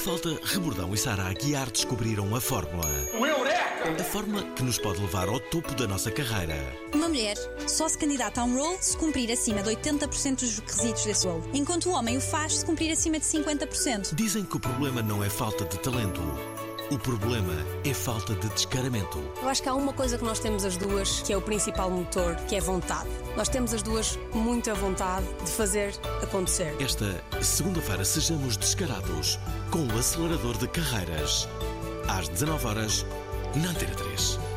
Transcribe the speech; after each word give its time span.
Mafalda, 0.00 0.40
Rebordão 0.44 0.94
e 0.94 0.96
Sara 0.96 1.24
Aguiar 1.24 1.70
descobriram 1.70 2.34
a 2.34 2.40
fórmula. 2.40 2.88
O 3.12 3.26
Eureka! 3.26 4.00
A 4.00 4.02
fórmula 4.02 4.42
que 4.56 4.62
nos 4.62 4.78
pode 4.78 4.98
levar 4.98 5.28
ao 5.28 5.38
topo 5.38 5.74
da 5.74 5.86
nossa 5.86 6.10
carreira. 6.10 6.56
Uma 6.94 7.06
mulher 7.06 7.36
só 7.66 7.86
se 7.86 7.98
candidata 7.98 8.40
a 8.40 8.44
um 8.44 8.56
role 8.56 8.78
se 8.80 8.96
cumprir 8.96 9.30
acima 9.30 9.62
de 9.62 9.68
80% 9.68 10.40
dos 10.40 10.58
requisitos 10.58 11.04
desse 11.04 11.26
role, 11.26 11.42
enquanto 11.52 11.90
o 11.90 11.92
homem 11.92 12.16
o 12.16 12.20
faz 12.20 12.60
se 12.60 12.64
cumprir 12.64 12.90
acima 12.90 13.18
de 13.18 13.26
50%. 13.26 14.14
Dizem 14.14 14.42
que 14.42 14.56
o 14.56 14.60
problema 14.60 15.02
não 15.02 15.22
é 15.22 15.28
falta 15.28 15.66
de 15.66 15.78
talento. 15.78 16.22
O 16.90 16.98
problema 16.98 17.54
é 17.84 17.94
falta 17.94 18.34
de 18.34 18.48
descaramento. 18.48 19.22
Eu 19.40 19.48
acho 19.48 19.62
que 19.62 19.68
há 19.68 19.74
uma 19.74 19.92
coisa 19.92 20.18
que 20.18 20.24
nós 20.24 20.40
temos 20.40 20.64
as 20.64 20.76
duas, 20.76 21.22
que 21.22 21.32
é 21.32 21.36
o 21.36 21.40
principal 21.40 21.88
motor, 21.88 22.34
que 22.48 22.56
é 22.56 22.60
vontade. 22.60 23.08
Nós 23.36 23.48
temos 23.48 23.72
as 23.72 23.80
duas 23.80 24.18
muita 24.34 24.74
vontade 24.74 25.24
de 25.44 25.52
fazer 25.52 25.94
acontecer. 26.20 26.74
Esta 26.82 27.22
segunda-feira 27.40 28.04
sejamos 28.04 28.56
descarados 28.56 29.38
com 29.70 29.86
o 29.86 29.98
acelerador 29.98 30.58
de 30.58 30.66
carreiras. 30.66 31.48
Às 32.08 32.28
19 32.28 32.66
horas 32.66 33.06
na 33.54 33.70
Antena 33.70 33.94
3. 33.94 34.49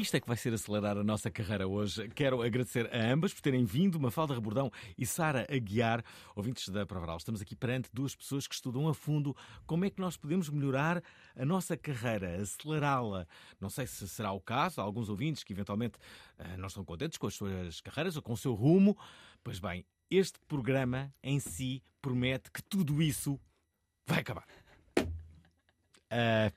Isto 0.00 0.16
é 0.16 0.20
que 0.20 0.26
vai 0.26 0.36
ser 0.36 0.54
acelerar 0.54 0.96
a 0.96 1.04
nossa 1.04 1.30
carreira 1.30 1.68
hoje. 1.68 2.08
Quero 2.14 2.40
agradecer 2.40 2.88
a 2.90 3.12
ambas 3.12 3.34
por 3.34 3.42
terem 3.42 3.66
vindo, 3.66 4.00
Mafalda 4.00 4.32
Rebordão 4.32 4.72
e 4.96 5.04
Sara 5.04 5.46
Aguiar, 5.54 6.02
ouvintes 6.34 6.70
da 6.70 6.86
Provaral. 6.86 7.18
Estamos 7.18 7.42
aqui 7.42 7.54
perante 7.54 7.90
duas 7.92 8.16
pessoas 8.16 8.46
que 8.46 8.54
estudam 8.54 8.88
a 8.88 8.94
fundo 8.94 9.36
como 9.66 9.84
é 9.84 9.90
que 9.90 10.00
nós 10.00 10.16
podemos 10.16 10.48
melhorar 10.48 11.02
a 11.36 11.44
nossa 11.44 11.76
carreira, 11.76 12.40
acelerá-la. 12.40 13.26
Não 13.60 13.68
sei 13.68 13.86
se 13.86 14.08
será 14.08 14.32
o 14.32 14.40
caso, 14.40 14.80
há 14.80 14.84
alguns 14.84 15.10
ouvintes 15.10 15.44
que 15.44 15.52
eventualmente 15.52 15.98
eh, 16.38 16.56
não 16.56 16.68
estão 16.68 16.82
contentes 16.82 17.18
com 17.18 17.26
as 17.26 17.34
suas 17.34 17.82
carreiras 17.82 18.16
ou 18.16 18.22
com 18.22 18.32
o 18.32 18.38
seu 18.38 18.54
rumo. 18.54 18.96
Pois 19.44 19.58
bem, 19.58 19.84
este 20.10 20.38
programa 20.48 21.12
em 21.22 21.38
si 21.38 21.82
promete 22.00 22.50
que 22.50 22.62
tudo 22.62 23.02
isso 23.02 23.38
vai 24.06 24.20
acabar. 24.20 24.46
Ah, 26.10 26.50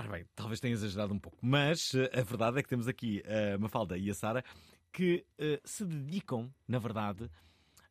Ora 0.00 0.08
bem, 0.08 0.24
talvez 0.34 0.58
tenha 0.60 0.72
exagerado 0.72 1.12
um 1.12 1.18
pouco, 1.18 1.36
mas 1.42 1.94
eh, 1.94 2.10
a 2.18 2.22
verdade 2.22 2.58
é 2.58 2.62
que 2.62 2.68
temos 2.70 2.88
aqui 2.88 3.22
a 3.26 3.58
Mafalda 3.58 3.98
e 3.98 4.08
a 4.10 4.14
Sara 4.14 4.42
que 4.90 5.26
eh, 5.38 5.60
se 5.62 5.84
dedicam, 5.84 6.50
na 6.66 6.78
verdade, 6.78 7.30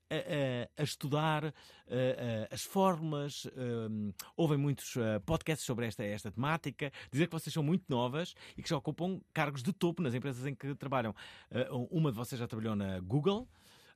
a, 0.10 0.16
a- 0.16 0.82
a 0.82 0.84
estudar 0.84 1.46
eh, 1.46 1.52
eh, 1.88 2.48
as 2.52 2.64
fórmulas, 2.64 3.46
eh, 3.46 4.14
ouvem 4.36 4.58
muitos 4.58 4.98
eh, 4.98 5.20
podcasts 5.20 5.64
sobre 5.64 5.86
esta, 5.86 6.04
esta 6.04 6.32
temática, 6.32 6.92
dizer 7.12 7.28
que 7.28 7.32
vocês 7.34 7.54
são 7.54 7.62
muito 7.62 7.84
novas 7.88 8.34
e 8.58 8.64
que 8.64 8.70
já 8.70 8.78
ocupam 8.78 9.22
cargos 9.32 9.62
de 9.62 9.72
topo 9.72 10.02
nas 10.02 10.16
empresas 10.16 10.44
em 10.48 10.56
que 10.56 10.74
trabalham. 10.74 11.14
Eh, 11.52 11.68
uma 11.92 12.12
de 12.12 12.18
vocês 12.18 12.40
já 12.40 12.48
trabalhou 12.48 12.76
na 12.76 13.00
Google, 13.02 13.48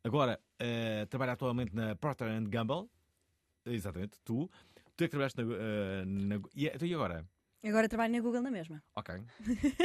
agora 0.04 0.40
eh, 0.60 1.08
trabalha 1.08 1.32
atualmente 1.32 1.74
na 1.76 1.96
Procter 1.96 2.28
Gamble, 2.48 2.88
exatamente, 3.66 4.20
tu. 4.24 4.48
Tu 4.96 5.04
é 5.06 5.08
que 5.08 5.12
trabalhaste 5.12 5.42
na. 5.42 5.52
eh, 5.56 6.06
na 6.06 6.36
e, 6.56 6.68
então, 6.68 6.88
e 6.88 6.94
agora? 6.94 7.26
Agora 7.64 7.88
trabalho 7.88 8.12
na 8.14 8.20
Google 8.20 8.42
na 8.42 8.52
mesma. 8.52 8.84
Ok. 8.96 9.16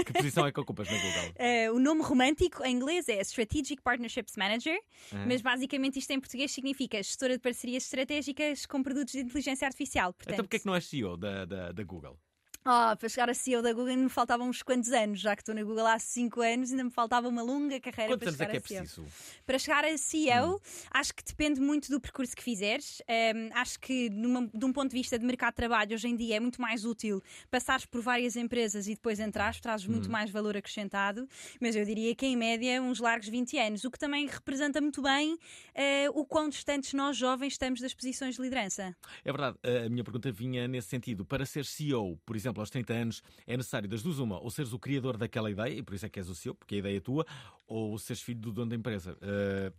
Que 0.05 0.13
posição 0.13 0.47
é 0.47 0.53
que 0.53 0.59
ocupas 0.61 0.89
na 0.91 0.97
Google? 0.97 1.33
Eh, 1.39 1.71
o 1.71 1.79
nome 1.79 2.03
romântico 2.03 2.65
em 2.65 2.75
inglês 2.75 3.09
é 3.09 3.21
Strategic 3.21 3.81
Partnerships 3.83 4.35
Manager, 4.37 4.77
Ah. 5.13 5.25
mas 5.27 5.41
basicamente 5.41 5.99
isto 5.99 6.11
em 6.11 6.19
português 6.21 6.51
significa 6.51 7.01
gestora 7.03 7.35
de 7.35 7.41
parcerias 7.43 7.85
estratégicas 7.85 8.67
com 8.67 8.83
produtos 8.83 9.13
de 9.13 9.21
inteligência 9.21 9.67
artificial. 9.67 10.13
Portanto, 10.13 10.35
Então 10.35 10.45
porquê 10.45 10.57
é 10.57 10.61
que 10.61 10.67
não 10.67 10.75
és 10.75 10.85
CEO 10.87 11.17
da, 11.17 11.45
da, 11.45 11.73
da 11.73 11.85
Google? 11.85 12.19
Ah, 12.65 12.95
para 12.99 13.09
chegar 13.09 13.31
a 13.31 13.35
CEO 13.35 13.63
da 13.63 13.73
Google 13.73 13.89
ainda 13.91 14.03
me 14.03 14.09
faltavam 14.11 14.47
uns 14.49 14.63
quantos 14.63 14.91
anos, 14.93 15.21
já 15.21 15.35
que 15.35 15.41
estou 15.41 15.55
na 15.55 15.63
Google 15.63 15.87
há 15.87 15.99
5 15.99 16.43
anos, 16.43 16.71
ainda 16.71 16.85
me 16.85 16.91
faltava 16.91 17.27
uma 17.27 17.41
longa 17.41 17.81
carreira 17.81 18.13
Quantos 18.13 18.37
para 18.37 18.45
é 18.47 18.61
chegar 18.61 18.69
que 18.69 18.75
é 18.77 18.81
a 18.81 18.85
CEO. 18.85 19.05
preciso? 19.05 19.43
Para 19.47 19.59
chegar 19.59 19.85
a 19.87 19.97
CEO, 19.97 20.61
acho 20.91 21.15
que 21.15 21.25
depende 21.25 21.61
muito 21.61 21.89
do 21.91 21.99
percurso 21.99 22.37
que 22.37 22.43
fizeres. 22.43 23.01
Ahm, 23.09 23.49
acho 23.55 23.81
que, 23.81 24.11
numa- 24.11 24.51
de 24.53 24.65
um 24.67 24.73
ponto 24.73 24.91
de 24.91 24.97
vista 24.97 25.19
de 25.19 25.25
mercado 25.25 25.53
de 25.53 25.57
trabalho, 25.57 25.95
hoje 25.95 26.09
em 26.09 26.17
dia 26.17 26.37
é 26.37 26.41
muito 26.41 26.61
mais 26.61 26.85
útil 26.85 27.23
passares 27.51 27.87
por 27.87 28.03
várias 28.03 28.37
empresas 28.37 28.87
e 28.87 28.91
depois 28.95 29.19
entrares, 29.19 29.61
trazes 29.61 29.87
muito 29.87 30.11
mais 30.11 30.31
valor 30.31 30.55
acrescentado. 30.55 31.27
Mas 31.63 31.75
eu 31.75 31.85
diria 31.87 32.15
que, 32.15 32.27
em 32.27 32.37
média, 32.37 32.83
uns 32.83 32.99
largos 32.99 33.29
20 33.29 33.57
anos, 33.59 33.85
o 33.85 33.91
que 33.91 33.99
também 33.99 34.27
representa 34.27 34.79
muito 34.81 35.01
bem 35.01 35.39
eh, 35.75 36.11
o 36.11 36.23
quão 36.27 36.51
distantes 36.51 36.93
nós, 36.93 37.17
jovens, 37.17 37.55
estamos 37.55 37.81
das 37.81 37.95
posições 37.95 38.35
de 38.37 38.43
liderança. 38.43 38.95
É 39.25 39.33
verdade, 39.33 39.57
a 39.87 39.89
minha 39.89 40.05
pergunta 40.05 40.31
vinha 40.31 40.69
nesse 40.69 40.89
sentido. 40.89 41.25
Para 41.25 41.47
ser 41.47 41.65
CEO, 41.65 42.19
por 42.27 42.37
exemplo, 42.37 42.48
aos 42.57 42.71
30 42.71 42.93
anos, 42.93 43.23
é 43.47 43.57
necessário 43.57 43.89
das 43.89 44.03
duas 44.03 44.19
uma, 44.19 44.41
ou 44.41 44.51
seres 44.51 44.73
o 44.73 44.79
criador 44.79 45.17
daquela 45.17 45.51
ideia, 45.51 45.75
e 45.75 45.83
por 45.83 45.95
isso 45.95 46.07
é 46.07 46.09
que 46.09 46.19
és 46.19 46.29
o 46.29 46.35
CEO, 46.35 46.55
porque 46.55 46.77
a 46.77 46.79
ideia 46.79 46.97
é 46.97 47.01
tua, 47.01 47.27
ou 47.67 47.99
seres 47.99 48.23
filho 48.23 48.41
do 48.41 48.53
dono 48.53 48.71
da 48.71 48.77
empresa. 48.77 49.17
Eh, 49.21 49.73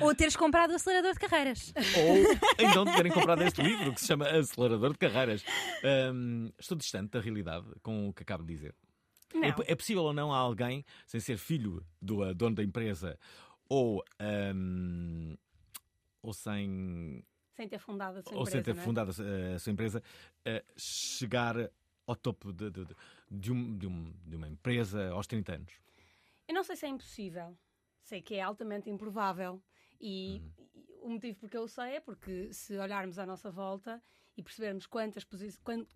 Ou 0.00 0.14
teres 0.14 0.34
comprado 0.36 0.72
o 0.72 0.74
acelerador 0.76 1.12
de 1.12 1.20
carreiras. 1.20 1.72
ou 1.96 2.74
não 2.74 2.92
terem 2.92 3.12
comprado 3.12 3.42
este 3.42 3.62
livro, 3.62 3.92
que 3.94 4.00
se 4.00 4.06
chama 4.06 4.28
Acelerador 4.28 4.92
de 4.92 4.98
Carreiras. 4.98 5.44
Ahm, 5.84 6.50
estou 6.58 6.76
distante 6.76 7.10
da 7.10 7.20
realidade 7.20 7.66
com 7.82 8.08
o 8.08 8.12
que 8.12 8.22
acabo 8.22 8.42
de 8.44 8.52
dizer. 8.52 8.74
É, 9.34 9.72
é 9.72 9.74
possível 9.74 10.02
ou 10.04 10.12
não 10.12 10.32
a 10.32 10.36
alguém, 10.36 10.84
sem 11.06 11.20
ser 11.20 11.38
filho 11.38 11.84
do 12.00 12.22
uh, 12.22 12.34
dono 12.34 12.54
da 12.56 12.62
empresa, 12.62 13.18
ou, 13.68 14.04
ahm, 14.18 15.36
ou 16.22 16.32
sem 16.32 17.24
Sem 17.54 17.68
ter 17.68 17.78
fundado 17.78 18.18
a 18.18 18.22
sua 18.22 18.32
ou 18.34 18.40
empresa. 18.42 18.50
sem 18.50 18.62
ter 18.62 18.78
é? 18.80 18.82
fundado 18.82 19.10
a, 19.10 19.58
sua 19.58 19.72
empresa, 19.72 20.02
chegar 20.76 21.56
ao 22.06 22.16
topo 22.16 22.52
de, 22.52 22.70
de, 22.70 22.86
de- 23.30 23.52
um- 23.52 23.76
de 23.78 23.86
um- 23.86 24.12
de 24.26 24.36
uma 24.36 24.48
empresa 24.48 25.10
aos 25.10 25.26
30 25.26 25.54
anos? 25.54 25.72
Eu 26.46 26.54
não 26.54 26.62
sei 26.64 26.76
se 26.76 26.84
é 26.86 26.88
impossível. 26.88 27.56
Sei 28.02 28.20
que 28.20 28.34
é 28.34 28.42
altamente 28.42 28.90
improvável. 28.90 29.62
E, 30.00 30.36
e 30.36 30.42
o 31.00 31.08
motivo 31.10 31.38
porque 31.40 31.56
eu 31.56 31.66
sei 31.68 31.96
é 31.96 32.00
porque 32.00 32.52
se 32.52 32.76
olharmos 32.76 33.18
à 33.18 33.24
nossa 33.24 33.50
volta 33.50 34.02
e 34.36 34.42
percebermos 34.42 34.84
quantas, 34.86 35.24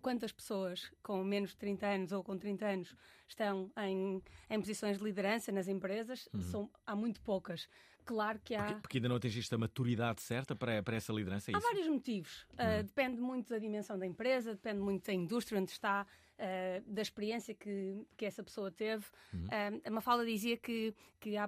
quantas 0.01 0.31
pessoas 0.31 0.89
com 1.03 1.23
menos 1.23 1.51
de 1.51 1.57
30 1.57 1.85
anos 1.85 2.11
ou 2.11 2.23
com 2.23 2.37
30 2.37 2.65
anos 2.65 2.95
estão 3.27 3.69
em, 3.85 4.23
em 4.49 4.59
posições 4.59 4.97
de 4.97 5.03
liderança 5.03 5.51
nas 5.51 5.67
empresas, 5.67 6.27
são, 6.49 6.71
há 6.87 6.95
muito 6.95 7.21
poucas. 7.21 7.67
Claro 8.09 8.39
que 8.43 8.55
há. 8.55 8.63
Porque, 8.63 8.81
porque 8.81 8.97
ainda 8.97 9.07
não 9.07 9.17
atingiste 9.17 9.53
a 9.53 9.57
maturidade 9.59 10.19
certa 10.23 10.55
para, 10.55 10.81
para 10.81 10.95
essa 10.95 11.13
liderança, 11.13 11.51
é 11.51 11.55
Há 11.55 11.59
vários 11.59 11.87
motivos. 11.87 12.47
Uh, 12.53 12.81
depende 12.81 13.21
muito 13.21 13.49
da 13.49 13.59
dimensão 13.59 13.99
da 13.99 14.07
empresa, 14.07 14.53
depende 14.55 14.79
muito 14.79 15.05
da 15.05 15.13
indústria 15.13 15.61
onde 15.61 15.69
está, 15.69 16.07
uh, 16.39 16.91
da 16.91 17.03
experiência 17.03 17.53
que, 17.53 18.03
que 18.17 18.25
essa 18.25 18.43
pessoa 18.43 18.71
teve. 18.71 19.05
Uh, 19.31 19.79
a 19.85 19.91
Mafalda 19.91 20.25
dizia 20.25 20.57
que, 20.57 20.95
que, 21.19 21.37
há, 21.37 21.47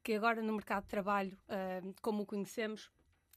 que 0.00 0.14
agora 0.14 0.40
no 0.40 0.52
mercado 0.52 0.84
de 0.84 0.90
trabalho, 0.90 1.36
como 2.00 2.22
o 2.22 2.26
conhecemos, 2.26 2.88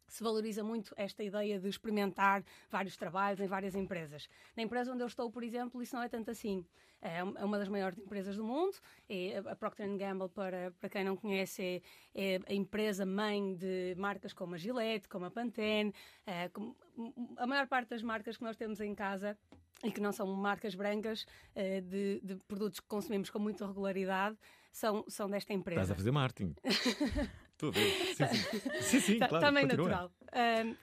se 0.10 0.24
valoriza 0.24 0.64
muito 0.64 0.94
esta 0.98 1.24
ideia 1.24 1.60
de 1.60 1.68
experimentar 1.70 2.44
vários 2.70 2.98
trabalhos 2.98 3.40
em 3.40 3.48
várias 3.48 3.76
empresas. 3.76 4.28
Na 4.56 4.64
empresa 4.64 4.92
onde 4.92 5.02
eu 5.04 5.08
estou, 5.08 5.32
por 5.32 5.44
exemplo, 5.44 5.82
isso 5.82 5.96
não 5.96 6.04
é 6.04 6.10
tanto 6.10 6.32
assim. 6.32 6.66
É 7.02 7.20
é 7.20 7.24
uma 7.24 7.58
das 7.58 7.70
maiores 7.70 7.98
empresas 7.98 8.36
do 8.36 8.44
mundo. 8.44 8.76
É 9.08 9.38
a 9.38 9.56
Procter 9.56 9.88
Gamble, 9.98 10.28
para, 10.30 10.72
para 10.80 10.90
quem 10.90 11.04
não 11.06 11.16
conhece, 11.16 11.82
é, 12.14 12.36
é 12.36 12.40
a 12.48 12.54
empresa 12.54 13.06
mãe 13.06 13.56
de 13.56 13.96
marcas 13.98 14.34
como 14.34 14.56
a 14.56 14.58
Gillette, 14.58 15.08
como 15.08 15.26
a 15.26 15.32
Pantene. 15.32 15.94
é, 16.26 16.50
como- 16.50 16.76
a 17.38 17.48
maior 17.48 17.68
parte 17.68 17.90
das 17.90 18.02
marcas 18.04 18.36
que 18.36 18.44
nós 18.44 18.58
temos 18.58 18.82
em 18.82 18.94
casa 18.94 19.38
e 19.82 19.92
que 19.92 20.02
não 20.02 20.12
são 20.12 20.28
marcas 20.28 20.76
brancas 20.76 21.26
eh, 21.56 21.80
de, 21.80 22.20
de 22.22 22.36
produtos 22.48 22.82
que 22.82 22.88
consumimos 22.88 23.30
com 23.30 23.40
muita 23.40 23.66
regularidade 23.66 24.38
são, 24.74 25.06
são 25.08 25.30
desta 25.30 25.54
empresa. 25.54 25.82
Estás 25.82 25.92
a 25.92 25.96
fazer 25.96 26.12
marketing. 26.12 26.54
Estou 27.62 27.70
a 27.70 27.72
ver. 27.74 28.16
Sim, 28.16 28.26
sim. 28.82 29.00
sim, 29.02 29.20
Ta- 29.20 29.28
claro. 29.28 29.46
também 29.46 29.68
continua. 29.68 29.90
natural. 29.90 30.12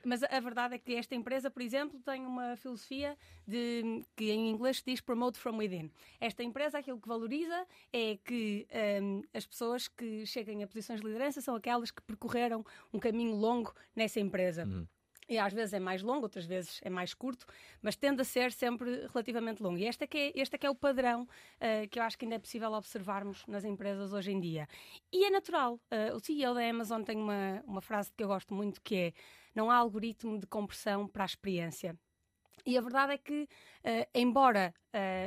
Mas 0.05 0.23
a- 0.23 0.41
verdade 0.41 0.75
é 0.75 0.79
que 0.79 0.95
esta 0.95 1.15
empresa, 1.15 1.51
por 1.51 1.63
exemplo, 1.63 1.99
tem 2.01 2.27
uma 2.27 2.55
filosofia 2.57 3.17
de, 3.49 4.05
que 4.15 4.31
em 4.31 4.51
inglês 4.51 4.77
se 4.79 4.85
diz 4.85 5.01
promote 5.01 5.39
from 5.39 5.57
within. 5.57 5.91
Esta 6.21 6.43
empresa, 6.43 6.77
aquilo 6.79 7.01
que 7.01 7.09
valoriza 7.09 7.67
é 7.91 8.19
que 8.23 8.67
ahm, 8.71 9.23
as 9.33 9.47
pessoas 9.47 9.89
que 9.89 10.27
cheguem 10.27 10.63
a 10.63 10.67
posições 10.67 11.01
de 11.01 11.07
liderança 11.07 11.41
são 11.41 11.55
aquelas 11.55 11.91
que 11.91 12.03
percorreram 12.03 12.63
um 12.93 12.99
caminho 12.99 13.35
longo 13.35 13.73
nessa 13.95 14.21
empresa. 14.21 14.65
Uhum. 14.67 14.87
E 15.29 15.39
às 15.39 15.53
vezes 15.53 15.73
é 15.75 15.81
mais 15.81 16.03
longo, 16.03 16.23
outras 16.23 16.47
vezes 16.47 16.81
é 16.83 16.91
mais 16.91 17.13
curto, 17.13 17.47
mas 17.83 17.97
tende 17.97 18.23
a 18.23 18.25
ser 18.25 18.53
sempre 18.53 19.07
relativamente 19.09 19.63
longo. 19.63 19.77
E 19.77 19.87
este 19.87 20.05
é 20.05 20.07
que 20.07 20.19
é, 20.19 20.33
este 20.35 20.55
é, 20.55 20.59
que 20.59 20.67
é 20.67 20.71
o 20.71 20.75
padrão 20.75 21.29
ah, 21.61 21.87
que 21.91 21.99
eu 21.99 22.03
acho 22.05 22.17
que 22.17 22.25
ainda 22.25 22.37
é 22.37 22.39
possível 22.39 22.73
observarmos 22.73 23.45
nas 23.47 23.65
empresas 23.65 24.13
hoje 24.13 24.31
em 24.31 24.41
dia. 24.41 24.69
E 25.13 25.25
é 25.25 25.31
natural. 25.31 25.81
Ah, 25.91 26.15
o 26.15 26.21
CEO 26.21 26.55
da 26.55 26.69
Amazon 26.69 27.03
tem 27.03 27.17
uma, 27.17 27.63
uma 27.67 27.81
frase 27.81 28.13
que 28.13 28.23
eu 28.23 28.29
gosto 28.29 28.55
muito 28.55 28.81
que 28.81 28.97
é 28.97 29.13
não 29.55 29.71
há 29.71 29.77
algoritmo 29.77 30.39
de 30.39 30.47
compressão 30.47 31.09
para 31.09 31.25
a 31.25 31.27
experiência. 31.27 31.99
E 32.65 32.77
a 32.77 32.81
verdade 32.81 33.15
é 33.15 33.19
que, 33.19 33.49
ah, 33.85 34.09
embora 34.15 34.73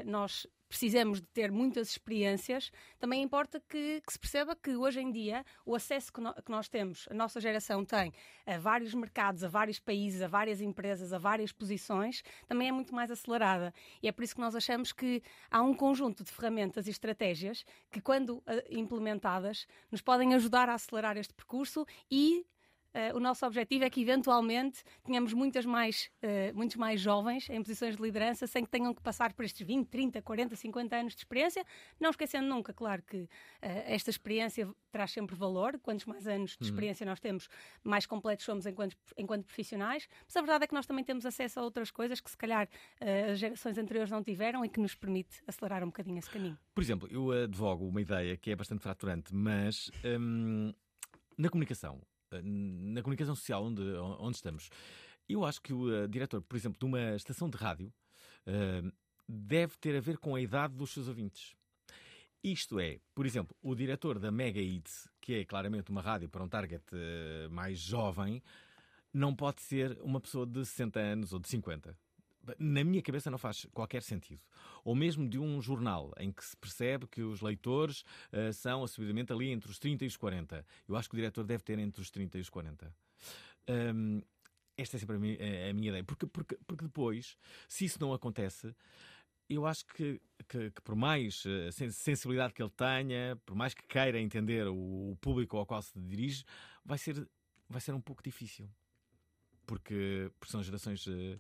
nós 0.06 0.48
precisemos 0.70 1.20
de 1.20 1.28
ter 1.28 1.52
muitas 1.52 1.90
experiências, 1.90 2.72
também 3.00 3.24
importa 3.24 3.60
que, 3.68 4.02
que 4.06 4.14
se 4.14 4.20
perceba 4.20 4.56
que 4.56 4.76
hoje 4.76 5.02
em 5.02 5.12
dia 5.12 5.44
o 5.66 5.74
acesso 5.76 6.14
que, 6.14 6.22
no- 6.22 6.34
que 6.34 6.52
nós 6.52 6.70
temos, 6.70 7.08
a 7.10 7.14
nossa 7.14 7.42
geração 7.42 7.84
tem 7.84 8.14
a 8.46 8.58
vários 8.60 8.94
mercados, 8.94 9.44
a 9.44 9.48
vários 9.48 9.80
países, 9.80 10.22
a 10.22 10.28
várias 10.28 10.62
empresas, 10.62 11.12
a 11.12 11.18
várias 11.18 11.52
posições, 11.52 12.22
também 12.48 12.68
é 12.68 12.72
muito 12.72 12.94
mais 12.94 13.10
acelerada. 13.10 13.74
E 14.02 14.08
é 14.08 14.12
por 14.12 14.24
isso 14.24 14.36
que 14.36 14.42
nós 14.42 14.56
achamos 14.56 14.92
que 14.94 15.22
há 15.50 15.62
um 15.62 15.74
conjunto 15.74 16.24
de 16.24 16.32
ferramentas 16.32 16.86
e 16.86 16.92
estratégias 16.92 17.66
que, 17.92 18.00
quando 18.00 18.42
ah, 18.46 18.64
implementadas, 18.70 19.66
nos 19.92 20.02
podem 20.02 20.36
ajudar 20.36 20.70
a 20.70 20.76
acelerar 20.76 21.18
este 21.18 21.34
percurso 21.34 21.86
e 22.12 22.46
eh, 22.94 23.14
o 23.14 23.20
nosso 23.20 23.46
objetivo 23.46 23.84
é 23.84 23.90
que, 23.90 24.02
eventualmente, 24.02 24.84
tenhamos 25.04 25.34
muitas 25.34 25.66
mais, 25.66 26.10
eh, 26.22 26.52
muitos 26.54 26.76
mais 26.76 27.00
jovens 27.00 27.50
em 27.50 27.62
posições 27.62 27.96
de 27.96 28.02
liderança 28.02 28.48
sem 28.48 28.64
que 28.64 28.70
tenham 28.70 28.94
que 28.94 29.02
passar 29.02 29.34
por 29.34 29.46
estes 29.46 29.66
20, 29.66 29.88
30, 29.88 30.22
40, 30.22 30.56
50 30.56 30.96
anos 30.96 31.14
de 31.14 31.20
experiência. 31.20 31.66
Não 32.00 32.10
esquecendo 32.10 32.48
nunca, 32.48 32.74
claro, 32.74 33.04
que 33.04 33.30
eh, 33.62 33.94
esta 33.94 34.10
experiência 34.10 34.68
traz 34.92 35.12
sempre 35.12 35.36
valor. 35.36 35.80
Quantos 35.80 36.06
mais 36.06 36.28
anos 36.28 36.58
de 36.58 36.66
experiência 36.66 37.06
nós 37.06 37.20
temos, 37.20 37.48
mais 37.84 38.06
completos 38.06 38.46
somos 38.46 38.66
enquanto, 38.66 38.98
enquanto 39.18 39.46
profissionais. 39.46 40.08
Mas 40.26 40.36
a 40.36 40.42
verdade 40.42 40.64
é 40.64 40.68
que 40.68 40.74
nós 40.74 40.86
também 40.86 41.04
temos 41.04 41.26
acesso 41.26 41.60
a 41.60 41.64
outras 41.64 41.92
coisas 41.92 42.20
que, 42.20 42.30
se 42.30 42.38
calhar, 42.38 42.68
as 43.32 43.40
gerações 43.40 43.78
anteriores 43.78 44.10
não 44.10 44.24
tiveram 44.24 44.66
e 44.66 44.70
que 44.70 44.80
nos 44.80 44.96
permite 44.96 45.42
acelerar 45.46 45.84
um 45.84 45.88
bocadinho 45.88 46.18
esse 46.18 46.30
caminho. 46.30 46.58
Por 46.74 46.82
exemplo, 46.84 47.08
eu 47.12 47.32
advogo 47.32 47.88
uma 47.88 48.02
ideia 48.02 48.36
que 48.36 48.52
é 48.52 48.56
bastante 48.56 48.82
fraturante, 48.82 49.34
mas 49.34 49.92
hum, 50.04 50.74
na 51.38 51.50
comunicação, 51.50 52.02
na 52.44 53.02
comunicação 53.02 53.36
social 53.36 53.64
onde, 53.64 53.82
onde 54.20 54.36
estamos, 54.36 54.70
eu 55.28 55.46
acho 55.46 55.62
que 55.62 55.72
o 55.72 55.94
eh, 55.94 56.08
diretor, 56.08 56.42
por 56.42 56.56
exemplo, 56.56 56.80
de 56.80 56.86
uma 56.86 57.16
estação 57.16 57.50
de 57.50 57.58
rádio 57.58 57.94
eh, 58.48 58.82
deve 59.28 59.78
ter 59.78 59.96
a 59.96 60.02
ver 60.02 60.18
com 60.18 60.36
a 60.36 60.42
idade 60.42 60.74
dos 60.76 60.92
seus 60.92 61.08
ouvintes. 61.08 61.56
Isto 62.44 62.80
é, 62.80 63.00
por 63.14 63.26
exemplo, 63.26 63.56
o 63.62 63.76
diretor 63.76 64.18
da 64.18 64.32
Mega 64.32 64.60
Hits, 64.62 65.08
que 65.22 65.36
é 65.36 65.46
claramente 65.46 65.92
uma 65.92 66.02
rádio 66.02 66.30
para 66.30 66.44
um 66.44 66.50
target 66.50 66.84
eh, 66.94 67.48
mais 67.50 67.80
jovem, 67.80 68.42
não 69.14 69.36
pode 69.36 69.62
ser 69.62 70.00
uma 70.02 70.20
pessoa 70.20 70.46
de 70.46 70.66
60 70.66 71.00
anos 71.00 71.34
ou 71.34 71.40
de 71.40 71.48
50. 71.48 71.96
Na 72.58 72.84
minha 72.84 73.02
cabeça 73.02 73.30
não 73.30 73.38
faz 73.38 73.66
qualquer 73.74 74.02
sentido. 74.02 74.42
Ou 74.84 74.96
mesmo 74.96 75.28
de 75.30 75.38
um 75.38 75.62
jornal 75.62 76.14
em 76.18 76.32
que 76.32 76.44
se 76.44 76.56
percebe 76.58 77.08
que 77.08 77.22
os 77.22 77.42
leitores 77.42 78.04
eh, 78.32 78.52
são 78.52 78.84
assumidamente 78.84 79.32
ali 79.34 79.50
entre 79.50 79.70
os 79.70 79.78
30 79.78 80.04
e 80.06 80.08
os 80.08 80.18
40. 80.18 80.66
Eu 80.88 80.96
acho 80.96 81.10
que 81.10 81.16
o 81.16 81.18
diretor 81.18 81.44
deve 81.46 81.64
ter 81.64 81.78
entre 81.80 82.02
os 82.02 82.10
30 82.10 82.38
e 82.38 82.42
os 82.42 82.50
40. 82.50 82.94
Hum, 83.94 84.22
esta 84.78 84.96
é 84.96 85.00
sempre 85.00 85.18
a 85.18 85.20
minha, 85.20 85.70
a 85.70 85.74
minha 85.74 85.90
ideia. 85.90 86.04
Porque, 86.04 86.26
porque, 86.26 86.58
porque 86.66 86.86
depois, 86.86 87.38
se 87.68 87.86
isso 87.86 88.00
não 88.00 88.14
acontece, 88.14 88.74
eu 89.50 89.66
acho 89.66 89.86
que, 89.88 90.22
que- 90.48 90.72
que 90.72 90.82
por 90.82 90.96
mais 90.96 91.44
eh, 91.46 91.72
sen- 91.72 91.92
sensibilidade 91.92 92.54
que 92.54 92.62
ele 92.62 92.72
tenha, 92.72 93.36
por 93.46 93.56
mais 93.56 93.74
que 93.74 93.84
queira 93.88 94.20
entender 94.20 94.68
o, 94.68 95.12
o 95.12 95.18
público 95.20 95.58
ao 95.58 95.66
qual 95.66 95.82
se 95.82 96.00
dirige, 96.00 96.44
vai 96.86 96.98
ser, 96.98 97.28
vai 97.68 97.82
ser 97.82 97.94
um 97.94 98.02
pouco 98.02 98.24
difícil. 98.24 98.70
Porque, 99.66 100.32
porque 100.40 100.52
são 100.52 100.64
gerações 100.64 101.06
eh, 101.08 101.40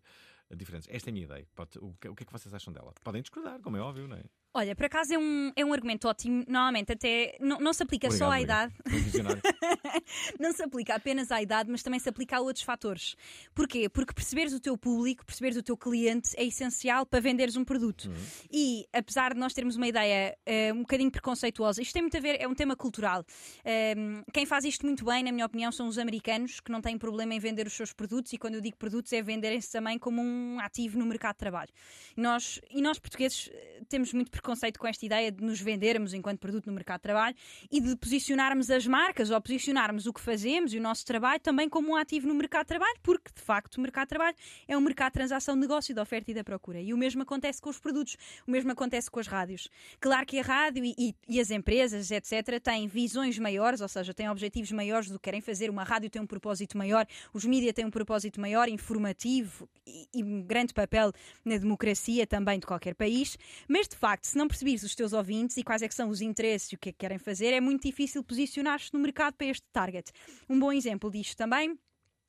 diferentes. 0.55 0.89
Esta 0.91 1.09
é 1.09 1.11
a 1.11 1.13
minha 1.13 1.25
ideia. 1.25 1.47
Que, 1.69 1.79
o 2.09 2.15
que 2.15 2.23
é 2.23 2.25
que 2.25 2.31
vocês 2.31 2.53
acham 2.53 2.73
dela? 2.73 2.93
Podem 3.03 3.21
discordar, 3.21 3.59
como 3.61 3.77
é 3.77 3.81
óbvio, 3.81 4.07
não 4.07 4.17
é? 4.17 4.23
Olha, 4.53 4.75
por 4.75 4.85
acaso 4.85 5.13
é 5.13 5.17
um, 5.17 5.51
é 5.55 5.63
um 5.63 5.71
argumento 5.71 6.07
ótimo. 6.07 6.43
Normalmente 6.47 6.91
até 6.91 7.37
não, 7.39 7.59
não 7.59 7.71
se 7.71 7.83
aplica 7.83 8.09
só 8.09 8.25
à 8.25 8.29
Obrigado, 8.29 8.71
idade. 8.85 9.07
obrigado. 9.07 9.41
Não 10.39 10.51
se 10.51 10.63
aplica 10.63 10.95
apenas 10.95 11.31
à 11.31 11.41
idade, 11.41 11.69
mas 11.69 11.83
também 11.83 11.99
se 11.99 12.09
aplica 12.09 12.37
a 12.37 12.41
outros 12.41 12.63
fatores. 12.63 13.15
Porquê? 13.53 13.87
Porque 13.89 14.13
perceberes 14.13 14.53
o 14.53 14.59
teu 14.59 14.77
público, 14.77 15.25
perceberes 15.25 15.57
o 15.57 15.63
teu 15.63 15.77
cliente 15.77 16.29
é 16.35 16.43
essencial 16.45 17.05
para 17.05 17.19
venderes 17.19 17.55
um 17.55 17.63
produto. 17.63 18.09
E 18.51 18.87
apesar 18.93 19.33
de 19.33 19.39
nós 19.39 19.53
termos 19.53 19.75
uma 19.75 19.87
ideia 19.87 20.37
eh, 20.45 20.73
um 20.73 20.79
bocadinho 20.79 21.11
preconceituosa, 21.11 21.81
isto 21.81 21.93
tem 21.93 22.01
muito 22.01 22.17
a 22.17 22.19
ver, 22.19 22.41
é 22.41 22.47
um 22.47 22.55
tema 22.55 22.75
cultural. 22.75 23.23
Ehm, 23.63 24.23
quem 24.33 24.45
faz 24.45 24.65
isto 24.65 24.85
muito 24.85 25.05
bem, 25.05 25.23
na 25.23 25.31
minha 25.31 25.45
opinião, 25.45 25.71
são 25.71 25.87
os 25.87 25.97
americanos, 25.97 26.59
que 26.59 26.71
não 26.71 26.81
têm 26.81 26.97
problema 26.97 27.33
em 27.33 27.39
vender 27.39 27.67
os 27.67 27.73
seus 27.73 27.93
produtos, 27.93 28.33
e 28.33 28.37
quando 28.37 28.55
eu 28.55 28.61
digo 28.61 28.77
produtos, 28.77 29.11
é 29.13 29.21
venderem-se 29.21 29.71
também 29.71 29.99
como 29.99 30.21
um 30.21 30.59
ativo 30.59 30.97
no 30.97 31.05
mercado 31.05 31.35
de 31.35 31.39
trabalho. 31.39 31.69
E 32.17 32.21
nós, 32.21 32.59
e 32.71 32.81
nós 32.81 32.97
portugueses 32.99 33.49
eh, 33.53 33.81
temos 33.87 34.13
muito 34.13 34.31
preconceito 34.41 34.79
com 34.79 34.87
esta 34.87 35.05
ideia 35.05 35.31
de 35.31 35.43
nos 35.43 35.59
vendermos 35.61 36.13
enquanto 36.13 36.39
produto 36.39 36.67
no 36.67 36.73
mercado 36.73 36.99
de 36.99 37.03
trabalho 37.03 37.35
e 37.71 37.79
de 37.81 37.95
posicionarmos 37.95 38.69
as 38.71 38.85
marcas 38.87 39.29
ou 39.29 39.39
posicionarmos 39.41 40.05
o 40.07 40.13
que 40.13 40.21
fazemos 40.21 40.73
e 40.73 40.77
o 40.77 40.81
nosso 40.81 41.05
trabalho 41.05 41.39
também 41.39 41.67
como 41.69 41.89
um 41.89 41.95
ativo 41.95 42.27
no 42.27 42.33
mercado 42.33 42.63
de 42.63 42.69
trabalho, 42.69 42.97
porque 43.03 43.31
de 43.35 43.41
facto 43.41 43.75
o 43.75 43.81
mercado 43.81 44.05
de 44.05 44.09
trabalho 44.09 44.35
é 44.67 44.77
um 44.77 44.81
mercado 44.81 45.09
de 45.11 45.13
transação 45.13 45.55
de 45.55 45.61
negócio, 45.61 45.93
de 45.93 45.99
oferta 46.01 46.31
e 46.31 46.33
da 46.33 46.43
procura. 46.43 46.79
E 46.81 46.93
o 46.93 46.97
mesmo 46.97 47.21
acontece 47.21 47.61
com 47.61 47.69
os 47.69 47.79
produtos, 47.79 48.17
o 48.47 48.51
mesmo 48.51 48.71
acontece 48.71 49.09
com 49.11 49.19
as 49.19 49.27
rádios. 49.27 49.69
Claro 49.99 50.25
que 50.25 50.39
a 50.39 50.43
rádio 50.43 50.83
e, 50.85 50.95
e- 50.97 51.15
e 51.27 51.39
as 51.39 51.51
empresas, 51.51 52.11
etc., 52.11 52.59
têm 52.61 52.87
visões 52.87 53.37
maiores, 53.37 53.81
ou 53.81 53.87
seja, 53.87 54.13
têm 54.13 54.29
objetivos 54.29 54.71
maiores 54.71 55.09
do 55.09 55.19
que 55.19 55.23
querem 55.23 55.41
fazer. 55.41 55.69
Uma 55.69 55.83
rádio 55.83 56.09
tem 56.09 56.21
um 56.21 56.27
propósito 56.27 56.77
maior, 56.77 57.05
os 57.33 57.45
mídias 57.45 57.73
têm 57.73 57.85
um 57.85 57.91
propósito 57.91 58.39
maior, 58.39 58.67
informativo 58.69 59.67
e, 59.85 60.07
e 60.13 60.23
um 60.23 60.41
grande 60.43 60.73
papel 60.73 61.11
na 61.43 61.57
democracia 61.57 62.25
também 62.25 62.59
de 62.59 62.65
qualquer 62.65 62.95
país. 62.95 63.37
Mas 63.67 63.87
de 63.87 63.95
facto, 63.95 64.25
se 64.29 64.37
não 64.37 64.47
perceberes 64.47 64.83
os 64.83 64.95
teus 64.95 65.13
ouvintes 65.13 65.57
e 65.57 65.63
quais 65.63 65.81
é 65.81 65.87
que 65.87 65.93
são 65.95 66.09
os 66.09 66.21
interesses 66.21 66.71
e 66.71 66.75
o 66.75 66.77
que 66.77 66.89
é 66.89 66.91
que 66.91 66.97
querem 66.99 67.17
fazer, 67.17 67.53
é 67.53 67.59
muito 67.61 67.83
difícil 67.83 68.23
posicionar-se 68.23 68.93
no 68.93 68.99
mercado 68.99 69.33
para 69.35 69.47
este 69.47 69.65
target. 69.71 70.11
Um 70.49 70.59
bom 70.59 70.71
exemplo 70.71 71.09
disto 71.11 71.35
também 71.37 71.77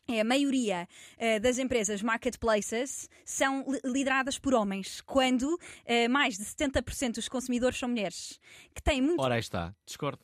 é 0.08 0.20
a 0.20 0.24
maioria 0.24 0.88
eh, 1.18 1.38
das 1.38 1.58
empresas 1.58 2.02
marketplaces 2.02 3.08
são 3.24 3.64
li- 3.68 3.80
lideradas 3.84 4.38
por 4.38 4.54
homens, 4.54 5.00
quando 5.02 5.56
eh, 5.84 6.08
mais 6.08 6.36
de 6.36 6.44
70% 6.44 7.14
dos 7.14 7.28
consumidores 7.28 7.78
são 7.78 7.88
mulheres, 7.88 8.40
que 8.74 8.82
têm 8.82 9.00
muito 9.00 9.20
Ora, 9.22 9.34
aí 9.34 9.40
está. 9.40 9.72
Discordo. 9.86 10.20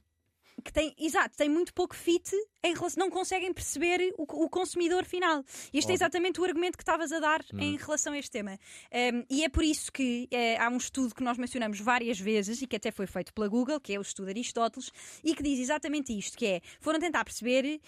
Que 0.66 0.72
têm, 0.72 0.94
exato, 0.98 1.36
têm 1.36 1.48
muito 1.48 1.72
pouco 1.72 1.94
fit 1.94 2.30
em 2.62 2.74
relação, 2.74 3.04
não 3.04 3.10
conseguem 3.10 3.52
perceber 3.52 4.12
o, 4.18 4.24
o 4.44 4.48
consumidor 4.48 5.04
final. 5.04 5.44
Este 5.72 5.76
é 5.76 5.78
Óbvio. 5.78 5.94
exatamente 5.94 6.40
o 6.40 6.44
argumento 6.44 6.76
que 6.76 6.82
estavas 6.82 7.12
a 7.12 7.20
dar 7.20 7.44
em 7.54 7.76
relação 7.76 8.12
a 8.12 8.18
este 8.18 8.30
tema. 8.30 8.58
Um, 8.92 9.24
e 9.30 9.44
é 9.44 9.48
por 9.48 9.62
isso 9.62 9.92
que 9.92 10.28
eh, 10.30 10.56
há 10.58 10.68
um 10.68 10.76
estudo 10.76 11.14
que 11.14 11.22
nós 11.22 11.38
mencionamos 11.38 11.80
várias 11.80 12.18
vezes 12.18 12.60
e 12.60 12.66
que 12.66 12.76
até 12.76 12.90
foi 12.90 13.06
feito 13.06 13.32
pela 13.32 13.48
Google, 13.48 13.80
que 13.80 13.94
é 13.94 13.98
o 13.98 14.02
estudo 14.02 14.28
Aristóteles, 14.28 14.90
e 15.22 15.34
que 15.34 15.42
diz 15.42 15.60
exatamente 15.60 16.16
isto, 16.16 16.36
que 16.36 16.46
é, 16.46 16.60
foram 16.80 16.98
tentar 16.98 17.24
perceber 17.24 17.80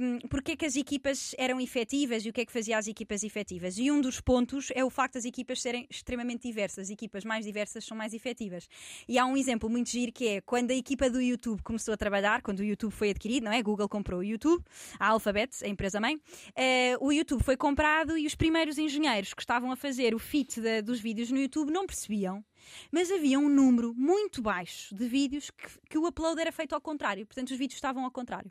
um, 0.00 0.18
porque 0.28 0.52
é 0.52 0.56
que 0.56 0.66
as 0.66 0.76
equipas 0.76 1.34
eram 1.38 1.58
efetivas 1.60 2.26
e 2.26 2.28
o 2.28 2.32
que 2.32 2.42
é 2.42 2.46
que 2.46 2.52
fazia 2.52 2.76
as 2.76 2.86
equipas 2.86 3.22
efetivas. 3.22 3.78
E 3.78 3.90
um 3.90 4.00
dos 4.00 4.20
pontos 4.20 4.70
é 4.74 4.84
o 4.84 4.90
facto 4.90 5.14
das 5.14 5.24
equipas 5.24 5.62
serem 5.62 5.86
extremamente 5.88 6.42
diversas. 6.42 6.86
As 6.86 6.90
equipas 6.90 7.24
mais 7.24 7.46
diversas 7.46 7.84
são 7.84 7.96
mais 7.96 8.12
efetivas. 8.12 8.68
E 9.08 9.18
há 9.18 9.24
um 9.24 9.36
exemplo 9.36 9.70
muito 9.70 9.88
giro 9.88 10.12
que 10.12 10.28
é 10.28 10.40
quando 10.42 10.70
a 10.72 10.74
equipa 10.74 11.08
do 11.08 11.20
YouTube 11.20 11.62
começou 11.62 11.94
a 11.94 11.96
trabalhar, 11.96 12.25
quando 12.42 12.60
o 12.60 12.64
YouTube 12.64 12.92
foi 12.92 13.10
adquirido, 13.10 13.44
não 13.44 13.52
é? 13.52 13.62
Google 13.62 13.88
comprou 13.88 14.20
o 14.20 14.24
YouTube, 14.24 14.64
a 14.98 15.08
Alphabet, 15.08 15.64
a 15.64 15.68
empresa 15.68 16.00
mãe, 16.00 16.20
eh, 16.54 16.96
o 17.00 17.12
YouTube 17.12 17.42
foi 17.42 17.56
comprado 17.56 18.16
e 18.18 18.26
os 18.26 18.34
primeiros 18.34 18.78
engenheiros 18.78 19.32
que 19.34 19.42
estavam 19.42 19.70
a 19.72 19.76
fazer 19.76 20.14
o 20.14 20.18
fit 20.18 20.60
da- 20.60 20.80
dos 20.80 21.00
vídeos 21.00 21.30
no 21.30 21.38
YouTube 21.38 21.70
não 21.72 21.86
percebiam. 21.86 22.44
Mas 22.90 23.10
havia 23.12 23.38
um 23.38 23.48
número 23.48 23.94
muito 23.94 24.42
baixo 24.42 24.92
de 24.94 25.06
vídeos 25.06 25.50
que, 25.50 25.68
que 25.88 25.98
o 25.98 26.06
upload 26.06 26.40
era 26.40 26.50
feito 26.50 26.74
ao 26.74 26.80
contrário, 26.80 27.24
portanto 27.24 27.50
os 27.50 27.56
vídeos 27.56 27.76
estavam 27.76 28.04
ao 28.04 28.10
contrário. 28.10 28.50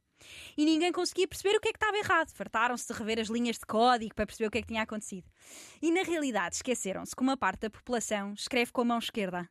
E 0.55 0.63
ninguém 0.63 0.91
conseguia 0.91 1.27
perceber 1.27 1.57
o 1.57 1.59
que 1.59 1.67
é 1.67 1.71
que 1.73 1.77
estava 1.77 1.97
errado. 1.97 2.31
Fartaram-se 2.31 2.87
de 2.91 2.97
rever 2.97 3.19
as 3.19 3.27
linhas 3.27 3.57
de 3.57 3.65
código 3.65 4.15
para 4.15 4.25
perceber 4.25 4.47
o 4.47 4.51
que 4.51 4.57
é 4.59 4.61
que 4.61 4.67
tinha 4.69 4.83
acontecido. 4.83 5.27
E 5.81 5.91
na 5.91 6.03
realidade 6.03 6.55
esqueceram-se 6.55 7.15
que 7.15 7.21
uma 7.21 7.35
parte 7.35 7.61
da 7.61 7.69
população 7.69 8.33
escreve 8.33 8.71
com 8.71 8.81
a 8.81 8.85
mão 8.85 8.99
esquerda. 8.99 9.49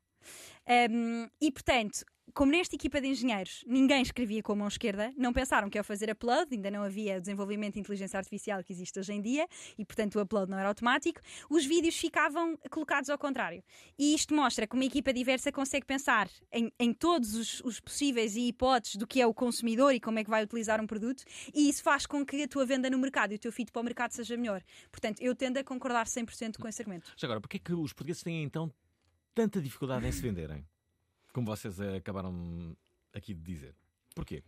Um, 0.90 1.28
e 1.38 1.52
portanto, 1.52 2.02
como 2.32 2.52
nesta 2.52 2.74
equipa 2.74 3.00
de 3.00 3.08
engenheiros 3.08 3.64
ninguém 3.66 4.02
escrevia 4.02 4.42
com 4.42 4.52
a 4.52 4.56
mão 4.56 4.68
esquerda, 4.68 5.12
não 5.16 5.32
pensaram 5.32 5.68
que 5.68 5.76
ao 5.76 5.84
fazer 5.84 6.10
upload, 6.10 6.54
ainda 6.54 6.70
não 6.70 6.82
havia 6.82 7.20
desenvolvimento 7.20 7.74
de 7.74 7.80
inteligência 7.80 8.18
artificial 8.18 8.62
que 8.62 8.72
existe 8.72 8.98
hoje 8.98 9.12
em 9.12 9.20
dia, 9.20 9.46
e 9.78 9.84
portanto 9.84 10.16
o 10.16 10.20
upload 10.20 10.50
não 10.50 10.58
era 10.58 10.68
automático, 10.68 11.20
os 11.50 11.64
vídeos 11.64 11.96
ficavam 11.96 12.56
colocados 12.70 13.10
ao 13.10 13.18
contrário. 13.18 13.62
E 13.98 14.14
isto 14.14 14.34
mostra 14.34 14.66
que 14.66 14.74
uma 14.74 14.84
equipa 14.84 15.12
diversa 15.12 15.52
consegue 15.52 15.86
pensar 15.86 16.28
em, 16.52 16.72
em 16.78 16.92
todos 16.92 17.34
os, 17.34 17.60
os 17.60 17.80
possíveis 17.80 18.36
e 18.36 18.48
hipóteses 18.48 18.96
do 18.96 19.06
que 19.06 19.20
é 19.20 19.26
o 19.26 19.34
consumidor 19.34 19.94
e 19.94 20.00
como 20.00 20.18
é 20.18 20.24
que 20.24 20.30
vai 20.30 20.42
utilizar 20.42 20.80
um 20.80 20.86
produto, 20.86 21.24
e 21.54 21.68
isso 21.68 21.82
faz 21.82 22.06
com 22.06 22.24
que 22.24 22.42
a 22.42 22.48
tua 22.48 22.64
venda 22.64 22.88
no 22.88 22.98
mercado 22.98 23.32
e 23.32 23.36
o 23.36 23.38
teu 23.38 23.52
fit 23.52 23.70
para 23.70 23.80
o 23.80 23.84
mercado 23.84 24.12
seja 24.12 24.36
melhor. 24.36 24.62
Portanto, 24.90 25.20
eu 25.20 25.34
tendo 25.34 25.58
a 25.58 25.64
concordar 25.64 26.06
100% 26.06 26.58
com 26.58 26.68
esse 26.68 26.82
argumento. 26.82 27.12
Já 27.16 27.26
agora, 27.26 27.40
porquê 27.40 27.58
é 27.58 27.60
que 27.60 27.72
os 27.72 27.92
portugueses 27.92 28.22
têm 28.22 28.42
então 28.42 28.72
tanta 29.34 29.60
dificuldade 29.60 30.06
em 30.06 30.12
se 30.12 30.22
venderem? 30.22 30.64
Como 31.34 31.48
vocês 31.48 31.80
acabaram 31.80 32.76
aqui 33.12 33.34
de 33.34 33.42
dizer. 33.42 33.76
Porquê? 34.14 34.44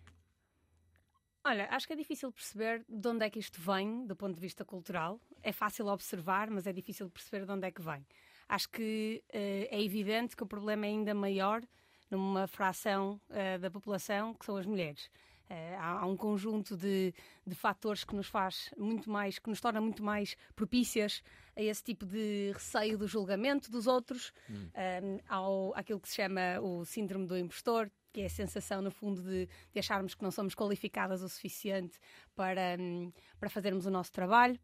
Olha, 1.44 1.68
acho 1.70 1.84
que 1.84 1.92
é 1.92 1.96
difícil 1.96 2.30
perceber 2.30 2.84
de 2.88 3.08
onde 3.08 3.24
é 3.24 3.28
que 3.30 3.40
isto 3.40 3.60
vem 3.60 4.06
do 4.06 4.14
ponto 4.14 4.36
de 4.36 4.40
vista 4.40 4.64
cultural. 4.64 5.20
É 5.42 5.50
fácil 5.50 5.88
observar, 5.88 6.48
mas 6.48 6.64
é 6.64 6.72
difícil 6.72 7.10
perceber 7.10 7.44
de 7.44 7.50
onde 7.50 7.66
é 7.66 7.72
que 7.72 7.82
vem. 7.82 8.06
Acho 8.48 8.68
que 8.70 9.20
uh, 9.30 9.66
é 9.68 9.82
evidente 9.82 10.36
que 10.36 10.44
o 10.44 10.46
problema 10.46 10.86
é 10.86 10.90
ainda 10.90 11.12
maior 11.12 11.60
numa 12.08 12.46
fração 12.46 13.20
uh, 13.30 13.58
da 13.58 13.68
população 13.68 14.32
que 14.32 14.46
são 14.46 14.56
as 14.56 14.64
mulheres. 14.64 15.10
Uh, 15.48 15.76
há, 15.78 16.00
há, 16.00 16.06
um 16.06 16.16
conjunto 16.16 16.76
de, 16.76 17.14
de 17.46 17.54
fatores 17.54 18.02
que 18.02 18.16
nos 18.16 18.26
faz 18.26 18.74
muito 18.76 19.08
mais, 19.08 19.38
que 19.38 19.48
nos 19.48 19.60
torna 19.60 19.80
muito 19.80 20.02
mais 20.02 20.36
propícias 20.56 21.22
a 21.54 21.62
esse 21.62 21.84
tipo 21.84 22.04
de 22.04 22.50
receio 22.52 22.98
do 22.98 23.06
julgamento 23.06 23.70
dos 23.70 23.86
outros, 23.86 24.32
hum. 24.50 24.68
um, 25.04 25.20
ao 25.28 25.72
aquilo 25.76 26.00
que 26.00 26.08
se 26.08 26.16
chama 26.16 26.60
o 26.60 26.84
síndrome 26.84 27.26
do 27.26 27.38
impostor, 27.38 27.88
que 28.12 28.22
é 28.22 28.26
a 28.26 28.30
sensação, 28.30 28.82
no 28.82 28.90
fundo, 28.90 29.22
de, 29.22 29.48
de 29.72 29.78
acharmos 29.78 30.14
que 30.14 30.22
não 30.22 30.30
somos 30.30 30.54
qualificadas 30.54 31.22
o 31.22 31.28
suficiente 31.28 31.98
para, 32.34 32.76
um, 32.80 33.12
para 33.38 33.48
fazermos 33.48 33.86
o 33.86 33.90
nosso 33.90 34.10
trabalho. 34.10 34.58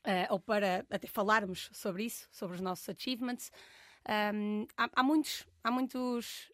Uh, 0.00 0.32
ou 0.32 0.40
para 0.40 0.84
até 0.88 1.06
falarmos 1.06 1.68
sobre 1.72 2.04
isso, 2.04 2.26
sobre 2.32 2.56
os 2.56 2.60
nossos 2.62 2.88
achievements. 2.88 3.52
Um, 4.34 4.66
há, 4.76 4.88
há, 4.94 5.02
muitos, 5.02 5.46
há 5.62 5.70
muitos 5.70 6.50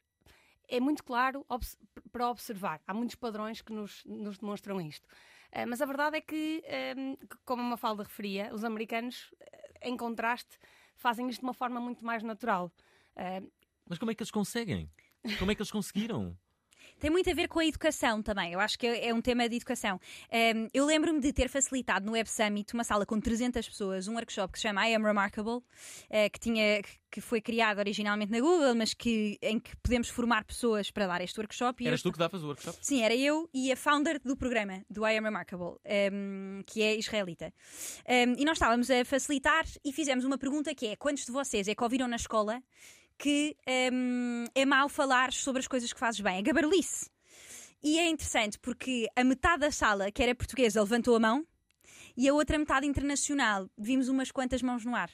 é 0.68 0.80
muito 0.80 1.04
claro 1.04 1.44
obs 1.49 1.78
para 2.11 2.28
observar. 2.28 2.80
Há 2.87 2.94
muitos 2.94 3.14
padrões 3.14 3.61
que 3.61 3.73
nos, 3.73 4.04
nos 4.04 4.38
demonstram 4.38 4.80
isto. 4.80 5.06
Uh, 5.52 5.66
mas 5.68 5.80
a 5.80 5.87
verdade 5.87 6.16
é 6.16 6.20
que, 6.20 6.62
um, 6.96 7.11
ehm, 7.12 7.16
como 7.44 7.62
a 7.62 7.64
Mafalda 7.64 8.02
referia, 8.02 8.52
os 8.52 8.64
americanos, 8.64 9.35
eh, 9.40 9.88
em 9.88 9.96
contraste, 9.96 10.58
fazem 10.96 11.28
isto 11.28 11.40
de 11.40 11.46
uma 11.46 11.54
forma 11.54 11.80
muito 11.80 12.04
mais 12.04 12.23
natural. 12.23 12.73
Uh, 13.16 13.50
mas 13.88 13.99
como 13.99 14.11
é 14.11 14.14
que 14.14 14.23
eles 14.23 14.30
conseguem? 14.30 14.90
Como 15.38 15.50
é 15.50 15.54
que 15.54 15.62
eles 15.62 15.70
conseguiram? 15.70 16.37
Tem 16.99 17.11
muito 17.11 17.31
a 17.31 17.35
ver 17.35 17.49
com 17.49 17.59
a 17.59 17.66
educação 17.66 18.23
também. 18.23 18.52
Eu 18.52 18.61
acho 18.61 18.78
que 18.78 18.87
é 18.87 19.12
um 19.12 19.21
tema 19.21 19.49
de 19.49 19.57
educação. 19.57 20.00
Um, 20.33 20.69
eu 20.73 20.85
lembro-me 20.85 21.21
de 21.21 21.33
ter 21.33 21.49
facilitado 21.49 22.07
no 22.07 22.12
Web 22.12 22.28
Summit 22.28 22.73
uma 22.75 22.85
sala 22.85 23.05
com 23.05 23.21
300 23.21 23.69
pessoas, 23.69 24.09
um 24.09 24.14
workshop 24.14 24.52
que 24.52 24.59
se 24.59 24.62
chama 24.62 24.88
I 24.88 24.95
Am 24.95 25.05
Remarkable, 25.05 25.57
uh, 25.57 25.62
que, 26.33 26.38
tinha, 26.38 26.83
que 27.11 27.21
foi 27.21 27.40
criado 27.40 27.78
originalmente 27.78 28.33
na 28.33 28.40
Google, 28.40 28.75
mas 28.75 28.95
que, 28.95 29.38
em 29.43 29.59
que 29.59 29.76
podemos 29.76 30.09
formar 30.09 30.45
pessoas 30.45 30.90
para 30.90 31.07
dar 31.07 31.21
este 31.21 31.38
workshop. 31.38 31.87
Eras 31.87 32.02
tu 32.02 32.12
que 32.12 32.19
davas 32.19 32.43
o 32.43 32.47
workshop? 32.47 32.78
Sim, 32.81 33.02
era 33.02 33.14
eu 33.14 33.49
e 33.52 33.73
a 33.73 33.76
founder 33.76 34.21
do 34.23 34.37
programa, 34.37 34.85
do 34.88 35.07
I 35.07 35.16
Am 35.16 35.25
Remarkable, 35.25 35.76
um, 36.12 36.62
que 36.66 36.83
é 36.83 36.97
israelita. 36.97 37.52
Um, 38.09 38.35
e 38.38 38.45
nós 38.45 38.57
estávamos 38.57 38.90
a 38.90 39.05
facilitar 39.05 39.64
e 39.85 39.93
fizemos 39.93 40.25
uma 40.25 40.38
pergunta 40.38 40.75
que 40.75 40.87
é: 40.87 40.97
quantos 40.97 41.25
de 41.25 41.33
vocês 41.33 41.69
é 41.69 41.75
que 41.75 41.83
ouviram 41.83 42.09
na 42.09 42.16
escola 42.16 42.62
que 43.18 43.56
um, 43.92 44.44
é 44.54 44.64
mau 44.64 44.88
falar 44.88 45.32
sobre 45.32 45.61
as 45.61 45.68
coisas 45.68 45.92
que 45.92 45.99
fazes 45.99 46.20
bem. 46.20 46.38
É 46.38 46.42
gabarulice. 46.42 47.11
E 47.82 47.99
é 47.99 48.08
interessante 48.08 48.58
porque 48.58 49.06
a 49.14 49.23
metade 49.23 49.61
da 49.61 49.70
sala, 49.70 50.11
que 50.11 50.23
era 50.23 50.35
portuguesa, 50.35 50.80
levantou 50.80 51.14
a 51.16 51.20
mão 51.20 51.46
e 52.16 52.28
a 52.28 52.35
outra 52.35 52.58
metade 52.58 52.87
internacional, 52.87 53.68
vimos 53.76 54.08
umas 54.08 54.30
quantas 54.30 54.62
mãos 54.62 54.85
no 54.85 54.94
ar. 54.94 55.11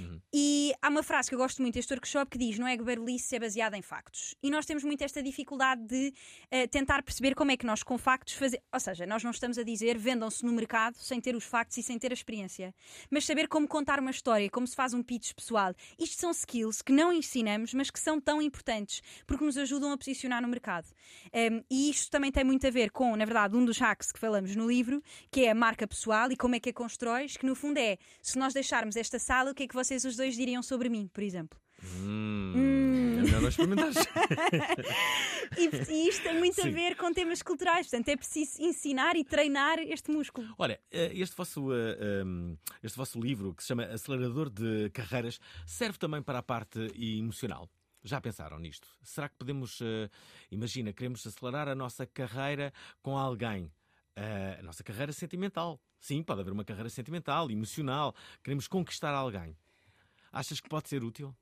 Uhum. 0.00 0.20
E 0.32 0.72
há 0.80 0.88
uma 0.88 1.02
frase 1.02 1.28
que 1.28 1.34
eu 1.34 1.38
gosto 1.38 1.60
muito 1.60 1.74
deste 1.74 1.92
workshop 1.92 2.30
que 2.30 2.38
diz: 2.38 2.58
não 2.58 2.66
é 2.66 2.76
goberlice, 2.76 3.34
é 3.34 3.40
baseada 3.40 3.76
em 3.76 3.82
factos. 3.82 4.34
E 4.42 4.50
nós 4.50 4.66
temos 4.66 4.84
muito 4.84 5.02
esta 5.02 5.22
dificuldade 5.22 5.82
de 5.86 6.14
uh, 6.52 6.68
tentar 6.68 7.02
perceber 7.02 7.34
como 7.34 7.50
é 7.50 7.56
que 7.56 7.66
nós, 7.66 7.82
com 7.82 7.98
factos, 7.98 8.34
fazemos. 8.34 8.64
Ou 8.72 8.80
seja, 8.80 9.06
nós 9.06 9.24
não 9.24 9.30
estamos 9.30 9.58
a 9.58 9.62
dizer 9.62 9.98
vendam-se 9.98 10.44
no 10.44 10.52
mercado 10.52 10.96
sem 10.96 11.20
ter 11.20 11.34
os 11.34 11.44
factos 11.44 11.76
e 11.78 11.82
sem 11.82 11.98
ter 11.98 12.10
a 12.10 12.14
experiência, 12.14 12.74
mas 13.10 13.24
saber 13.24 13.48
como 13.48 13.66
contar 13.66 13.98
uma 13.98 14.10
história, 14.10 14.48
como 14.50 14.66
se 14.66 14.76
faz 14.76 14.94
um 14.94 15.02
pitch 15.02 15.32
pessoal. 15.34 15.74
Isto 15.98 16.20
são 16.20 16.30
skills 16.30 16.82
que 16.82 16.92
não 16.92 17.12
ensinamos, 17.12 17.74
mas 17.74 17.90
que 17.90 17.98
são 17.98 18.20
tão 18.20 18.40
importantes 18.40 19.02
porque 19.26 19.44
nos 19.44 19.56
ajudam 19.56 19.92
a 19.92 19.98
posicionar 19.98 20.42
no 20.42 20.48
mercado. 20.48 20.86
Um, 21.34 21.62
e 21.70 21.90
isto 21.90 22.10
também 22.10 22.30
tem 22.30 22.44
muito 22.44 22.66
a 22.66 22.70
ver 22.70 22.90
com, 22.90 23.16
na 23.16 23.24
verdade, 23.24 23.56
um 23.56 23.64
dos 23.64 23.78
hacks 23.78 24.12
que 24.12 24.18
falamos 24.18 24.54
no 24.54 24.68
livro, 24.68 25.02
que 25.30 25.44
é 25.44 25.50
a 25.50 25.54
marca 25.54 25.86
pessoal 25.86 26.30
e 26.30 26.36
como 26.36 26.54
é 26.54 26.60
que 26.60 26.70
a 26.70 26.72
constróis, 26.72 27.36
que 27.36 27.46
no 27.46 27.54
fundo 27.54 27.78
é 27.78 27.98
se 28.22 28.38
nós 28.38 28.52
deixarmos 28.52 28.96
esta 28.96 29.18
sala, 29.18 29.50
o 29.50 29.54
que 29.54 29.64
é 29.64 29.68
que 29.68 29.74
vocês 29.74 29.89
vocês 29.90 30.04
os 30.04 30.14
dois 30.14 30.36
diriam 30.36 30.62
sobre 30.62 30.88
mim, 30.88 31.10
por 31.12 31.20
exemplo? 31.20 31.58
Hum, 31.82 32.52
hum. 32.54 33.18
É 33.18 33.22
melhor 33.22 33.40
não 33.40 33.48
e, 35.58 35.68
e, 35.92 36.08
isto 36.08 36.22
tem 36.22 36.38
muito 36.38 36.62
Sim. 36.62 36.68
a 36.68 36.70
ver 36.70 36.94
com 36.94 37.12
temas 37.12 37.42
culturais, 37.42 37.88
portanto 37.88 38.08
é 38.08 38.16
preciso 38.16 38.62
ensinar 38.62 39.16
e 39.16 39.24
treinar 39.24 39.80
este 39.80 40.12
músculo. 40.12 40.54
Olha, 40.56 40.80
eh, 40.92 41.10
este 41.14 41.34
vosso, 41.34 41.72
eh, 41.72 41.98
ehm, 42.00 42.54
este 42.82 42.96
vosso 42.96 43.20
livro, 43.20 43.52
que 43.52 43.62
se 43.62 43.68
chama 43.68 43.84
Acelerador 43.86 44.48
de 44.48 44.90
Carreiras, 44.90 45.40
serve 45.66 45.98
também 45.98 46.22
para 46.22 46.38
a 46.38 46.42
parte 46.42 46.78
emocional. 46.96 47.68
Já 48.04 48.20
pensaram 48.20 48.60
nisto? 48.60 48.86
Será 49.02 49.28
que 49.28 49.34
podemos, 49.36 49.80
eh, 49.82 50.08
imagina, 50.52 50.92
queremos 50.92 51.26
acelerar 51.26 51.66
a 51.68 51.74
nossa 51.74 52.06
carreira 52.06 52.72
com 53.02 53.18
alguém? 53.18 53.68
a 54.58 54.62
nossa 54.62 54.84
carreira 54.84 55.14
sentimental. 55.14 55.80
Sim, 55.98 56.22
pode 56.22 56.42
haver 56.42 56.52
uma 56.52 56.64
carreira 56.64 56.90
sentimental, 56.90 57.50
emocional. 57.50 58.14
Queremos 58.42 58.68
conquistar 58.68 59.14
alguém. 59.14 59.56
Achas 60.32 60.60
que 60.60 60.68
pode 60.68 60.88
ser 60.88 61.02
útil? 61.02 61.34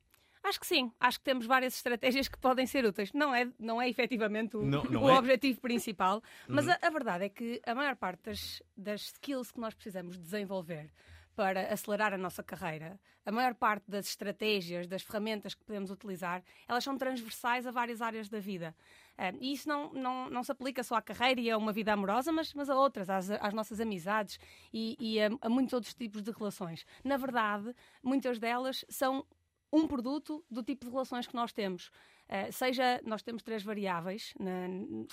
Acho 0.43 0.61
que 0.61 0.67
sim. 0.67 0.91
Acho 0.99 1.19
que 1.19 1.25
temos 1.25 1.47
várias 1.47 1.75
estratégias 1.75 2.29
que 2.29 2.39
podem 2.39 2.67
ser 2.67 2.85
úteis. 2.85 3.13
Não 3.13 3.35
é, 3.35 3.49
não 3.59 3.81
é 3.83 3.89
efetivamente 3.89 4.57
o, 4.57 4.63
não, 4.63 4.83
não 4.85 5.03
o 5.05 5.11
é. 5.11 5.19
objetivo 5.19 5.61
principal, 5.61 6.23
mas 6.47 6.67
uhum. 6.67 6.73
a, 6.73 6.87
a, 6.87 6.91
verdade 6.91 7.25
é 7.25 7.29
que 7.29 7.61
a 7.67 7.75
maior 7.75 7.97
parte 7.97 8.23
das, 8.23 8.63
das 8.77 9.03
skills 9.03 9.51
que 9.51 9.61
nós 9.61 9.75
precisamos 9.75 10.19
desenvolver 10.19 10.91
para 11.37 11.73
acelerar 11.73 12.13
a 12.13 12.19
nossa 12.19 12.43
carreira, 12.43 12.99
a 13.25 13.31
maior 13.31 13.55
parte 13.55 13.89
das 13.89 14.09
estratégias, 14.09 14.89
das 14.89 15.03
ferramentas 15.03 15.55
que 15.55 15.63
podemos 15.63 15.89
utilizar, 15.89 16.43
elas 16.67 16.83
são 16.83 16.99
transversais 16.99 17.65
a 17.65 17.71
várias 17.71 18.03
áreas 18.03 18.29
da 18.29 18.41
vida. 18.41 18.75
Uh, 19.19 19.37
e 19.41 19.53
isso 19.53 19.69
não, 19.69 19.93
não, 19.93 20.31
não 20.31 20.45
se 20.45 20.53
aplica 20.53 20.83
só 20.85 20.95
à 20.95 21.03
carreira 21.03 21.41
e 21.41 21.51
a 21.51 21.59
uma 21.59 21.73
vida 21.73 21.93
amorosa, 21.93 22.31
mas, 22.31 22.55
mas 22.55 22.71
a 22.71 22.77
outras, 22.77 23.11
às, 23.11 23.29
às 23.31 23.53
nossas 23.53 23.81
amizades 23.81 24.39
e, 24.73 24.97
e 25.01 25.21
a, 25.21 25.29
a 25.41 25.49
muitos 25.49 25.73
outros 25.73 25.93
tipos 25.93 26.23
de 26.23 26.31
relações. 26.31 26.87
Na 27.03 27.17
verdade, 27.17 27.75
muitas 28.01 28.39
delas 28.39 28.85
são 28.89 29.27
um 29.73 29.87
produto 29.87 30.45
do 30.51 30.63
tipo 30.63 30.87
de 30.87 30.93
relações 30.93 31.27
que 31.27 31.35
nós 31.35 31.53
temos. 31.53 31.91
Uh, 32.29 32.53
seja, 32.53 33.01
nós 33.05 33.23
temos 33.23 33.43
três 33.43 33.63
variáveis, 33.63 34.35
na, 34.39 34.69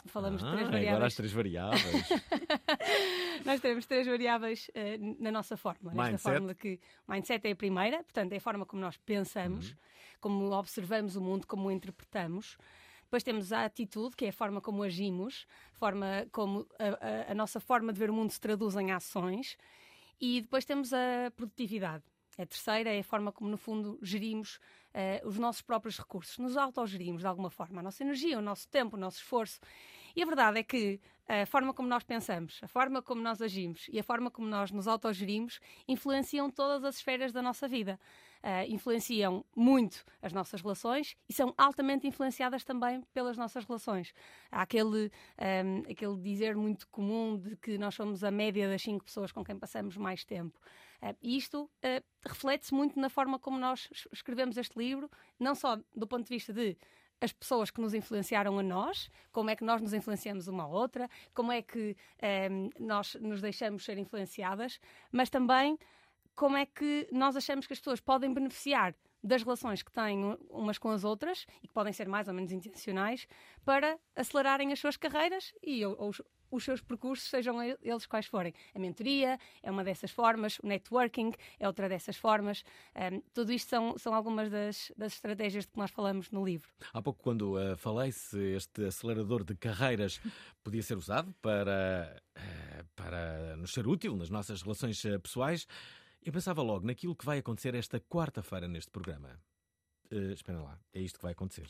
falamos 0.06 0.44
ah, 0.44 0.48
de 0.48 0.52
três 0.52 0.68
variáveis. 0.70 0.92
Agora 0.92 1.08
as 1.08 1.16
três 1.16 1.32
variáveis. 1.32 2.10
nós 3.46 3.62
temos 3.62 3.86
três 3.86 4.06
variáveis 4.06 4.70
uh, 4.70 5.24
na 5.24 5.32
nossa 5.32 5.56
fórmula. 5.56 5.92
Mindset. 5.92 6.12
Nesta 6.12 6.30
fórmula 6.30 6.54
que 6.54 6.80
mindset 7.08 7.48
é 7.48 7.52
a 7.52 7.56
primeira, 7.56 8.04
portanto, 8.04 8.34
é 8.34 8.38
a 8.38 8.42
forma 8.42 8.66
como 8.66 8.82
nós 8.82 8.98
pensamos, 8.98 9.72
uhum. 9.72 9.78
como 10.20 10.52
observamos 10.52 11.16
o 11.16 11.22
mundo, 11.22 11.48
como 11.48 11.70
o 11.70 11.72
interpretamos. 11.72 12.58
Depois 13.06 13.24
temos 13.24 13.52
a 13.52 13.66
atitude, 13.66 14.16
que 14.16 14.26
é 14.26 14.30
a 14.30 14.34
forma 14.34 14.60
como 14.62 14.84
agimos, 14.84 15.48
forma 15.74 16.28
como 16.32 16.68
a, 16.78 17.30
a, 17.30 17.32
a 17.32 17.36
nossa 17.36 17.60
forma 17.60 17.94
de 17.94 18.00
ver 18.00 18.10
o 18.10 18.14
mundo 18.14 18.32
se 18.32 18.40
traduz 18.40 18.76
em 18.76 18.92
ações. 18.92 19.58
E 20.20 20.42
depois 20.42 20.66
temos 20.66 20.94
a 20.94 21.32
produtividade 21.36 22.04
a 22.38 22.46
terceira 22.46 22.94
é 22.94 23.00
a 23.00 23.04
forma 23.04 23.32
como, 23.32 23.50
no 23.50 23.58
fundo, 23.58 23.98
gerimos 24.02 24.60
uh, 24.94 25.28
os 25.28 25.38
nossos 25.38 25.62
próprios 25.62 25.98
recursos, 25.98 26.38
nos 26.38 26.58
autogerimos 26.58 27.22
de 27.22 27.28
alguma 27.28 27.50
forma, 27.50 27.80
a 27.80 27.84
nossa 27.84 28.04
energia, 28.04 28.38
o 28.38 28.42
nosso 28.42 28.68
tempo, 28.68 28.98
o 28.98 29.00
nosso 29.00 29.18
esforço. 29.18 29.60
E 30.16 30.22
a 30.22 30.26
verdade 30.26 30.60
é 30.60 30.64
que 30.64 31.00
a 31.28 31.46
forma 31.46 31.74
como 31.74 31.88
nós 31.88 32.04
pensamos, 32.04 32.60
a 32.62 32.68
forma 32.68 33.02
como 33.02 33.22
nós 33.22 33.42
agimos 33.42 33.88
e 33.90 34.00
a 34.00 34.04
forma 34.04 34.30
como 34.30 34.48
nós 34.48 34.72
nos 34.72 34.88
autogerimos 34.88 35.60
influenciam 35.88 36.50
todas 36.52 36.84
as 36.84 36.98
esferas 36.98 37.32
da 37.32 37.42
nossa 37.42 37.68
vida. 37.68 38.00
Uh, 38.44 38.72
influenciam 38.72 39.44
muito 39.56 40.06
as 40.22 40.32
nossas 40.32 40.62
relações 40.62 41.16
e 41.28 41.34
são 41.34 41.54
altamente 41.58 42.06
influenciadas 42.08 42.64
também 42.64 43.02
pelas 43.14 43.36
nossas 43.38 43.66
relações. 43.66 44.14
Há 44.52 44.62
aquele, 44.62 45.08
um, 45.08 45.10
ehm, 45.38 45.84
aquele 45.90 46.16
dizer 46.22 46.56
muito 46.56 46.88
comum 46.90 47.38
de 47.38 47.56
que 47.56 47.78
nós 47.78 47.96
somos 47.96 48.24
a 48.24 48.30
média 48.30 48.70
das 48.70 48.84
cinco 48.84 49.04
pessoas 49.04 49.32
com 49.32 49.44
quem 49.44 49.58
passamos 49.58 49.98
mais 49.98 50.24
tempo. 50.24 50.60
Uh, 51.02 51.16
isto 51.22 51.64
uh, 51.64 52.04
reflete-se 52.24 52.74
muito 52.74 53.00
na 53.00 53.10
forma 53.10 53.40
como 53.40 53.58
nós 53.58 53.90
escrevemos 54.14 54.58
este 54.58 54.78
livro, 54.78 55.10
não 55.40 55.56
só 55.56 55.78
do 55.96 56.08
ponto 56.08 56.28
de 56.28 56.34
vista 56.36 56.54
de 56.54 56.78
as 57.22 57.32
pessoas 57.32 57.72
que 57.72 57.82
nos 57.82 57.94
influenciaram 57.94 58.60
a 58.60 58.64
nós, 58.64 59.10
como 59.32 59.50
é 59.50 59.56
que 59.56 59.64
nós 59.64 59.82
nos 59.82 59.94
influenciamos 59.94 60.48
uma 60.48 60.64
a 60.64 60.68
outra, 60.68 61.10
como 61.34 61.52
é 61.52 61.62
que 61.62 61.96
um, 62.52 62.70
nós 62.80 63.16
nos 63.16 63.42
deixamos 63.42 63.86
ser 63.86 63.98
influenciadas, 63.98 64.80
mas 65.12 65.30
também 65.30 65.78
como 66.36 66.58
é 66.58 66.66
que 66.66 67.08
nós 67.12 67.36
achamos 67.36 67.66
que 67.66 67.74
as 67.74 67.80
pessoas 67.80 68.00
podem 68.00 68.34
beneficiar 68.34 68.94
das 69.24 69.42
relações 69.42 69.82
que 69.82 69.92
têm 69.92 70.38
umas 70.50 70.78
com 70.78 70.92
as 70.92 71.04
outras 71.04 71.48
e 71.64 71.68
que 71.68 71.74
podem 71.74 71.92
ser 71.92 72.08
mais 72.08 72.28
ou 72.28 72.34
menos 72.34 72.52
intencionais 72.52 73.28
para 73.64 73.98
acelerarem 74.16 74.72
as 74.72 74.80
suas 74.80 74.98
carreiras 74.98 75.52
e 75.64 75.84
ou, 75.84 76.12
os 76.52 76.64
seus 76.64 76.82
percursos, 76.82 77.30
sejam 77.30 77.62
eles 77.62 78.06
quais 78.06 78.28
forem. 78.28 78.54
A 78.74 78.80
mentoria 78.80 79.38
é 79.64 79.72
uma 79.72 79.84
dessas 79.84 80.12
formas, 80.12 80.60
o 80.60 80.68
networking 80.68 81.32
é 81.60 81.68
outra 81.68 81.90
dessas 81.90 82.16
formas. 82.16 82.64
Um, 82.96 83.22
tudo 83.34 83.52
isto 83.52 83.70
são, 83.70 83.98
são 83.98 84.14
algumas 84.14 84.50
das, 84.50 84.92
das 84.96 85.14
estratégias 85.14 85.66
de 85.66 85.72
que 85.72 85.78
nós 85.78 85.92
falamos 85.92 86.32
no 86.32 86.46
livro. 86.46 86.70
Há 86.94 87.02
pouco, 87.02 87.22
quando 87.22 87.58
uh, 87.58 87.76
falei 87.76 88.12
se 88.12 88.40
este 88.56 88.86
acelerador 88.86 89.44
de 89.44 89.56
carreiras 89.56 90.22
podia 90.64 90.84
ser 90.84 90.98
usado 90.98 91.34
para, 91.42 92.16
uh, 92.38 92.86
para 92.96 93.58
nos 93.58 93.74
ser 93.74 93.88
útil 93.88 94.16
nas 94.16 94.30
nossas 94.30 94.62
relações 94.62 95.04
uh, 95.04 95.20
pessoais, 95.20 95.68
eu 96.26 96.34
pensava 96.34 96.62
logo 96.64 96.86
naquilo 96.86 97.16
que 97.16 97.26
vai 97.26 97.38
acontecer 97.38 97.76
esta 97.76 98.00
quarta-feira 98.00 98.68
neste 98.68 98.90
programa. 98.90 99.40
Uh, 100.12 100.34
espera 100.34 100.60
lá, 100.60 100.80
é 100.92 101.00
isto 101.00 101.20
que 101.20 101.24
vai 101.24 101.34
acontecer. 101.34 101.68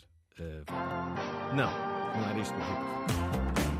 não, 1.55 1.71
não 2.19 2.29
era 2.29 2.39
isto 2.39 2.53
que 2.53 2.61
eu 2.61 3.74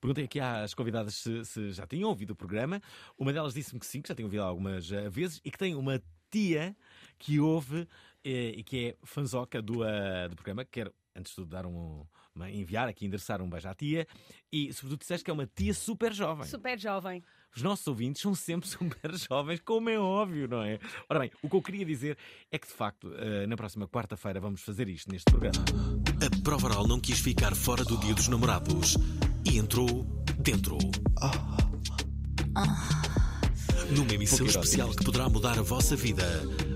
Perguntei 0.00 0.24
aqui 0.24 0.40
às 0.40 0.74
convidadas 0.74 1.14
se, 1.14 1.44
se, 1.44 1.72
já 1.72 1.86
tinham 1.86 2.08
ouvido 2.08 2.30
o 2.30 2.36
programa. 2.36 2.80
Uma 3.18 3.32
delas 3.32 3.54
disse-me 3.54 3.78
que 3.78 3.86
sim, 3.86 4.00
que 4.00 4.08
já 4.08 4.14
tinham 4.14 4.26
ouvido 4.26 4.42
algumas 4.42 4.90
uh, 4.90 5.10
vezes 5.10 5.40
e 5.44 5.50
que 5.50 5.58
tem 5.58 5.74
uma 5.74 6.02
tia 6.30 6.74
que 7.18 7.38
ouve 7.38 7.86
eh, 8.24 8.54
e 8.56 8.64
que 8.64 8.88
é 8.88 8.96
fanzoca 9.04 9.60
do, 9.60 9.82
uh, 9.82 10.28
do 10.28 10.34
programa. 10.34 10.64
Quero, 10.64 10.92
antes 11.14 11.30
de 11.30 11.36
tudo, 11.36 11.48
dar 11.48 11.66
um, 11.66 12.06
uma, 12.34 12.50
enviar 12.50 12.88
aqui, 12.88 13.04
endereçar 13.04 13.42
um 13.42 13.48
beijo 13.48 13.68
à 13.68 13.74
tia 13.74 14.06
e, 14.50 14.72
sobretudo, 14.72 15.00
disseste 15.00 15.24
que 15.24 15.30
é 15.30 15.34
uma 15.34 15.46
tia 15.46 15.74
super 15.74 16.12
jovem. 16.12 16.46
Super 16.46 16.78
jovem. 16.78 17.22
Os 17.54 17.62
nossos 17.62 17.86
ouvintes 17.86 18.22
são 18.22 18.34
sempre 18.34 18.68
super 18.68 19.14
jovens, 19.16 19.60
como 19.64 19.90
é 19.90 19.98
óbvio, 19.98 20.48
não 20.48 20.62
é? 20.62 20.78
Ora 21.08 21.20
bem, 21.20 21.30
o 21.42 21.48
que 21.48 21.56
eu 21.56 21.62
queria 21.62 21.84
dizer 21.84 22.16
é 22.50 22.58
que, 22.58 22.66
de 22.66 22.72
facto, 22.72 23.10
na 23.48 23.56
próxima 23.56 23.86
quarta-feira 23.86 24.40
vamos 24.40 24.62
fazer 24.62 24.88
isto 24.88 25.10
neste 25.10 25.30
programa. 25.30 25.64
A 26.24 26.42
Prova 26.42 26.66
Oral 26.68 26.86
não 26.86 26.98
quis 26.98 27.18
ficar 27.18 27.54
fora 27.54 27.84
do 27.84 27.96
Dia 27.98 28.14
dos 28.14 28.28
Namorados 28.28 28.96
e 29.44 29.58
entrou 29.58 30.04
dentro. 30.38 30.78
Numa 33.90 34.14
emissão 34.14 34.46
especial 34.46 34.90
que 34.90 35.04
poderá 35.04 35.28
mudar 35.28 35.58
a 35.58 35.62
vossa 35.62 35.94
vida, 35.94 36.24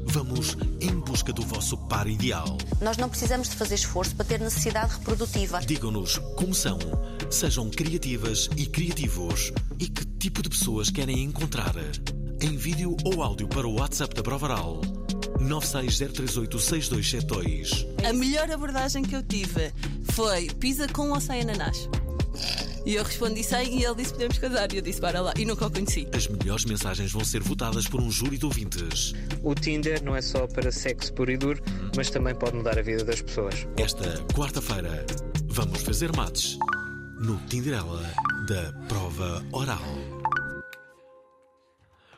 vamos 0.04 0.56
em 0.80 0.94
busca 1.00 1.32
do 1.32 1.42
vosso 1.42 1.76
par 1.88 2.06
ideal. 2.06 2.58
Nós 2.80 2.96
não 2.96 3.08
precisamos 3.08 3.48
de 3.48 3.56
fazer 3.56 3.76
esforço 3.76 4.14
para 4.14 4.24
ter 4.24 4.40
necessidade 4.40 4.94
reprodutiva. 4.94 5.60
Digam-nos 5.60 6.18
como 6.36 6.54
são, 6.54 6.78
sejam 7.30 7.70
criativas 7.70 8.48
e 8.56 8.66
criativos 8.66 9.52
e 9.78 9.88
que 9.88 10.05
tipo 10.26 10.42
de 10.42 10.48
pessoas 10.48 10.90
querem 10.90 11.22
encontrar. 11.22 11.72
Em 12.40 12.56
vídeo 12.56 12.96
ou 13.04 13.22
áudio 13.22 13.46
para 13.46 13.64
o 13.64 13.78
WhatsApp 13.78 14.12
da 14.12 14.24
Provaral 14.24 14.80
960386272. 15.38 17.86
A 18.04 18.12
melhor 18.12 18.50
abordagem 18.50 19.04
que 19.04 19.14
eu 19.14 19.22
tive 19.22 19.72
foi 20.10 20.48
pizza 20.54 20.88
com 20.88 21.10
ou 21.10 21.20
sem 21.20 21.42
ananás. 21.42 21.88
E 22.84 22.96
eu 22.96 23.04
respondi 23.04 23.44
sem 23.44 23.78
e 23.78 23.84
ele 23.84 23.94
disse 23.94 24.14
podemos 24.14 24.36
casar. 24.38 24.72
E 24.72 24.78
eu 24.78 24.82
disse 24.82 25.00
para 25.00 25.20
lá. 25.20 25.32
E 25.36 25.44
nunca 25.44 25.64
o 25.64 25.70
conheci. 25.70 26.08
As 26.12 26.26
melhores 26.26 26.64
mensagens 26.64 27.12
vão 27.12 27.24
ser 27.24 27.44
votadas 27.44 27.86
por 27.86 28.00
um 28.00 28.10
júri 28.10 28.36
de 28.36 28.46
ouvintes. 28.46 29.12
O 29.44 29.54
Tinder 29.54 30.02
não 30.02 30.16
é 30.16 30.22
só 30.22 30.48
para 30.48 30.72
sexo 30.72 31.12
puro 31.12 31.30
e 31.30 31.36
duro, 31.36 31.62
mas 31.96 32.10
também 32.10 32.34
pode 32.34 32.56
mudar 32.56 32.76
a 32.76 32.82
vida 32.82 33.04
das 33.04 33.22
pessoas. 33.22 33.64
Esta 33.76 34.20
quarta-feira, 34.34 35.06
vamos 35.46 35.82
fazer 35.82 36.10
mates 36.16 36.58
no 37.20 37.36
Tinderela 37.48 38.02
da 38.48 38.72
Prova 38.88 39.44
Oral. 39.52 40.05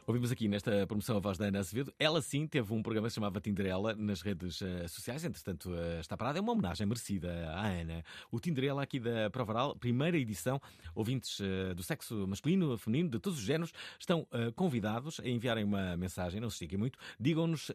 Ouvimos 0.08 0.32
aqui 0.32 0.48
nesta 0.48 0.86
promoção 0.86 1.18
a 1.18 1.20
voz 1.20 1.36
da 1.36 1.48
Ana 1.48 1.58
Azevedo. 1.58 1.92
Ela 1.98 2.22
sim 2.22 2.46
teve 2.46 2.72
um 2.72 2.82
programa 2.82 3.08
que 3.08 3.10
se 3.10 3.16
chamava 3.16 3.42
Tinderela 3.42 3.94
nas 3.94 4.22
redes 4.22 4.58
uh, 4.62 4.88
sociais, 4.88 5.22
entretanto 5.22 5.68
uh, 5.68 6.00
está 6.00 6.16
parada. 6.16 6.38
É 6.38 6.40
uma 6.40 6.52
homenagem 6.52 6.86
merecida 6.86 7.50
à 7.50 7.66
Ana. 7.66 8.02
O 8.30 8.40
Tinderela 8.40 8.82
aqui 8.82 8.98
da 8.98 9.28
Provaral, 9.28 9.76
primeira 9.76 10.16
edição. 10.16 10.58
Ouvintes 10.94 11.38
uh, 11.40 11.74
do 11.74 11.82
sexo 11.82 12.26
masculino, 12.26 12.78
feminino, 12.78 13.10
de 13.10 13.18
todos 13.18 13.38
os 13.38 13.44
géneros, 13.44 13.70
estão 14.00 14.26
convidados 14.56 15.20
a 15.20 15.28
enviarem 15.28 15.62
uma 15.62 15.94
mensagem, 15.94 16.40
não 16.40 16.48
se 16.48 16.54
estiguem 16.54 16.78
muito. 16.78 16.98
Digam-nos 17.20 17.70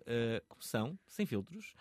como 0.47 0.63
são, 0.63 0.97
sem 1.05 1.27
filtros. 1.27 1.75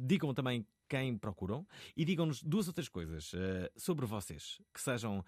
digam 0.00 0.34
também 0.34 0.66
quem 0.88 1.16
procuram 1.16 1.64
e 1.96 2.04
digam-nos 2.04 2.42
duas 2.42 2.66
outras 2.66 2.88
coisas 2.88 3.30
sobre 3.76 4.04
vocês 4.04 4.60
que 4.74 4.80
sejam 4.80 5.24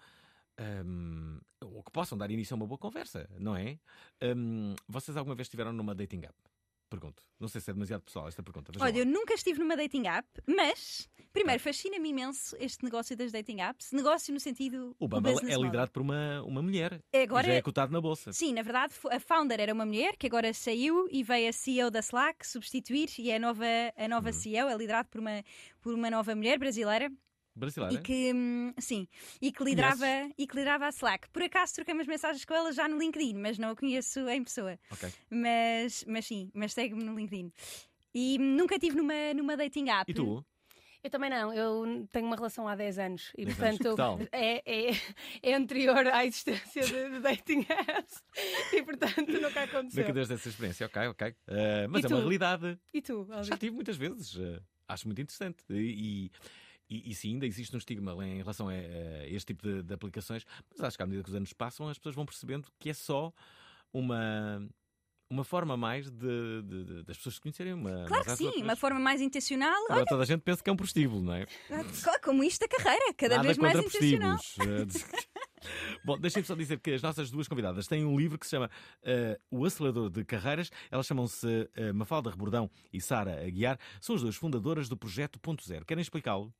um, 0.59 1.39
ou 1.61 1.83
que 1.83 1.91
possam 1.91 2.17
dar 2.17 2.29
início 2.29 2.53
a 2.53 2.57
uma 2.57 2.67
boa 2.67 2.77
conversa, 2.77 3.29
não 3.39 3.55
é? 3.55 3.79
Um, 4.21 4.75
vocês 4.87 5.15
alguma 5.15 5.35
vez 5.35 5.45
estiveram 5.45 5.71
numa 5.73 5.95
dating 5.95 6.25
app? 6.25 6.35
Pergunto. 6.89 7.23
Não 7.39 7.47
sei 7.47 7.61
se 7.61 7.69
é 7.69 7.73
demasiado 7.73 8.01
pessoal 8.01 8.27
esta 8.27 8.41
pergunta. 8.41 8.71
Olha, 8.79 8.97
eu 8.97 9.05
nunca 9.05 9.35
estive 9.35 9.59
numa 9.59 9.77
dating 9.77 10.07
app, 10.07 10.27
mas, 10.47 11.07
primeiro, 11.31 11.61
fascina-me 11.61 12.09
imenso 12.09 12.55
este 12.59 12.83
negócio 12.83 13.15
das 13.15 13.31
dating 13.31 13.61
apps. 13.61 13.91
Negócio 13.91 14.33
no 14.33 14.39
sentido. 14.39 14.95
O 14.97 15.07
Bumble 15.07 15.35
é 15.47 15.55
liderado 15.55 15.91
por 15.91 16.01
uma, 16.01 16.41
uma 16.41 16.63
mulher. 16.63 16.99
É 17.13 17.21
agora, 17.21 17.45
já 17.45 17.53
é 17.53 17.61
cotado 17.61 17.93
na 17.93 18.01
bolsa. 18.01 18.33
Sim, 18.33 18.53
na 18.53 18.63
verdade, 18.63 18.95
a 19.11 19.19
founder 19.19 19.59
era 19.59 19.71
uma 19.71 19.85
mulher 19.85 20.17
que 20.17 20.25
agora 20.25 20.51
saiu 20.51 21.07
e 21.11 21.21
veio 21.21 21.49
a 21.49 21.53
CEO 21.53 21.91
da 21.91 21.99
Slack 21.99 22.45
substituir 22.45 23.09
e 23.19 23.29
é 23.29 23.35
a 23.35 23.39
nova, 23.39 23.65
a 23.95 24.07
nova 24.07 24.29
hum. 24.29 24.33
CEO 24.33 24.67
é 24.67 24.75
liderado 24.75 25.09
por 25.09 25.21
uma, 25.21 25.43
por 25.81 25.93
uma 25.93 26.09
nova 26.09 26.33
mulher 26.33 26.57
brasileira 26.57 27.11
brasileira. 27.55 27.95
E 27.95 28.01
que, 28.01 28.33
hum, 28.33 28.73
sim, 28.79 29.07
e 29.41 29.51
que, 29.51 29.63
liderava, 29.63 30.05
e 30.37 30.47
que 30.47 30.55
liderava 30.55 30.85
a 30.85 30.89
Slack. 30.89 31.29
Por 31.29 31.43
acaso 31.43 31.75
troquei 31.75 31.93
umas 31.93 32.07
mensagens 32.07 32.45
com 32.45 32.53
ela 32.53 32.71
já 32.71 32.87
no 32.87 32.97
LinkedIn, 32.97 33.35
mas 33.35 33.57
não 33.57 33.69
a 33.69 33.75
conheço 33.75 34.27
em 34.29 34.43
pessoa. 34.43 34.79
Okay. 34.91 35.09
Mas, 35.29 36.03
mas 36.07 36.25
sim, 36.25 36.51
mas 36.53 36.73
segue-me 36.73 37.03
no 37.03 37.15
LinkedIn. 37.15 37.51
E 38.13 38.37
nunca 38.37 38.75
estive 38.75 38.95
numa, 38.95 39.33
numa 39.35 39.55
dating 39.55 39.89
app. 39.89 40.09
E 40.09 40.13
tu? 40.13 40.43
Eu 41.01 41.09
também 41.09 41.29
não, 41.29 41.53
eu 41.53 42.05
tenho 42.11 42.25
uma 42.25 42.35
relação 42.35 42.67
há 42.67 42.75
10 42.75 42.99
anos 42.99 43.31
e, 43.37 43.45
10 43.45 43.57
portanto, 43.57 44.01
anos. 44.01 44.27
É, 44.33 44.61
é, 44.65 44.91
é, 45.41 45.55
anterior 45.55 46.05
à 46.07 46.25
existência 46.25 46.83
de, 46.83 47.09
de 47.11 47.19
dating 47.21 47.65
apps 47.69 48.21
e, 48.73 48.83
portanto, 48.83 49.31
nunca 49.31 49.63
aconteceu. 49.63 50.01
Nunca 50.01 50.13
desde 50.13 50.33
essa 50.33 50.49
experiência, 50.49 50.85
ok, 50.85 51.07
ok. 51.07 51.29
Uh, 51.29 51.89
mas 51.89 52.03
e 52.03 52.05
é 52.05 52.09
tu? 52.09 52.13
uma 52.15 52.19
realidade. 52.19 52.77
E 52.93 53.01
tu, 53.01 53.25
Alvin? 53.31 53.47
Já 53.47 53.57
tive 53.57 53.75
muitas 53.75 53.95
vezes. 53.95 54.35
Uh, 54.35 54.61
acho 54.89 55.07
muito 55.07 55.21
interessante. 55.21 55.63
E, 55.69 56.27
e 56.27 56.31
e, 56.89 57.11
e 57.11 57.13
sim, 57.13 57.33
ainda 57.33 57.45
existe 57.45 57.75
um 57.75 57.77
estigma 57.77 58.13
em 58.25 58.39
relação 58.39 58.67
a, 58.67 58.71
a 58.71 59.27
este 59.27 59.53
tipo 59.53 59.63
de, 59.63 59.83
de, 59.83 59.93
aplicações, 59.93 60.43
mas 60.71 60.81
acho 60.81 60.97
que 60.97 61.03
à 61.03 61.05
medida 61.05 61.23
que 61.23 61.29
os 61.29 61.35
anos 61.35 61.53
passam, 61.53 61.87
as 61.87 61.97
pessoas 61.97 62.15
vão 62.15 62.25
percebendo 62.25 62.67
que 62.79 62.89
é 62.89 62.93
só 62.93 63.31
uma. 63.93 64.67
Uma 65.31 65.43
forma 65.43 65.77
mais 65.77 66.09
de, 66.09 66.63
de, 66.63 67.03
das 67.03 67.15
pessoas 67.17 67.35
se 67.35 67.41
conhecerem 67.41 67.73
uma. 67.73 68.05
Claro 68.07 68.23
que 68.23 68.35
sim, 68.35 68.45
outras. 68.47 68.63
uma 68.63 68.75
forma 68.75 68.99
mais 68.99 69.21
intencional. 69.21 69.85
Agora 69.87 70.03
toda 70.03 70.23
a 70.23 70.25
gente 70.25 70.41
pensa 70.41 70.63
que 70.63 70.67
é 70.71 70.73
um 70.73 70.75
prostíbulo, 70.75 71.21
não 71.21 71.35
é? 71.35 71.45
Como 72.23 72.43
isto 72.43 72.61
da 72.61 72.67
carreira, 72.67 73.13
cada 73.13 73.35
Nada 73.35 73.47
vez 73.47 73.59
mais 73.59 73.77
intencional. 73.77 74.39
Bom, 76.03 76.17
deixem-me 76.17 76.47
só 76.47 76.55
dizer 76.55 76.79
que 76.79 76.89
as 76.89 77.03
nossas 77.03 77.29
duas 77.29 77.47
convidadas 77.47 77.85
têm 77.85 78.05
um 78.05 78.17
livro 78.17 78.39
que 78.39 78.45
se 78.47 78.49
chama 78.49 78.71
uh, 79.03 79.39
O 79.51 79.65
Acelerador 79.65 80.09
de 80.09 80.25
Carreiras. 80.25 80.71
Elas 80.89 81.05
chamam-se 81.05 81.45
uh, 81.45 81.93
Mafalda 81.93 82.31
Rebordão 82.31 82.67
e 82.91 82.99
Sara 82.99 83.45
Aguiar. 83.45 83.77
São 84.01 84.15
as 84.15 84.23
duas 84.23 84.35
fundadoras 84.35 84.89
do 84.89 84.97
Projeto 84.97 85.39
Ponto 85.39 85.63
Zero. 85.63 85.85
Querem 85.85 86.01
explicá-lo? 86.01 86.51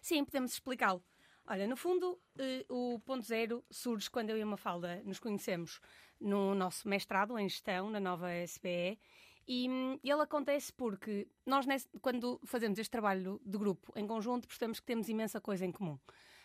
Sim, 0.00 0.24
podemos 0.24 0.52
explicá-lo. 0.52 1.02
Olha, 1.46 1.66
no 1.66 1.76
fundo, 1.76 2.20
eh, 2.38 2.64
o 2.68 2.98
ponto 3.00 3.26
zero 3.26 3.64
surge 3.70 4.10
quando 4.10 4.30
eu 4.30 4.36
e 4.38 4.42
a 4.42 4.46
Mafalda 4.46 5.02
nos 5.04 5.18
conhecemos 5.18 5.80
no 6.20 6.54
nosso 6.54 6.86
mestrado 6.86 7.38
em 7.38 7.48
gestão, 7.48 7.88
na 7.90 7.98
nova 8.00 8.30
SBE, 8.32 8.98
e, 9.46 9.66
hum, 9.66 9.98
ele 10.04 10.20
acontece 10.20 10.70
porque 10.70 11.26
nós, 11.46 11.64
quando 12.02 12.38
fazemos 12.44 12.78
este 12.78 12.90
trabalho 12.90 13.40
de 13.42 13.56
grupo 13.56 13.90
em 13.96 14.06
conjunto, 14.06 14.46
percebemos 14.46 14.78
que 14.78 14.84
temos 14.84 15.08
imensa 15.08 15.40
coisa 15.40 15.64
em 15.64 15.72
comum. 15.72 15.98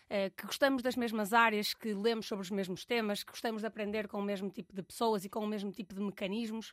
Eh, 0.08 0.30
que 0.30 0.46
gostamos 0.46 0.82
das 0.82 0.96
mesmas 0.96 1.34
áreas, 1.34 1.74
que 1.74 1.92
lemos 1.92 2.26
sobre 2.26 2.42
os 2.42 2.50
mesmos 2.50 2.86
temas, 2.86 3.22
que 3.22 3.30
gostamos 3.30 3.60
de 3.60 3.66
aprender 3.66 4.08
com 4.08 4.18
o 4.18 4.22
mesmo 4.22 4.50
tipo 4.50 4.74
de 4.74 4.82
pessoas 4.82 5.24
e 5.24 5.28
com 5.28 5.40
o 5.40 5.46
mesmo 5.46 5.70
tipo 5.70 5.94
de 5.94 6.00
mecanismos. 6.00 6.72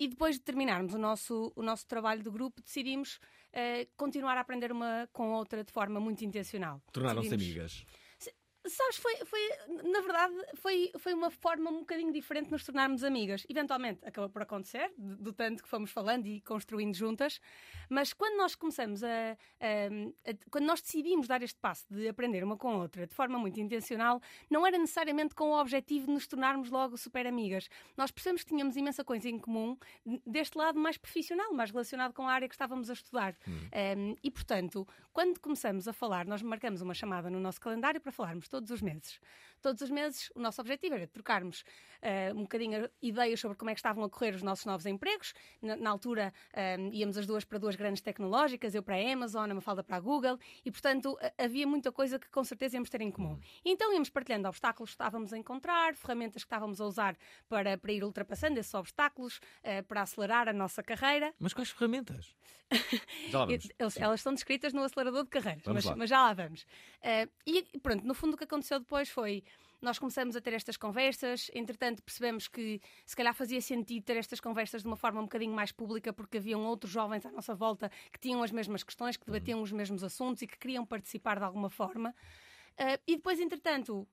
E 0.00 0.08
depois 0.08 0.36
de 0.36 0.42
terminarmos 0.42 0.94
o 0.94 0.98
nosso, 0.98 1.52
o 1.54 1.62
nosso 1.62 1.86
trabalho 1.86 2.24
de 2.24 2.30
grupo, 2.30 2.60
decidimos 2.60 3.20
continuar 3.96 4.36
a 4.36 4.40
aprender 4.40 4.72
uma 4.72 5.08
com 5.12 5.32
outra 5.32 5.62
de 5.62 5.72
forma 5.72 6.00
muito 6.00 6.24
intencional. 6.24 6.80
Tornaram-se 6.92 7.34
amigas. 7.34 7.84
Sabes, 8.64 8.96
foi, 8.96 9.16
foi, 9.24 9.40
na 9.90 10.00
verdade, 10.00 10.34
foi, 10.54 10.92
foi 10.98 11.12
uma 11.14 11.30
forma 11.30 11.68
um 11.70 11.80
bocadinho 11.80 12.12
diferente 12.12 12.46
de 12.46 12.52
nos 12.52 12.64
tornarmos 12.64 13.02
amigas. 13.02 13.44
Eventualmente 13.48 14.04
acabou 14.04 14.30
por 14.30 14.42
acontecer, 14.42 14.92
do, 14.96 15.16
do 15.16 15.32
tanto 15.32 15.62
que 15.62 15.68
fomos 15.68 15.90
falando 15.90 16.26
e 16.26 16.40
construindo 16.42 16.94
juntas, 16.94 17.40
mas 17.88 18.12
quando 18.12 18.36
nós 18.36 18.54
começamos 18.54 19.02
a, 19.02 19.08
a, 19.08 20.30
a, 20.30 20.34
Quando 20.50 20.64
nós 20.64 20.80
decidimos 20.80 21.26
dar 21.26 21.42
este 21.42 21.58
passo 21.58 21.86
de 21.90 22.06
aprender 22.08 22.44
uma 22.44 22.56
com 22.56 22.70
a 22.70 22.76
outra 22.76 23.06
de 23.06 23.14
forma 23.14 23.36
muito 23.36 23.58
intencional, 23.58 24.20
não 24.48 24.64
era 24.64 24.78
necessariamente 24.78 25.34
com 25.34 25.50
o 25.50 25.60
objetivo 25.60 26.06
de 26.06 26.12
nos 26.12 26.26
tornarmos 26.28 26.70
logo 26.70 26.96
super 26.96 27.26
amigas. 27.26 27.68
Nós 27.96 28.12
percebemos 28.12 28.42
que 28.44 28.50
tínhamos 28.50 28.76
imensa 28.76 29.02
coisa 29.04 29.28
em 29.28 29.38
comum 29.38 29.76
deste 30.24 30.56
lado 30.56 30.78
mais 30.78 30.96
profissional, 30.96 31.52
mais 31.52 31.70
relacionado 31.70 32.12
com 32.12 32.28
a 32.28 32.32
área 32.32 32.48
que 32.48 32.54
estávamos 32.54 32.88
a 32.90 32.92
estudar. 32.92 33.36
Um, 33.48 34.14
e, 34.22 34.30
portanto, 34.30 34.86
quando 35.12 35.40
começamos 35.40 35.88
a 35.88 35.92
falar, 35.92 36.26
nós 36.26 36.42
marcamos 36.42 36.80
uma 36.80 36.94
chamada 36.94 37.28
no 37.28 37.40
nosso 37.40 37.60
calendário 37.60 38.00
para 38.00 38.12
falarmos 38.12 38.48
todos 38.52 38.70
os 38.70 38.82
meses. 38.82 39.18
Todos 39.62 39.80
os 39.80 39.90
meses, 39.90 40.30
o 40.34 40.40
nosso 40.40 40.60
objetivo 40.60 40.96
era 40.96 41.06
trocarmos 41.06 41.64
uh, 42.02 42.36
um 42.36 42.42
bocadinho 42.42 42.90
ideias 43.00 43.40
sobre 43.40 43.56
como 43.56 43.70
é 43.70 43.74
que 43.74 43.78
estavam 43.78 44.04
a 44.04 44.10
correr 44.10 44.34
os 44.34 44.42
nossos 44.42 44.66
novos 44.66 44.84
empregos. 44.84 45.32
Na, 45.62 45.76
na 45.76 45.88
altura, 45.88 46.34
um, 46.78 46.92
íamos 46.92 47.16
as 47.16 47.26
duas 47.26 47.44
para 47.44 47.58
duas 47.58 47.76
grandes 47.76 48.02
tecnológicas, 48.02 48.74
eu 48.74 48.82
para 48.82 48.96
a 48.96 49.12
Amazon, 49.12 49.50
a 49.50 49.54
Mafalda 49.54 49.82
para 49.82 49.96
a 49.96 50.00
Google, 50.00 50.38
e, 50.64 50.70
portanto, 50.70 51.16
havia 51.38 51.66
muita 51.66 51.90
coisa 51.90 52.18
que 52.18 52.28
com 52.28 52.44
certeza 52.44 52.76
íamos 52.76 52.90
ter 52.90 53.00
em 53.00 53.10
comum. 53.10 53.38
E 53.64 53.70
então 53.70 53.90
íamos 53.92 54.10
partilhando 54.10 54.48
obstáculos 54.48 54.90
que 54.90 54.94
estávamos 54.94 55.32
a 55.32 55.38
encontrar, 55.38 55.94
ferramentas 55.94 56.42
que 56.42 56.48
estávamos 56.48 56.78
a 56.80 56.84
usar 56.84 57.16
para, 57.48 57.78
para 57.78 57.92
ir 57.92 58.04
ultrapassando 58.04 58.60
esses 58.60 58.74
obstáculos, 58.74 59.38
uh, 59.38 59.82
para 59.86 60.02
acelerar 60.02 60.48
a 60.48 60.52
nossa 60.52 60.82
carreira. 60.82 61.32
Mas 61.38 61.54
quais 61.54 61.70
ferramentas? 61.70 62.34
já 63.30 63.38
lá 63.40 63.46
vamos. 63.46 63.68
Eles, 63.78 63.96
elas 63.96 64.20
estão 64.20 64.34
descritas 64.34 64.72
no 64.72 64.82
acelerador 64.82 65.24
de 65.24 65.30
carreiras, 65.30 65.62
mas, 65.66 65.84
mas 65.84 66.10
já 66.10 66.22
lá 66.22 66.32
vamos. 66.32 66.62
Uh, 66.62 67.30
e 67.46 67.78
pronto, 67.78 68.04
no 68.04 68.14
fundo 68.14 68.34
o 68.34 68.36
que 68.42 68.54
aconteceu 68.54 68.80
depois 68.80 69.08
foi. 69.08 69.44
Nós 69.80 69.98
começamos 69.98 70.36
a 70.36 70.40
ter 70.40 70.52
estas 70.52 70.76
conversas, 70.76 71.50
entretanto 71.54 72.02
percebemos 72.02 72.46
que 72.46 72.80
se 73.04 73.16
calhar 73.16 73.34
fazia 73.34 73.60
sentido 73.60 74.04
ter 74.04 74.16
estas 74.16 74.38
conversas 74.38 74.82
de 74.82 74.88
uma 74.88 74.96
forma 74.96 75.20
um 75.20 75.24
bocadinho 75.24 75.52
mais 75.52 75.72
pública, 75.72 76.12
porque 76.12 76.38
haviam 76.38 76.64
outros 76.64 76.92
jovens 76.92 77.26
à 77.26 77.32
nossa 77.32 77.54
volta 77.54 77.90
que 78.12 78.18
tinham 78.18 78.42
as 78.42 78.52
mesmas 78.52 78.84
questões, 78.84 79.16
que 79.16 79.26
debatiam 79.26 79.60
os 79.60 79.72
mesmos 79.72 80.04
assuntos 80.04 80.42
e 80.42 80.46
que 80.46 80.56
queriam 80.56 80.86
participar 80.86 81.38
de 81.38 81.44
alguma 81.44 81.68
forma. 81.68 82.14
Uh, 82.72 82.98
e 83.06 83.16
depois, 83.16 83.38
entretanto, 83.38 84.00
uh, 84.00 84.06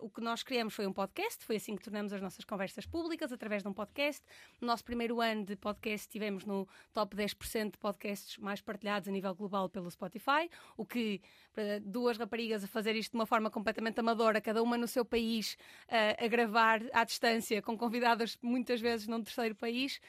o 0.00 0.08
que 0.08 0.20
nós 0.20 0.42
criamos 0.42 0.74
foi 0.74 0.86
um 0.86 0.92
podcast, 0.92 1.44
foi 1.44 1.56
assim 1.56 1.76
que 1.76 1.82
tornamos 1.82 2.12
as 2.12 2.20
nossas 2.20 2.44
conversas 2.44 2.86
públicas, 2.86 3.32
através 3.32 3.62
de 3.62 3.68
um 3.68 3.72
podcast. 3.72 4.22
No 4.60 4.66
nosso 4.66 4.84
primeiro 4.84 5.20
ano 5.20 5.44
de 5.44 5.56
podcast, 5.56 6.06
estivemos 6.06 6.44
no 6.44 6.66
top 6.92 7.14
10% 7.14 7.72
de 7.72 7.78
podcasts 7.78 8.38
mais 8.38 8.60
partilhados 8.60 9.08
a 9.08 9.12
nível 9.12 9.34
global 9.34 9.68
pelo 9.68 9.90
Spotify, 9.90 10.50
o 10.76 10.86
que, 10.86 11.20
para 11.52 11.80
duas 11.80 12.16
raparigas 12.16 12.64
a 12.64 12.66
fazer 12.66 12.96
isto 12.96 13.12
de 13.12 13.18
uma 13.18 13.26
forma 13.26 13.50
completamente 13.50 14.00
amadora, 14.00 14.40
cada 14.40 14.62
uma 14.62 14.78
no 14.78 14.88
seu 14.88 15.04
país, 15.04 15.56
uh, 15.88 16.24
a 16.24 16.28
gravar 16.28 16.80
à 16.92 17.04
distância, 17.04 17.60
com 17.60 17.76
convidadas 17.76 18.38
muitas 18.42 18.80
vezes 18.80 19.06
num 19.06 19.22
terceiro 19.22 19.54
país, 19.54 20.00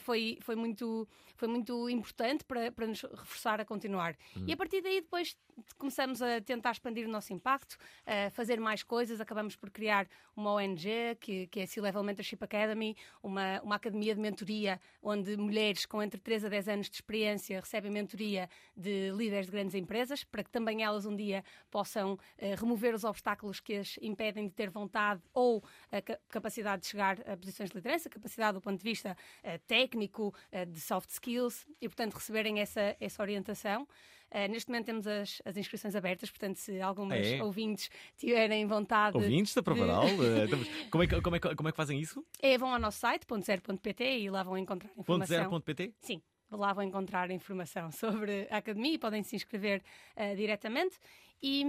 foi, 0.00 0.38
foi, 0.40 0.56
muito, 0.56 1.08
foi 1.36 1.48
muito 1.48 1.88
importante 1.88 2.44
para, 2.44 2.70
para 2.72 2.86
nos 2.86 3.02
reforçar 3.02 3.60
a 3.60 3.64
continuar. 3.64 4.16
E 4.46 4.52
a 4.52 4.56
partir 4.56 4.80
daí, 4.80 5.00
depois 5.00 5.36
começamos 5.78 6.20
a 6.22 6.40
tentar 6.40 6.72
expandir 6.72 7.06
o 7.06 7.10
nosso 7.10 7.32
impacto, 7.32 7.76
a 8.06 8.30
fazer 8.30 8.60
mais 8.60 8.82
coisas. 8.82 9.20
Acabamos 9.20 9.56
por 9.56 9.70
criar 9.70 10.08
uma 10.36 10.52
ONG, 10.54 11.16
que, 11.20 11.46
que 11.46 11.60
é 11.60 11.62
a 11.64 11.66
C-Level 11.66 12.02
Mentorship 12.02 12.38
Academy, 12.42 12.96
uma, 13.22 13.60
uma 13.62 13.76
academia 13.76 14.14
de 14.14 14.20
mentoria 14.20 14.80
onde 15.02 15.36
mulheres 15.36 15.86
com 15.86 16.02
entre 16.02 16.20
3 16.20 16.46
a 16.46 16.48
10 16.48 16.68
anos 16.68 16.90
de 16.90 16.96
experiência 16.96 17.60
recebem 17.60 17.90
mentoria 17.90 18.48
de 18.76 19.10
líderes 19.10 19.46
de 19.46 19.52
grandes 19.52 19.74
empresas, 19.74 20.24
para 20.24 20.42
que 20.42 20.50
também 20.50 20.82
elas 20.82 21.06
um 21.06 21.14
dia 21.14 21.44
possam 21.70 22.14
uh, 22.14 22.18
remover 22.58 22.94
os 22.94 23.04
obstáculos 23.04 23.60
que 23.60 23.76
as 23.76 23.96
impedem 24.00 24.48
de 24.48 24.54
ter 24.54 24.70
vontade 24.70 25.22
ou 25.32 25.62
a 25.90 26.00
ca 26.00 26.18
capacidade 26.28 26.82
de 26.82 26.88
chegar 26.88 27.18
a 27.28 27.36
posições 27.36 27.70
de 27.70 27.76
liderança, 27.76 28.08
capacidade 28.08 28.54
do 28.54 28.60
ponto 28.60 28.78
de 28.78 28.84
vista 28.84 29.16
uh, 29.44 29.58
técnico, 29.74 30.32
uh, 30.52 30.66
de 30.66 30.80
soft 30.80 31.10
skills, 31.10 31.66
e 31.80 31.88
portanto 31.88 32.14
receberem 32.14 32.60
essa, 32.60 32.96
essa 33.00 33.20
orientação. 33.20 33.82
Uh, 34.30 34.48
neste 34.50 34.68
momento 34.68 34.86
temos 34.86 35.06
as, 35.06 35.42
as, 35.44 35.56
inscrições 35.56 35.94
abertas, 35.94 36.30
portanto, 36.30 36.56
se 36.56 36.80
algumas 36.80 37.26
é. 37.26 37.42
ouvintes 37.42 37.90
tiverem 38.16 38.66
vontade. 38.66 39.16
Ouvintes 39.16 39.54
da 39.54 39.62
Provaral? 39.62 40.06
De... 40.06 40.64
como, 40.90 41.04
é 41.04 41.06
que, 41.06 41.20
como, 41.20 41.36
é 41.36 41.40
que, 41.40 41.54
como 41.54 41.68
é 41.68 41.72
que 41.72 41.76
fazem 41.76 42.00
isso? 42.00 42.24
É, 42.40 42.56
vão 42.56 42.72
ao 42.72 42.78
nosso 42.78 42.98
site, 42.98 43.26
.0.pt, 43.26 44.18
e 44.18 44.30
lá 44.30 44.42
vão 44.42 44.56
encontrar 44.56 44.90
informação. 44.96 45.50
.0.pt? 45.50 45.92
Sim. 46.00 46.22
Lá 46.56 46.72
vão 46.72 46.84
encontrar 46.84 47.30
informação 47.30 47.90
sobre 47.92 48.46
a 48.50 48.58
academia 48.58 48.94
e 48.94 48.98
podem 48.98 49.22
se 49.22 49.36
inscrever 49.36 49.82
uh, 50.16 50.36
diretamente. 50.36 50.98
E, 51.42 51.62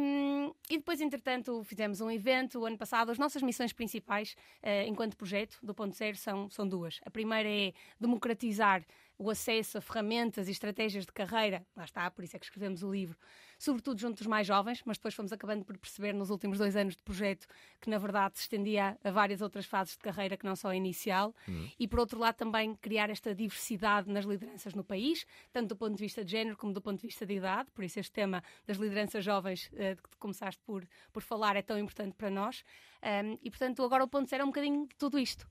e, 0.69 0.77
depois, 0.77 1.01
entretanto, 1.01 1.61
fizemos 1.65 1.99
um 1.99 2.09
evento 2.09 2.59
o 2.59 2.65
ano 2.65 2.77
passado. 2.77 3.11
As 3.11 3.17
nossas 3.17 3.41
missões 3.41 3.73
principais, 3.73 4.35
uh, 4.63 4.87
enquanto 4.87 5.17
projeto 5.17 5.59
do 5.61 5.73
Ponto 5.73 5.95
Zero, 5.95 6.15
são, 6.15 6.49
são 6.49 6.67
duas. 6.67 7.01
A 7.05 7.09
primeira 7.09 7.49
é 7.49 7.73
democratizar 7.99 8.85
o 9.17 9.29
acesso 9.29 9.77
a 9.77 9.81
ferramentas 9.81 10.47
e 10.47 10.51
estratégias 10.51 11.05
de 11.05 11.11
carreira, 11.11 11.65
lá 11.75 11.85
está, 11.85 12.09
por 12.11 12.23
isso 12.23 12.35
é 12.35 12.39
que 12.39 12.45
escrevemos 12.45 12.83
o 12.83 12.91
livro, 12.91 13.17
sobretudo 13.65 13.99
junto 13.99 14.17
dos 14.19 14.27
mais 14.27 14.45
jovens, 14.45 14.81
mas 14.85 14.97
depois 14.97 15.13
fomos 15.13 15.31
acabando 15.33 15.65
por 15.65 15.77
perceber 15.77 16.13
nos 16.13 16.29
últimos 16.29 16.59
dois 16.59 16.75
anos 16.75 16.95
de 16.95 17.01
projeto 17.01 17.47
que 17.81 17.89
na 17.89 17.97
verdade 17.97 18.37
se 18.37 18.43
estendia 18.43 18.97
a 19.03 19.11
várias 19.11 19.41
outras 19.41 19.65
fases 19.65 19.93
de 19.93 19.99
carreira 19.99 20.37
que 20.37 20.45
não 20.45 20.55
só 20.55 20.69
a 20.69 20.75
inicial, 20.75 21.33
Hum. 21.49 21.67
e 21.79 21.87
por 21.87 21.99
outro 21.99 22.19
lado 22.19 22.35
também 22.35 22.75
criar 22.75 23.09
esta 23.09 23.33
diversidade 23.33 24.09
nas 24.09 24.25
lideranças 24.25 24.73
no 24.73 24.83
país, 24.83 25.25
tanto 25.51 25.69
do 25.69 25.75
ponto 25.75 25.95
de 25.95 26.03
vista 26.03 26.23
de 26.23 26.31
género 26.31 26.55
como 26.55 26.73
do 26.73 26.81
ponto 26.81 26.99
de 27.01 27.07
vista 27.07 27.25
de 27.25 27.33
idade, 27.33 27.69
por 27.71 27.83
isso 27.83 27.99
este 27.99 28.11
tema 28.11 28.43
das 28.67 28.77
lideranças 28.77 29.23
jovens 29.25 29.67
uh, 29.73 29.95
que 29.95 30.17
começaste 30.19 30.61
por, 30.63 30.87
por 31.11 31.23
falar 31.23 31.55
é 31.55 31.61
tão 31.61 31.77
importante 31.77 32.13
para 32.15 32.29
nós, 32.29 32.63
um, 33.03 33.37
e 33.41 33.49
portanto 33.49 33.83
agora 33.83 34.03
o 34.03 34.07
ponto 34.07 34.29
zero 34.29 34.41
é 34.41 34.45
um 34.45 34.49
bocadinho 34.49 34.87
de 34.87 34.95
tudo 34.95 35.17
isto. 35.17 35.47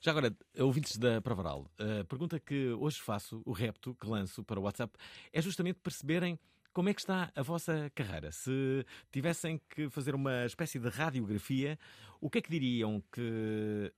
Já 0.00 0.10
agora, 0.10 0.34
ouvintes 0.58 0.96
da 0.96 1.20
Provaral, 1.20 1.70
a 1.78 2.04
pergunta 2.04 2.40
que 2.40 2.70
hoje 2.70 3.00
faço, 3.00 3.42
o 3.44 3.52
repto 3.52 3.94
que 3.94 4.06
lanço 4.06 4.42
para 4.42 4.58
o 4.58 4.62
WhatsApp, 4.62 4.96
é 5.32 5.42
justamente 5.42 5.78
perceberem 5.80 6.38
como 6.76 6.90
é 6.90 6.92
que 6.92 7.00
está 7.00 7.32
a 7.34 7.40
vossa 7.40 7.90
carreira. 7.94 8.30
Se 8.30 8.84
tivessem 9.10 9.58
que 9.70 9.88
fazer 9.88 10.14
uma 10.14 10.44
espécie 10.44 10.78
de 10.78 10.90
radiografia, 10.90 11.78
o 12.20 12.28
que 12.28 12.36
é 12.36 12.42
que 12.42 12.50
diriam 12.50 13.02
que 13.10 13.90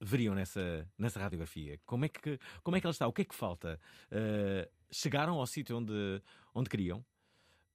veriam 0.00 0.32
nessa, 0.32 0.88
nessa 0.96 1.18
radiografia? 1.18 1.80
Como 1.84 2.04
é, 2.04 2.08
que, 2.08 2.38
como 2.62 2.76
é 2.76 2.80
que 2.80 2.86
ela 2.86 2.92
está? 2.92 3.08
O 3.08 3.12
que 3.12 3.22
é 3.22 3.24
que 3.24 3.34
falta? 3.34 3.80
Uh, 4.12 4.70
chegaram 4.92 5.40
ao 5.40 5.46
sítio 5.48 5.76
onde, 5.76 6.22
onde 6.54 6.70
queriam? 6.70 6.98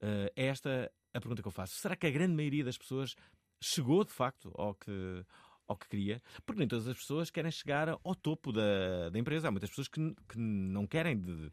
Uh, 0.01 0.31
é 0.37 0.45
esta 0.45 0.89
a 1.13 1.19
pergunta 1.19 1.41
que 1.41 1.47
eu 1.49 1.51
faço. 1.51 1.75
Será 1.75 1.93
que 1.93 2.07
a 2.07 2.11
grande 2.11 2.33
maioria 2.33 2.63
das 2.63 2.77
pessoas 2.77 3.13
chegou 3.59 4.05
de 4.05 4.13
facto 4.13 4.53
ao 4.55 4.73
que, 4.73 5.25
ao 5.67 5.75
que 5.75 5.87
queria, 5.87 6.21
porque 6.45 6.59
nem 6.59 6.67
todas 6.67 6.87
as 6.87 6.97
pessoas 6.97 7.29
querem 7.29 7.51
chegar 7.51 7.89
ao 7.89 8.15
topo 8.15 8.51
da, 8.51 9.09
da 9.09 9.19
empresa. 9.19 9.47
Há 9.47 9.51
muitas 9.51 9.69
pessoas 9.69 9.87
que, 9.87 10.15
que 10.27 10.37
não 10.37 10.85
querem 10.85 11.19
de, 11.19 11.51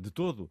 de 0.00 0.10
todo. 0.10 0.50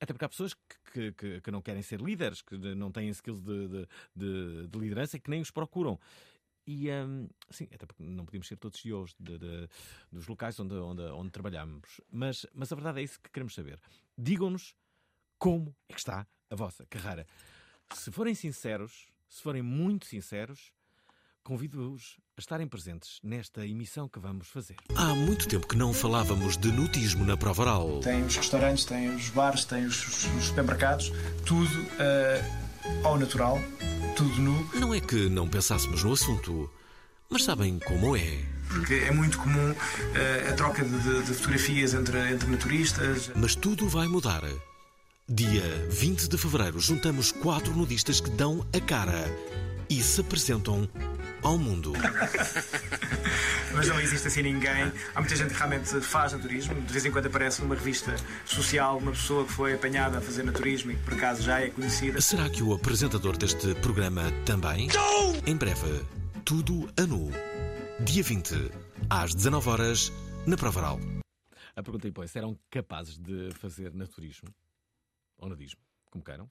Até 0.00 0.12
porque 0.12 0.24
há 0.24 0.28
pessoas 0.28 0.54
que, 0.54 1.12
que, 1.12 1.40
que, 1.40 1.50
não 1.50 1.60
querem 1.60 1.82
ser 1.82 2.00
líderes, 2.00 2.42
que 2.42 2.56
não 2.56 2.90
têm 2.90 3.08
skills 3.08 3.40
de, 3.40 3.68
de, 3.68 3.88
de, 4.14 4.68
de 4.68 4.78
liderança 4.78 5.16
e 5.16 5.20
que 5.20 5.30
nem 5.30 5.40
os 5.40 5.50
procuram. 5.50 5.98
E 6.66 6.86
sim, 7.50 7.68
até 7.74 7.86
porque 7.86 8.02
não 8.02 8.24
podíamos 8.24 8.46
ser 8.46 8.56
todos 8.56 8.80
CEOs 8.80 9.14
de, 9.18 9.38
de, 9.38 9.68
dos 10.10 10.26
locais 10.28 10.58
onde, 10.60 10.74
onde, 10.74 11.02
onde 11.02 11.30
trabalhamos. 11.30 12.00
Mas, 12.10 12.46
mas 12.54 12.70
a 12.70 12.76
verdade 12.76 13.00
é 13.00 13.02
isso 13.02 13.20
que 13.20 13.30
queremos 13.30 13.54
saber. 13.54 13.80
Digam-nos 14.16 14.74
como 15.38 15.74
é 15.88 15.92
que 15.92 15.98
está 15.98 16.26
a 16.48 16.54
vossa 16.54 16.86
carreira. 16.86 17.26
Se 17.94 18.12
forem 18.12 18.34
sinceros, 18.34 19.08
se 19.28 19.42
forem 19.42 19.62
muito 19.62 20.06
sinceros, 20.06 20.72
convido-os 21.42 22.16
a 22.36 22.40
estarem 22.40 22.66
presentes 22.66 23.18
nesta 23.22 23.66
emissão 23.66 24.08
que 24.08 24.18
vamos 24.18 24.48
fazer. 24.48 24.76
Há 24.94 25.14
muito 25.14 25.46
tempo 25.48 25.66
que 25.66 25.76
não 25.76 25.92
falávamos 25.92 26.56
de 26.56 26.70
nutismo 26.72 27.24
na 27.24 27.36
prova 27.36 27.62
oral. 27.62 28.00
Tem 28.00 28.24
os 28.24 28.36
restaurantes, 28.36 28.84
tem 28.84 29.14
os 29.14 29.28
bares, 29.30 29.64
tem 29.64 29.84
os, 29.84 30.26
os 30.36 30.44
supermercados, 30.44 31.12
tudo 31.44 31.80
uh, 31.82 33.06
ao 33.06 33.18
natural, 33.18 33.58
tudo 34.16 34.40
nu. 34.40 34.70
Não 34.74 34.94
é 34.94 35.00
que 35.00 35.28
não 35.28 35.48
pensássemos 35.48 36.04
no 36.04 36.12
assunto, 36.12 36.70
mas 37.28 37.44
sabem 37.44 37.78
como 37.78 38.16
é. 38.16 38.44
Porque 38.68 38.94
é 38.94 39.10
muito 39.10 39.38
comum 39.38 39.72
uh, 39.72 40.50
a 40.50 40.52
troca 40.54 40.84
de, 40.84 40.98
de, 40.98 41.22
de 41.24 41.34
fotografias 41.34 41.92
entre, 41.92 42.18
entre 42.32 42.48
naturistas. 42.48 43.30
Mas 43.34 43.54
tudo 43.54 43.88
vai 43.88 44.08
mudar. 44.08 44.42
Dia 45.28 45.62
20 45.90 46.28
de 46.28 46.38
fevereiro, 46.38 46.80
juntamos 46.80 47.32
quatro 47.32 47.74
nudistas 47.74 48.20
que 48.20 48.30
dão 48.30 48.66
a 48.74 48.80
cara 48.80 49.24
e 49.88 50.02
se 50.02 50.20
apresentam 50.20 50.88
ao 51.42 51.58
mundo. 51.58 51.92
Mas 53.74 53.88
não 53.88 53.98
existe 54.00 54.28
assim 54.28 54.42
ninguém. 54.42 54.92
Há 55.14 55.20
muita 55.20 55.34
gente 55.34 55.52
que 55.52 55.58
realmente 55.58 56.00
faz 56.00 56.32
naturismo. 56.32 56.80
De 56.80 56.92
vez 56.92 57.04
em 57.04 57.10
quando 57.10 57.26
aparece 57.26 57.62
numa 57.62 57.74
revista 57.74 58.14
social 58.44 58.98
uma 58.98 59.12
pessoa 59.12 59.44
que 59.44 59.52
foi 59.52 59.74
apanhada 59.74 60.18
a 60.18 60.20
fazer 60.20 60.42
naturismo 60.42 60.92
e 60.92 60.96
que 60.96 61.02
por 61.02 61.14
acaso 61.14 61.42
já 61.42 61.60
é 61.60 61.70
conhecida. 61.70 62.20
Será 62.20 62.48
que 62.50 62.62
o 62.62 62.74
apresentador 62.74 63.36
deste 63.36 63.74
programa 63.76 64.30
também? 64.44 64.88
Não! 64.88 65.34
Em 65.46 65.56
breve, 65.56 66.04
tudo 66.44 66.88
a 66.96 67.06
nu. 67.06 67.30
Dia 68.00 68.22
20, 68.22 68.70
às 69.08 69.34
19 69.34 69.68
horas, 69.68 70.12
na 70.46 70.56
Provaral. 70.56 70.98
A 71.74 71.82
pergunta 71.82 72.06
aí, 72.06 72.12
pois, 72.12 72.34
eram 72.36 72.58
capazes 72.70 73.16
de 73.16 73.50
fazer 73.54 73.94
naturismo? 73.94 74.48
Ou 75.38 75.48
nudismo, 75.48 75.80
como 76.10 76.22
queiram? 76.22 76.50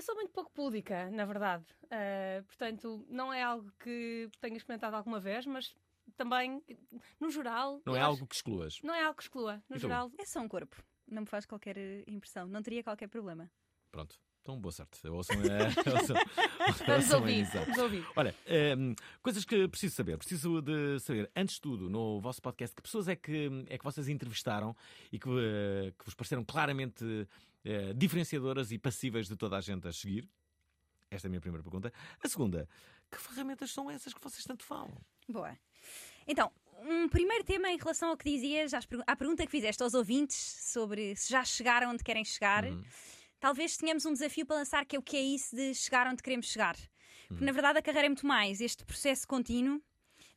Eu 0.00 0.02
sou 0.02 0.14
muito 0.14 0.30
pouco 0.30 0.50
púdica, 0.52 1.10
na 1.10 1.26
verdade. 1.26 1.62
Uh, 1.84 2.42
portanto, 2.44 3.04
não 3.10 3.30
é 3.30 3.42
algo 3.42 3.70
que 3.78 4.30
tenha 4.40 4.56
experimentado 4.56 4.96
alguma 4.96 5.20
vez, 5.20 5.44
mas 5.44 5.76
também, 6.16 6.62
no 7.20 7.30
geral. 7.30 7.82
Não 7.84 7.94
é 7.94 8.00
algo 8.00 8.26
que 8.26 8.34
excluas. 8.34 8.80
Não 8.82 8.94
é 8.94 9.02
algo 9.02 9.18
que 9.18 9.24
exclua. 9.24 9.62
No 9.68 9.76
geral. 9.76 10.10
É 10.18 10.24
só 10.24 10.40
um 10.40 10.48
corpo. 10.48 10.82
Não 11.06 11.20
me 11.20 11.26
faz 11.28 11.44
qualquer 11.44 11.76
impressão. 12.08 12.48
Não 12.48 12.62
teria 12.62 12.82
qualquer 12.82 13.08
problema. 13.08 13.50
Pronto. 13.92 14.18
Então, 14.40 14.58
boa 14.58 14.72
sorte. 14.72 15.06
Ouçam, 15.06 15.36
é, 15.36 15.66
ouçam, 15.92 16.16
vamos 16.86 17.12
ouvir, 17.12 17.44
vamos 17.44 17.78
ouvir. 17.78 18.06
Olha, 18.16 18.34
um, 18.78 18.94
coisas 19.22 19.44
que 19.44 19.68
preciso 19.68 19.94
saber. 19.94 20.16
Preciso 20.16 20.62
de 20.62 20.98
saber, 21.00 21.30
antes 21.36 21.56
de 21.56 21.60
tudo, 21.60 21.90
no 21.90 22.18
vosso 22.20 22.40
podcast, 22.40 22.74
que 22.74 22.80
pessoas 22.80 23.06
é 23.06 23.16
que, 23.16 23.50
é 23.68 23.76
que 23.76 23.84
vocês 23.84 24.08
entrevistaram 24.08 24.74
e 25.12 25.18
que, 25.18 25.28
uh, 25.28 25.92
que 25.98 26.04
vos 26.06 26.14
pareceram 26.14 26.42
claramente 26.42 27.04
uh, 27.64 27.94
diferenciadoras 27.94 28.72
e 28.72 28.78
passíveis 28.78 29.28
de 29.28 29.36
toda 29.36 29.56
a 29.56 29.60
gente 29.60 29.86
a 29.86 29.92
seguir? 29.92 30.28
Esta 31.10 31.26
é 31.26 31.28
a 31.28 31.30
minha 31.30 31.40
primeira 31.40 31.62
pergunta. 31.62 31.92
A 32.22 32.28
segunda, 32.28 32.68
que 33.10 33.18
ferramentas 33.18 33.70
são 33.70 33.90
essas 33.90 34.14
que 34.14 34.20
vocês 34.22 34.44
tanto 34.44 34.64
falam? 34.64 34.96
Boa. 35.28 35.58
Então, 36.26 36.52
um 36.82 37.08
primeiro 37.08 37.44
tema 37.44 37.68
em 37.70 37.76
relação 37.76 38.10
ao 38.10 38.16
que 38.16 38.30
dizias, 38.30 38.72
à 39.06 39.16
pergunta 39.16 39.44
que 39.44 39.50
fizeste 39.50 39.82
aos 39.82 39.94
ouvintes 39.94 40.36
sobre 40.36 41.16
se 41.16 41.30
já 41.30 41.44
chegaram 41.44 41.90
onde 41.90 42.04
querem 42.04 42.24
chegar. 42.24 42.64
Uhum 42.64 42.84
talvez 43.40 43.76
tenhamos 43.76 44.04
um 44.04 44.12
desafio 44.12 44.46
para 44.46 44.56
lançar 44.56 44.84
que 44.84 44.94
é 44.94 44.98
o 44.98 45.02
que 45.02 45.16
é 45.16 45.22
isso 45.22 45.56
de 45.56 45.74
chegar 45.74 46.06
onde 46.06 46.22
queremos 46.22 46.46
chegar. 46.46 46.76
Porque, 47.26 47.44
na 47.44 47.52
verdade, 47.52 47.78
a 47.78 47.82
carreira 47.82 48.06
é 48.06 48.08
muito 48.08 48.26
mais 48.26 48.60
este 48.60 48.84
processo 48.84 49.26
contínuo 49.26 49.80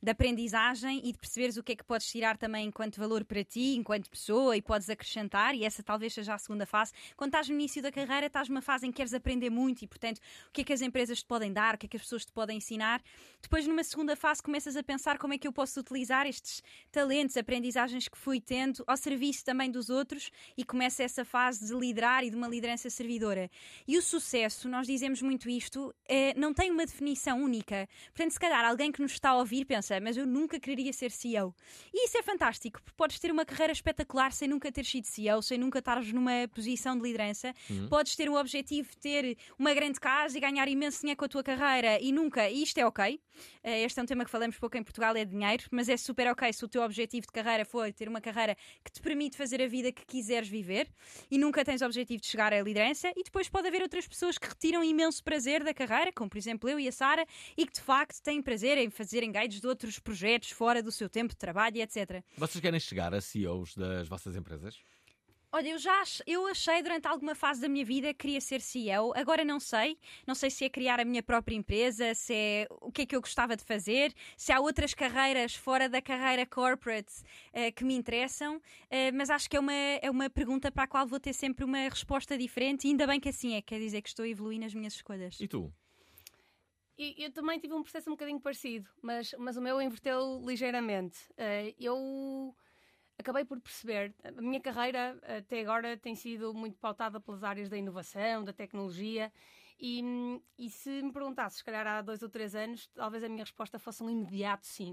de 0.04 0.12
aprendizagem 0.12 1.00
e 1.02 1.13
de 1.13 1.18
perceberes 1.18 1.56
o 1.56 1.63
que 1.63 1.72
é 1.72 1.76
que 1.78 1.84
podes 1.84 2.08
tirar 2.08 2.38
também 2.38 2.68
enquanto 2.68 2.98
valor 2.98 3.24
para 3.24 3.42
ti, 3.42 3.76
enquanto 3.78 4.10
pessoa, 4.10 4.58
e 4.58 4.62
podes 4.62 4.89
acrescentar, 4.89 5.56
e 5.56 5.63
essa 5.63 5.82
talvez 5.82 6.13
seja 6.13 6.34
a 6.34 6.38
segunda 6.38 6.66
fase. 6.66 6.92
Quando 7.16 7.30
estás 7.30 7.48
no 7.48 7.56
início 7.56 7.82
da 7.82 7.89
carreira, 7.89 8.28
estás 8.28 8.50
numa 8.50 8.62
fase 8.62 8.86
em 8.86 8.92
que 8.92 8.98
queres 8.98 9.13
aprender 9.13 9.50
muito 9.50 9.82
e, 9.82 9.88
portanto, 9.88 10.18
o 10.50 10.52
que 10.52 10.60
é 10.60 10.63
que 10.66 10.74
as 10.74 10.82
empresas 10.82 11.20
te 11.20 11.26
podem 11.26 11.54
dar, 11.54 11.76
o 11.76 11.78
que 11.78 11.86
é 11.86 11.89
que 11.89 11.96
as 11.96 12.04
pessoas 12.04 12.26
te 12.26 12.34
podem 12.34 12.58
ensinar. 12.58 13.02
Depois, 13.42 13.66
numa 13.66 13.82
segunda 13.82 14.13
fase, 14.13 14.44
começas 14.44 14.76
a 14.76 14.84
pensar 14.84 15.18
como 15.18 15.34
é 15.34 15.38
que 15.38 15.48
eu 15.48 15.54
posso 15.54 15.80
utilizar 15.80 16.28
estes 16.28 16.62
talentos, 16.92 17.38
aprendizagens 17.38 18.10
que 18.10 18.18
fui 18.18 18.42
tendo 18.42 18.84
ao 18.86 18.98
serviço 18.98 19.46
também 19.46 19.72
dos 19.72 19.89
outros 19.89 20.32
e 20.58 20.66
começa 20.66 21.02
essa 21.02 21.24
fase 21.24 21.66
de 21.66 21.74
liderar 21.74 22.26
e 22.26 22.30
de 22.30 22.36
uma 22.36 22.50
liderança 22.50 22.89
servidora. 22.89 23.50
E 23.88 23.98
o 23.98 24.02
sucesso, 24.02 24.68
nós 24.68 24.86
dizemos 24.86 25.22
muito 25.22 25.50
isto, 25.50 25.96
é, 26.06 26.34
não 26.38 26.54
tem 26.54 26.72
uma 26.72 26.86
definição 26.86 27.42
única. 27.42 27.88
Portanto, 28.08 28.32
se 28.32 28.39
calhar 28.39 28.66
alguém 28.66 28.92
que 28.92 29.02
nos 29.02 29.13
está 29.13 29.30
a 29.30 29.38
ouvir 29.38 29.63
pensa, 29.63 29.92
mas 29.99 30.17
eu 30.17 30.25
nunca 30.25 30.60
quereria 30.60 30.91
ser 30.93 31.12
CEO. 31.12 31.56
E 31.93 32.06
isso 32.06 32.17
é 32.17 32.23
fantástico, 32.23 32.82
porque 32.82 32.95
podes 32.97 33.19
ter 33.19 33.32
uma 33.32 33.45
carreira 33.45 33.73
espetacular 33.73 34.32
sem 34.32 34.47
nunca 34.47 34.71
ter 34.71 34.86
sido 34.86 35.06
CEO, 35.06 35.41
sem 35.41 35.58
nunca 35.58 35.79
estares 35.79 36.12
numa 36.12 36.47
posição 36.53 36.95
de 36.97 37.03
liderança. 37.03 37.53
Uhum. 37.69 37.88
Podes 37.88 38.15
ter 38.15 38.29
o 38.29 38.36
objetivo 38.36 38.89
de 38.89 38.97
ter 38.97 39.38
uma 39.58 39.73
grande 39.73 39.99
casa 39.99 40.38
e 40.38 40.41
ganhar 40.41 40.67
imenso 40.67 41.01
dinheiro 41.01 41.17
com 41.17 41.25
a 41.25 41.29
tua 41.29 41.43
carreira 41.43 41.99
e 42.01 42.12
nunca, 42.12 42.49
e 42.49 42.63
isto 42.63 42.77
é 42.77 42.86
ok. 42.86 43.19
Eh, 43.63 43.84
este 43.84 43.99
é 43.99 44.03
um 44.03 44.06
tema 44.06 44.25
que 44.25 44.32
falamos 44.32 44.58
pouco 44.58 44.77
em 44.77 44.84
Portugal, 44.84 45.15
é 45.15 45.25
dinheiro, 45.25 45.63
mas 45.71 45.89
é 45.89 45.97
super 45.97 46.27
ok 46.27 46.51
se 46.51 46.63
o 46.63 46.67
teu 46.67 46.82
objetivo 46.82 47.25
de 47.25 47.32
carreira 47.32 47.65
for 47.65 47.91
ter 47.91 48.08
uma 48.08 48.21
carreira 48.21 48.56
que 48.84 48.91
te 48.91 49.01
permite 49.01 49.38
fazer 49.38 49.62
a 49.62 49.67
vida 49.67 49.91
que 49.91 50.06
quiseres 50.06 50.47
viver 50.47 50.88
e 51.29 51.38
nunca 51.38 51.63
tens 51.63 51.82
o 51.82 51.86
objetivo 51.86 52.21
de 52.21 52.27
chegar 52.27 52.53
à 52.53 52.62
liderança. 52.62 53.12
E 53.15 53.23
depois 53.23 53.49
pode 53.49 53.67
haver 53.67 53.82
outras 53.82 54.08
pessoas 54.08 54.38
que 54.38 54.47
retiram 54.47 54.84
imenso 54.84 55.23
prazer 55.23 55.63
da 55.63 55.73
carreira, 55.73 56.12
como 56.12 56.29
por 56.29 56.38
exemplo 56.38 56.69
eu 56.69 56.79
e 56.79 56.88
a 56.88 56.91
Sara, 56.91 57.25
e 57.58 57.65
que 57.65 57.73
de 57.73 57.82
facto 57.82 58.21
têm 58.21 58.41
prazer 58.41 58.77
em 58.77 58.89
fazer 58.89 59.23
engages 59.23 59.62
de 59.62 59.67
outros 59.84 60.00
projetos 60.00 60.52
fora 60.52 60.82
do 60.82 60.91
seu 60.91 61.10
tempo 61.10 61.30
de 61.30 61.38
trabalho 61.38 61.82
etc. 61.82 62.24
Vocês 62.38 62.62
querem 62.62 62.80
chegar 62.80 63.13
a 63.13 63.22
CEOs 63.22 63.76
das 63.76 64.08
vossas 64.08 64.36
empresas? 64.36 64.82
Olha, 65.56 65.69
eu 65.69 65.78
já 65.78 66.02
eu 66.26 66.48
achei 66.48 66.82
durante 66.82 67.08
alguma 67.08 67.36
fase 67.36 67.62
da 67.62 67.69
minha 67.69 67.86
vida 67.86 68.08
que 68.08 68.22
queria 68.22 68.41
ser 68.41 68.60
CEO. 68.60 69.13
Agora 69.15 69.46
não 69.46 69.60
sei. 69.60 70.00
Não 70.26 70.34
sei 70.34 70.50
se 70.50 70.65
é 70.65 70.69
criar 70.69 71.00
a 71.00 71.06
minha 71.06 71.22
própria 71.22 71.56
empresa, 71.56 72.15
se 72.15 72.34
é 72.34 72.67
o 72.82 72.91
que 72.91 73.04
é 73.04 73.06
que 73.06 73.15
eu 73.15 73.22
gostava 73.22 73.56
de 73.56 73.63
fazer, 73.63 74.12
se 74.36 74.52
há 74.52 74.60
outras 74.60 74.96
carreiras 74.96 75.54
fora 75.54 75.88
da 75.88 76.02
carreira 76.02 76.43
corporate 76.43 77.13
uh, 77.54 77.72
que 77.76 77.86
me 77.86 77.93
interessam. 77.93 78.58
Uh, 78.58 79.13
mas 79.13 79.30
acho 79.30 79.48
que 79.48 79.56
é 79.56 79.60
uma, 79.60 79.74
é 79.74 80.10
uma 80.10 80.28
pergunta 80.28 80.72
para 80.72 80.86
a 80.86 80.88
qual 80.88 81.06
vou 81.06 81.19
ter 81.19 81.34
sempre 81.34 81.63
uma 81.63 81.88
resposta 81.88 82.36
diferente. 82.36 82.88
E 82.88 82.89
ainda 82.89 83.06
bem 83.06 83.19
que 83.19 83.30
assim 83.30 83.54
é. 83.54 83.62
Quer 83.62 83.78
dizer 83.78 84.02
que 84.02 84.10
estou 84.10 84.26
a 84.26 84.28
evoluir 84.28 84.60
nas 84.60 84.74
minhas 84.74 84.96
escolhas. 84.96 85.39
E 85.39 85.48
tu? 85.48 85.72
Eu, 86.97 87.32
também 87.32 87.60
tive 87.60 87.73
um 87.73 87.82
processo 87.82 88.10
um 88.10 88.13
bocadinho 88.13 88.39
parecido, 88.39 88.88
mas, 89.01 89.34
mas 89.39 89.58
o 89.58 89.62
meu 89.62 89.82
inverteu 89.82 90.41
ligeiramente. 90.45 91.17
Uh, 91.32 91.73
eu 91.79 92.56
acabei 93.17 93.43
por 93.43 93.60
perceber, 93.60 94.13
a 94.23 94.41
minha 94.41 94.60
carreira 94.60 95.19
até 95.23 95.62
agora 95.62 95.97
tem 95.97 96.13
sido 96.13 96.53
muito 96.53 96.77
pautada 96.77 97.19
pelas 97.19 97.43
áreas 97.43 97.67
da 97.67 97.77
inovação, 97.77 98.43
da 98.43 98.53
tecnologia, 98.53 99.32
e, 99.79 100.03
e 100.58 100.69
se 100.69 101.01
me 101.01 101.12
perguntasse, 101.12 101.58
se 101.58 101.63
calhar 101.63 101.86
há 101.88 102.01
dois 102.01 102.21
ou 102.21 102.29
três 102.29 102.53
anos, 102.53 102.88
talvez 102.93 103.23
a 103.23 103.29
minha 103.29 103.43
resposta 103.43 103.79
fosse 103.79 104.03
um 104.03 104.10
imediato 104.10 104.65
sim. 104.67 104.91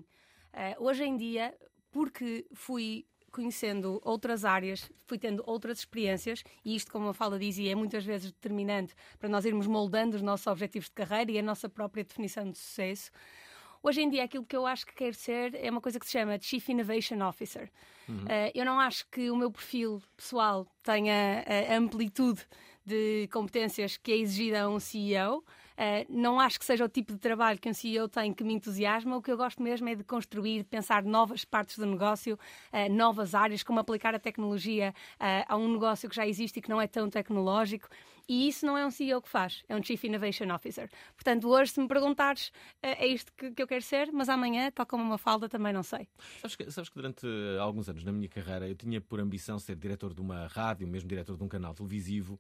Uh, 0.53 0.83
hoje 0.83 1.05
em 1.05 1.17
dia, 1.17 1.57
porque 1.91 2.47
fui 2.55 3.07
conhecendo 3.31 4.01
outras 4.05 4.45
áreas, 4.45 4.91
fui 5.07 5.19
tendo 5.19 5.43
outras 5.47 5.79
experiências, 5.79 6.43
e 6.65 6.75
isto, 6.75 6.91
como 6.91 7.09
a 7.09 7.15
fala 7.15 7.39
dizia, 7.39 7.73
é 7.73 7.75
muitas 7.75 8.05
vezes 8.05 8.33
determinante 8.33 8.95
para 9.19 9.29
nós 9.29 9.45
irmos 9.45 9.67
moldando 9.67 10.17
os 10.17 10.23
nossos 10.23 10.47
objetivos 10.47 10.89
de 10.89 10.95
carreira 10.95 11.31
e 11.31 11.39
a 11.39 11.43
nossa 11.43 11.69
própria 11.69 12.05
definição 12.05 12.51
de 12.51 12.59
sucesso. 12.59 13.11
Hoje 13.83 14.03
em 14.03 14.11
dia, 14.11 14.25
aquilo 14.25 14.45
que 14.45 14.57
eu 14.57 14.67
acho 14.67 14.85
que 14.85 14.95
quero 14.95 15.15
ser 15.15 15.55
é 15.55 15.71
uma 15.71 15.81
coisa 15.81 15.99
que 15.99 16.05
se 16.05 16.13
chama 16.13 16.39
Chief 16.39 16.69
Innovation 16.69 17.27
Officer. 17.27 17.71
Uhum. 18.07 18.25
Uh, 18.25 18.51
eu 18.55 18.65
não 18.65 18.79
acho 18.79 19.07
que 19.11 19.31
o 19.31 19.37
meu 19.37 19.51
perfil 19.51 20.03
pessoal 20.17 20.67
tenha 20.83 21.45
a 21.71 21.77
amplitude 21.77 22.47
de 22.85 23.29
competências 23.33 23.97
que 23.97 24.13
é 24.13 24.17
exigida 24.17 24.63
a 24.63 24.69
um 24.69 24.79
CEO. 24.79 25.45
Uh, 25.81 26.05
não 26.11 26.39
acho 26.39 26.59
que 26.59 26.65
seja 26.67 26.85
o 26.85 26.89
tipo 26.91 27.11
de 27.11 27.19
trabalho 27.19 27.59
que 27.59 27.67
um 27.67 27.73
CEO 27.73 28.07
tem 28.07 28.35
que 28.35 28.45
me 28.45 28.53
entusiasma. 28.53 29.17
O 29.17 29.23
que 29.23 29.33
eu 29.33 29.37
gosto 29.37 29.63
mesmo 29.63 29.89
é 29.89 29.95
de 29.95 30.05
construir, 30.05 30.59
de 30.59 30.65
pensar 30.65 31.03
novas 31.03 31.43
partes 31.43 31.79
do 31.79 31.87
negócio, 31.87 32.39
uh, 32.71 32.93
novas 32.93 33.35
áreas, 33.35 33.63
como 33.63 33.81
aplicar 33.81 34.15
a 34.15 34.19
tecnologia 34.19 34.95
uh, 35.15 35.45
a 35.49 35.57
um 35.57 35.73
negócio 35.73 36.07
que 36.07 36.15
já 36.15 36.27
existe 36.27 36.59
e 36.59 36.63
que 36.63 36.69
não 36.69 36.83
é 36.83 36.87
tão 36.87 37.09
tecnológico. 37.09 37.89
E 38.29 38.47
isso 38.47 38.67
não 38.67 38.77
é 38.77 38.87
um 38.87 38.91
CEO 38.91 39.23
que 39.23 39.29
faz, 39.29 39.65
é 39.69 39.75
um 39.75 39.83
Chief 39.83 40.05
Innovation 40.05 40.55
Officer. 40.55 40.89
Portanto, 41.15 41.49
hoje, 41.49 41.73
se 41.73 41.81
me 41.81 41.89
perguntares, 41.89 42.53
é 42.81 43.05
isto 43.07 43.33
que, 43.33 43.51
que 43.51 43.61
eu 43.61 43.67
quero 43.67 43.83
ser, 43.83 44.13
mas 44.13 44.29
amanhã, 44.29 44.71
tal 44.71 44.87
como 44.87 45.03
uma 45.03 45.19
falda, 45.19 45.49
também 45.49 45.73
não 45.73 45.83
sei. 45.83 46.07
Sabes 46.41 46.55
que, 46.55 46.71
sabes 46.71 46.91
que 46.91 46.95
durante 46.95 47.27
alguns 47.59 47.89
anos 47.89 48.05
na 48.05 48.13
minha 48.13 48.29
carreira 48.29 48.69
eu 48.69 48.77
tinha 48.77 49.01
por 49.01 49.19
ambição 49.19 49.59
ser 49.59 49.75
diretor 49.75 50.15
de 50.15 50.21
uma 50.21 50.47
rádio, 50.47 50.87
mesmo 50.87 51.09
diretor 51.09 51.37
de 51.37 51.43
um 51.43 51.49
canal 51.49 51.75
televisivo. 51.75 52.39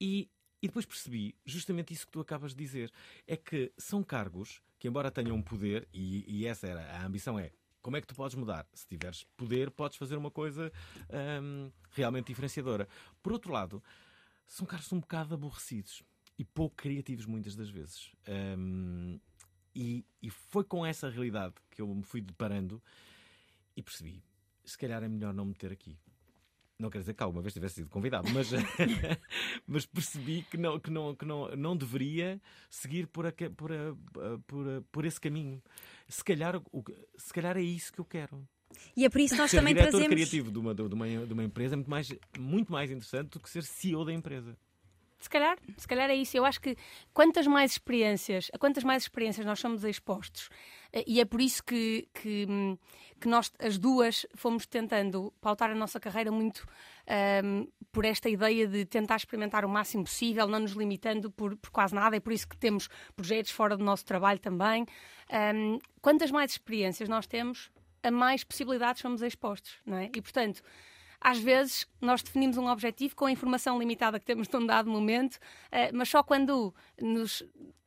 E 0.00 0.28
e 0.64 0.66
depois 0.66 0.86
percebi 0.86 1.36
justamente 1.44 1.92
isso 1.92 2.06
que 2.06 2.12
tu 2.12 2.20
acabas 2.20 2.52
de 2.52 2.56
dizer: 2.56 2.90
é 3.26 3.36
que 3.36 3.70
são 3.76 4.02
cargos 4.02 4.62
que, 4.78 4.88
embora 4.88 5.10
tenham 5.10 5.42
poder, 5.42 5.86
e, 5.92 6.24
e 6.26 6.46
essa 6.46 6.66
era 6.66 6.80
a 6.96 7.04
ambição, 7.04 7.38
é 7.38 7.52
como 7.82 7.98
é 7.98 8.00
que 8.00 8.06
tu 8.06 8.14
podes 8.14 8.34
mudar? 8.34 8.66
Se 8.72 8.86
tiveres 8.86 9.24
poder, 9.36 9.70
podes 9.70 9.98
fazer 9.98 10.16
uma 10.16 10.30
coisa 10.30 10.72
hum, 11.42 11.70
realmente 11.90 12.28
diferenciadora. 12.28 12.88
Por 13.22 13.34
outro 13.34 13.52
lado, 13.52 13.84
são 14.46 14.66
cargos 14.66 14.90
um 14.90 15.00
bocado 15.00 15.34
aborrecidos 15.34 16.02
e 16.38 16.46
pouco 16.46 16.76
criativos 16.76 17.26
muitas 17.26 17.54
das 17.54 17.68
vezes. 17.68 18.10
Hum, 18.56 19.20
e, 19.74 20.02
e 20.22 20.30
foi 20.30 20.64
com 20.64 20.86
essa 20.86 21.10
realidade 21.10 21.56
que 21.70 21.82
eu 21.82 21.94
me 21.94 22.02
fui 22.02 22.22
deparando 22.22 22.82
e 23.76 23.82
percebi: 23.82 24.24
se 24.64 24.78
calhar 24.78 25.04
é 25.04 25.08
melhor 25.08 25.34
não 25.34 25.44
me 25.44 25.54
ter 25.54 25.70
aqui. 25.70 25.98
Não 26.84 26.90
quer 26.90 26.98
dizer 26.98 27.14
que 27.14 27.22
alguma 27.22 27.40
vez 27.40 27.54
tivesse 27.54 27.76
sido 27.76 27.88
convidado, 27.88 28.28
mas, 28.30 28.50
mas 29.66 29.86
percebi 29.86 30.44
que, 30.50 30.58
não, 30.58 30.78
que, 30.78 30.90
não, 30.90 31.14
que 31.14 31.24
não, 31.24 31.48
não 31.56 31.74
deveria 31.74 32.38
seguir 32.68 33.06
por, 33.06 33.26
a, 33.26 33.32
por, 33.32 33.72
a, 33.72 33.96
por, 34.46 34.68
a, 34.68 34.82
por 34.92 35.06
esse 35.06 35.18
caminho. 35.18 35.62
Se 36.06 36.22
calhar, 36.22 36.60
o, 36.70 36.84
se 37.16 37.32
calhar 37.32 37.56
é 37.56 37.62
isso 37.62 37.90
que 37.90 38.00
eu 38.00 38.04
quero. 38.04 38.46
E 38.94 39.06
é 39.06 39.08
por 39.08 39.18
isso 39.18 39.32
que 39.32 39.40
nós 39.40 39.50
ser 39.50 39.56
também 39.56 39.72
diretor 39.72 39.92
trazemos. 39.92 40.14
criativo 40.14 40.52
de 40.52 40.58
uma, 40.58 40.74
de, 40.74 40.82
uma, 40.82 41.26
de 41.26 41.32
uma 41.32 41.44
empresa 41.44 41.74
é 41.74 41.76
muito 41.76 41.90
mais, 41.90 42.14
muito 42.38 42.70
mais 42.70 42.90
interessante 42.90 43.30
do 43.30 43.40
que 43.40 43.48
ser 43.48 43.62
CEO 43.62 44.04
da 44.04 44.12
empresa. 44.12 44.54
Se 45.24 45.30
calhar, 45.30 45.56
se 45.78 45.88
calhar 45.88 46.10
é 46.10 46.14
isso. 46.14 46.36
Eu 46.36 46.44
acho 46.44 46.60
que 46.60 46.76
quantas 47.14 47.46
mais 47.46 47.72
experiências, 47.72 48.50
a 48.52 48.58
quantas 48.58 48.84
mais 48.84 49.04
experiências 49.04 49.46
nós 49.46 49.58
somos 49.58 49.82
expostos, 49.82 50.50
eh, 50.92 51.02
e 51.06 51.18
é 51.18 51.24
por 51.24 51.40
isso 51.40 51.64
que, 51.64 52.06
que, 52.12 52.46
hum, 52.46 52.76
que 53.18 53.26
nós, 53.26 53.50
as 53.58 53.78
duas, 53.78 54.26
fomos 54.34 54.66
tentando 54.66 55.32
pautar 55.40 55.70
a 55.70 55.74
nossa 55.74 55.98
carreira 55.98 56.30
muito 56.30 56.66
um, 57.42 57.66
por 57.90 58.04
esta 58.04 58.28
ideia 58.28 58.68
de 58.68 58.84
tentar 58.84 59.16
experimentar 59.16 59.64
o 59.64 59.68
máximo 59.68 60.04
possível, 60.04 60.46
não 60.46 60.58
nos 60.58 60.72
limitando 60.72 61.30
por, 61.30 61.56
por 61.56 61.70
quase 61.70 61.94
nada, 61.94 62.14
é 62.14 62.20
por 62.20 62.34
isso 62.34 62.46
que 62.46 62.58
temos 62.58 62.90
projetos 63.16 63.50
fora 63.50 63.78
do 63.78 63.82
nosso 63.82 64.04
trabalho 64.04 64.38
também. 64.38 64.84
Um, 65.54 65.78
quantas 66.02 66.30
mais 66.30 66.50
experiências 66.50 67.08
nós 67.08 67.26
temos, 67.26 67.70
a 68.02 68.10
mais 68.10 68.44
possibilidades 68.44 69.00
somos 69.00 69.22
expostos, 69.22 69.78
não 69.86 69.96
é? 69.96 70.10
E 70.14 70.20
portanto 70.20 70.62
às 71.24 71.38
vezes 71.38 71.86
nós 72.02 72.22
definimos 72.22 72.58
um 72.58 72.68
objetivo 72.68 73.16
com 73.16 73.24
a 73.24 73.32
informação 73.32 73.78
limitada 73.78 74.20
que 74.20 74.26
temos 74.26 74.46
num 74.50 74.66
dado 74.66 74.90
momento, 74.90 75.38
eh, 75.72 75.90
mas 75.90 76.10
só 76.10 76.22
quando 76.22 76.74
nos 77.00 77.42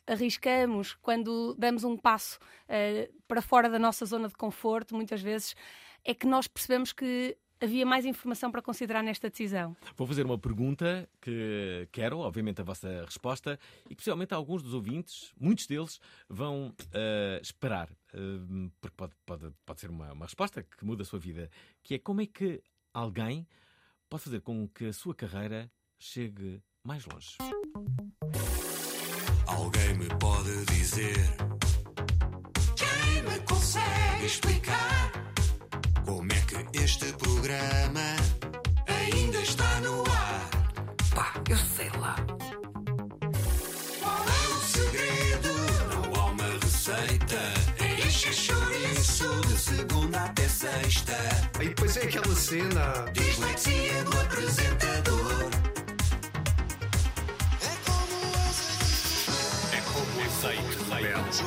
arriscamos, 0.08 0.96
quando 1.04 1.54
damos 1.56 1.84
um 1.84 1.96
passo 1.96 2.40
eh, 2.68 3.12
para 3.28 3.40
fora 3.40 3.70
da 3.70 3.78
nossa 3.78 4.08
zona 4.08 4.28
de 4.28 4.34
conforto, 4.34 4.96
muitas 4.96 5.22
vezes, 5.22 5.56
é 6.04 6.16
que 6.16 6.26
nós 6.26 6.48
percebemos 6.48 6.92
que 6.92 7.38
havia 7.62 7.86
mais 7.86 8.06
informação 8.06 8.52
para 8.52 8.62
considerar 8.62 9.04
nesta 9.04 9.30
decisão. 9.30 9.76
Vou 9.96 10.08
fazer 10.08 10.26
uma 10.26 10.38
pergunta 10.38 11.08
que 11.22 11.88
quero, 11.92 12.20
obviamente, 12.20 12.62
a 12.62 12.64
vossa 12.64 13.04
resposta 13.06 13.60
e 13.86 13.90
que 13.90 13.98
possivelmente 13.98 14.34
alguns 14.34 14.64
dos 14.64 14.74
ouvintes, 14.74 15.32
muitos 15.40 15.68
deles, 15.68 16.00
vão 16.28 16.70
uh, 16.70 17.42
esperar, 17.42 17.90
uh, 18.14 18.72
porque 18.80 18.96
pode, 18.96 19.14
pode, 19.26 19.54
pode 19.66 19.80
ser 19.80 19.90
uma, 19.90 20.14
uma 20.14 20.26
resposta 20.26 20.64
que 20.64 20.86
muda 20.86 21.02
a 21.04 21.06
sua 21.06 21.20
vida, 21.20 21.50
que 21.84 21.96
é 21.96 22.00
como 22.00 22.22
é 22.22 22.26
que 22.26 22.62
alguém 22.98 23.48
pode 24.10 24.24
fazer 24.24 24.42
com 24.42 24.68
que 24.68 24.86
a 24.86 24.94
sua 24.94 25.14
carreira 25.14 25.72
chegue 26.00 26.62
mais 26.84 27.06
longe. 27.06 27.38
Alguém 29.46 29.94
me 29.94 30.08
pode 30.20 30.66
dizer 30.66 31.16
Quem 32.76 33.24
me 33.24 33.40
consegue 33.42 34.26
explicar 34.26 35.12
Como 36.06 36.32
é 36.32 36.42
que 36.42 36.78
este 36.80 37.14
programa 37.14 38.02
Ainda 38.88 39.42
está 39.42 39.82
no 39.82 40.02
ar 40.12 40.17
chouriço 49.08 49.42
de 49.48 49.58
segunda 49.58 50.24
até 50.26 50.48
sexta. 50.48 51.18
E 51.62 51.70
depois 51.70 51.98
é 51.98 52.04
aquela 52.04 52.36
cena. 52.36 53.06
Dislexia 53.14 54.04
do 54.04 54.20
apresentador. 54.20 55.18
Azeite. 60.38 60.78
Rebelde. 60.90 61.38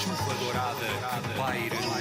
Chuva 0.00 0.34
dourada 0.38 0.86
que 1.22 1.38
paira 1.38 1.80
no 1.80 1.93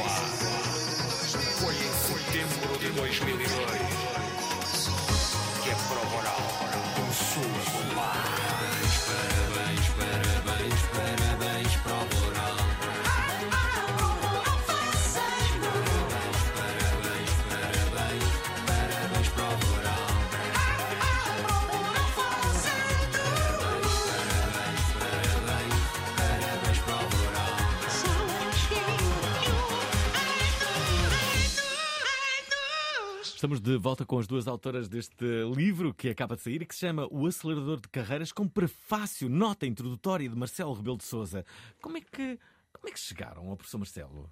Estamos 33.44 33.60
de 33.60 33.76
volta 33.76 34.06
com 34.06 34.18
as 34.18 34.26
duas 34.26 34.48
autoras 34.48 34.88
deste 34.88 35.26
livro 35.54 35.94
que 35.94 36.08
acaba 36.08 36.34
de 36.34 36.42
sair 36.42 36.62
e 36.62 36.66
que 36.66 36.74
se 36.74 36.80
chama 36.80 37.10
O 37.12 37.28
Acelerador 37.28 37.82
de 37.82 37.90
Carreiras, 37.90 38.32
com 38.32 38.48
prefácio, 38.48 39.28
nota 39.28 39.66
introdutória 39.66 40.30
de 40.30 40.34
Marcelo 40.34 40.72
Rebelo 40.72 40.96
de 40.96 41.04
Souza. 41.04 41.44
Como 41.82 41.98
é 41.98 42.00
que, 42.00 42.40
como 42.72 42.88
é 42.88 42.92
que 42.92 42.98
chegaram 42.98 43.50
ao 43.50 43.58
professor 43.58 43.80
Marcelo? 43.80 44.32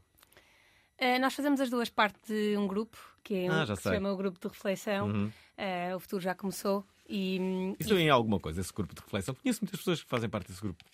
Uh, 0.97 1.19
nós 1.19 1.33
fazemos 1.33 1.59
as 1.59 1.69
duas 1.69 1.89
partes 1.89 2.21
de 2.25 2.55
um 2.55 2.65
grupo, 2.65 2.97
que, 3.21 3.35
é 3.35 3.51
um, 3.51 3.51
Ah, 3.51 3.65
que 3.67 3.75
se 3.75 3.83
chama 3.83 4.13
o 4.13 4.15
Grupo 4.15 4.39
de 4.39 4.47
Reflexão. 4.47 5.07
Uhum. 5.09 5.25
Uh, 5.25 5.95
o 5.97 5.99
futuro 5.99 6.21
já 6.21 6.33
começou. 6.33 6.85
E, 7.09 7.37
Isso 7.81 7.93
é 7.93 7.99
em 7.99 8.09
alguma 8.09 8.39
coisa, 8.39 8.61
esse 8.61 8.71
grupo 8.71 8.95
de 8.95 9.01
reflexão? 9.01 9.35
Conheço 9.35 9.59
muitas 9.61 9.77
pessoas 9.81 10.01
que 10.01 10.09
fazem 10.09 10.29
parte 10.29 10.47
desse 10.47 10.61
grupo. 10.61 10.85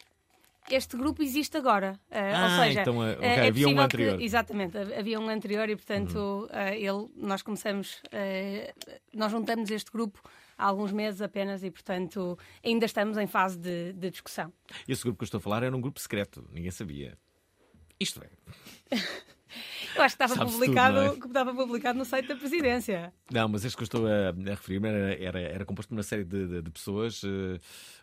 Este 0.76 0.98
grupo 0.98 1.22
existe 1.24 1.56
agora. 1.58 1.94
Uh, 2.12 2.16
Ah, 2.16 2.44
ou 2.60 2.64
seja, 2.66 2.82
então, 2.82 2.98
uh, 2.98 3.02
uh, 3.02 3.12
ok, 3.14 3.26
é 3.28 3.48
havia 3.48 3.68
um 3.68 3.80
anterior. 3.80 4.12
Uhum. 4.14 4.18
Que, 4.20 4.24
exatamente, 4.26 4.78
hav- 4.78 4.94
havia 4.98 5.20
um 5.20 5.30
anterior 5.30 5.70
e, 5.70 5.76
portanto, 5.76 6.50
uh, 6.52 6.74
ele, 6.74 7.08
nós 7.16 7.42
começamos, 7.42 8.02
uh, 8.08 8.98
nós 9.14 9.32
juntamos 9.32 9.70
este 9.72 9.92
grupo 9.92 10.22
há 10.58 10.66
alguns 10.66 10.92
meses 10.92 11.22
apenas 11.22 11.64
e, 11.64 11.70
portanto, 11.72 12.38
ainda 12.64 12.86
estamos 12.86 13.18
em 13.18 13.28
fase 13.28 13.58
de, 13.58 13.94
de 13.94 14.10
discussão. 14.10 14.52
Esse 14.88 15.04
grupo 15.04 15.20
que 15.20 15.24
eu 15.24 15.26
estou 15.26 15.38
a 15.38 15.42
falar 15.42 15.64
era 15.64 15.76
um 15.76 15.82
grupo 15.82 16.00
secreto, 16.00 16.48
ninguém 16.52 16.72
sabia. 16.72 17.18
Isto 18.00 18.22
é. 18.24 18.30
Eu 19.96 20.04
acho 20.04 20.16
que 20.18 20.24
estava, 20.24 20.46
publicado, 20.46 20.98
tudo, 21.06 21.18
é? 21.18 21.20
que 21.22 21.28
estava 21.28 21.54
publicado 21.56 21.98
no 21.98 22.04
site 22.06 22.28
da 22.28 22.36
presidência. 22.36 23.14
Não, 23.32 23.48
mas 23.48 23.64
este 23.66 23.76
que 23.78 23.82
eu 23.84 23.86
estou 23.86 24.06
a, 24.06 24.30
a 24.30 24.50
referir-me 24.52 24.90
era, 24.90 25.16
era, 25.24 25.40
era 25.40 25.66
composto 25.66 25.90
por 25.90 25.96
uma 25.96 26.04
série 26.04 26.26
de, 26.26 26.48
de- 26.48 26.62
de 26.62 26.70
pessoas 26.70 27.22
eh, 27.24 27.58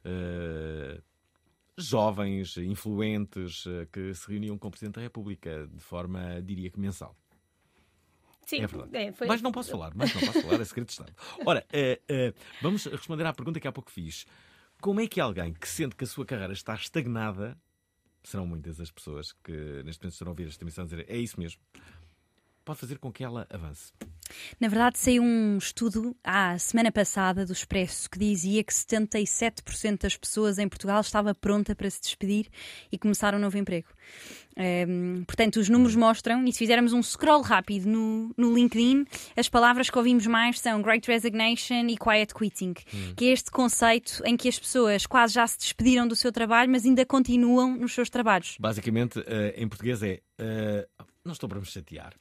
eh, 0.04 1.00
jovens, 1.76 2.56
influentes, 2.56 3.64
eh, 3.66 3.86
que 3.92 4.14
se 4.14 4.28
reuniam 4.28 4.56
com 4.58 4.68
o 4.68 4.70
Presidente 4.70 4.94
da 4.96 5.00
República 5.02 5.66
de 5.72 5.80
forma, 5.80 6.40
diria 6.42 6.70
que 6.70 6.78
mensal. 6.78 7.16
Sim, 8.46 8.60
É 8.62 8.66
verdade. 8.66 8.96
é, 8.96 9.12
foi- 9.12 9.26
Mas 9.26 9.40
não 9.40 9.50
posso 9.50 9.70
falar, 9.70 9.92
mas 9.94 10.14
não 10.14 10.20
posso 10.20 10.42
falar, 10.42 10.60
é 10.60 10.64
segredo 10.64 10.86
de 10.86 10.92
Estado. 10.92 11.12
Ora, 11.46 11.66
eh, 11.72 12.00
eh, 12.08 12.34
vamos 12.60 12.84
responder 12.86 13.24
à 13.26 13.32
pergunta 13.32 13.58
que 13.58 13.66
há 13.66 13.72
pouco 13.72 13.90
fiz. 13.90 14.26
Como 14.80 15.00
é 15.00 15.06
que 15.06 15.18
alguém 15.20 15.52
que 15.54 15.66
sente 15.66 15.96
que 15.96 16.04
a 16.04 16.06
sua 16.06 16.26
carreira 16.26 16.52
está 16.52 16.74
estagnada, 16.74 17.56
serão 18.22 18.46
muitas 18.46 18.80
as 18.80 18.90
pessoas 18.90 19.32
que 19.32 19.52
neste 19.84 20.02
momento 20.02 20.12
estarão 20.12 20.30
a 20.30 20.32
ouvir 20.34 20.46
esta 20.46 20.62
emissão 20.62 20.84
dizer 20.84 21.06
é 21.08 21.16
isso 21.16 21.40
mesmo, 21.40 21.60
pode 22.64 22.78
fazer 22.78 22.98
com 22.98 23.12
que 23.12 23.22
ela 23.22 23.46
avance? 23.50 23.92
Na 24.58 24.68
verdade, 24.68 24.98
saiu 24.98 25.22
um 25.22 25.58
estudo 25.58 26.16
à 26.24 26.58
semana 26.58 26.90
passada 26.90 27.44
do 27.44 27.52
Expresso 27.52 28.08
que 28.08 28.18
dizia 28.18 28.64
que 28.64 28.72
77% 28.72 30.00
das 30.00 30.16
pessoas 30.16 30.58
em 30.58 30.68
Portugal 30.68 31.00
estava 31.00 31.34
pronta 31.34 31.74
para 31.74 31.90
se 31.90 32.00
despedir 32.00 32.48
e 32.90 32.98
começar 32.98 33.34
um 33.34 33.38
novo 33.38 33.58
emprego. 33.58 33.88
Ehm, 34.56 35.24
portanto, 35.24 35.56
os 35.56 35.68
números 35.68 35.94
mostram, 35.94 36.44
e 36.46 36.52
se 36.52 36.58
fizermos 36.58 36.92
um 36.92 37.02
scroll 37.02 37.42
rápido 37.42 37.86
no, 37.86 38.32
no 38.36 38.54
LinkedIn, 38.54 39.04
as 39.36 39.48
palavras 39.48 39.90
que 39.90 39.98
ouvimos 39.98 40.26
mais 40.26 40.58
são 40.58 40.80
Great 40.80 41.06
Resignation 41.06 41.86
e 41.88 41.96
Quiet 41.96 42.32
Quitting, 42.34 42.74
que 43.16 43.26
é 43.26 43.32
este 43.32 43.50
conceito 43.50 44.22
em 44.24 44.36
que 44.36 44.48
as 44.48 44.58
pessoas 44.58 45.06
quase 45.06 45.34
já 45.34 45.46
se 45.46 45.58
despediram 45.58 46.08
do 46.08 46.16
seu 46.16 46.32
trabalho, 46.32 46.70
mas 46.70 46.84
ainda 46.84 47.04
continuam 47.04 47.76
nos 47.76 47.92
seus 47.92 48.08
trabalhos. 48.08 48.56
Basicamente, 48.58 49.22
eh, 49.26 49.54
em 49.56 49.68
português 49.68 50.02
é 50.02 50.20
eh, 50.38 50.88
não 51.24 51.32
estou 51.32 51.48
para 51.48 51.58
me 51.58 51.66
chatear. 51.66 52.14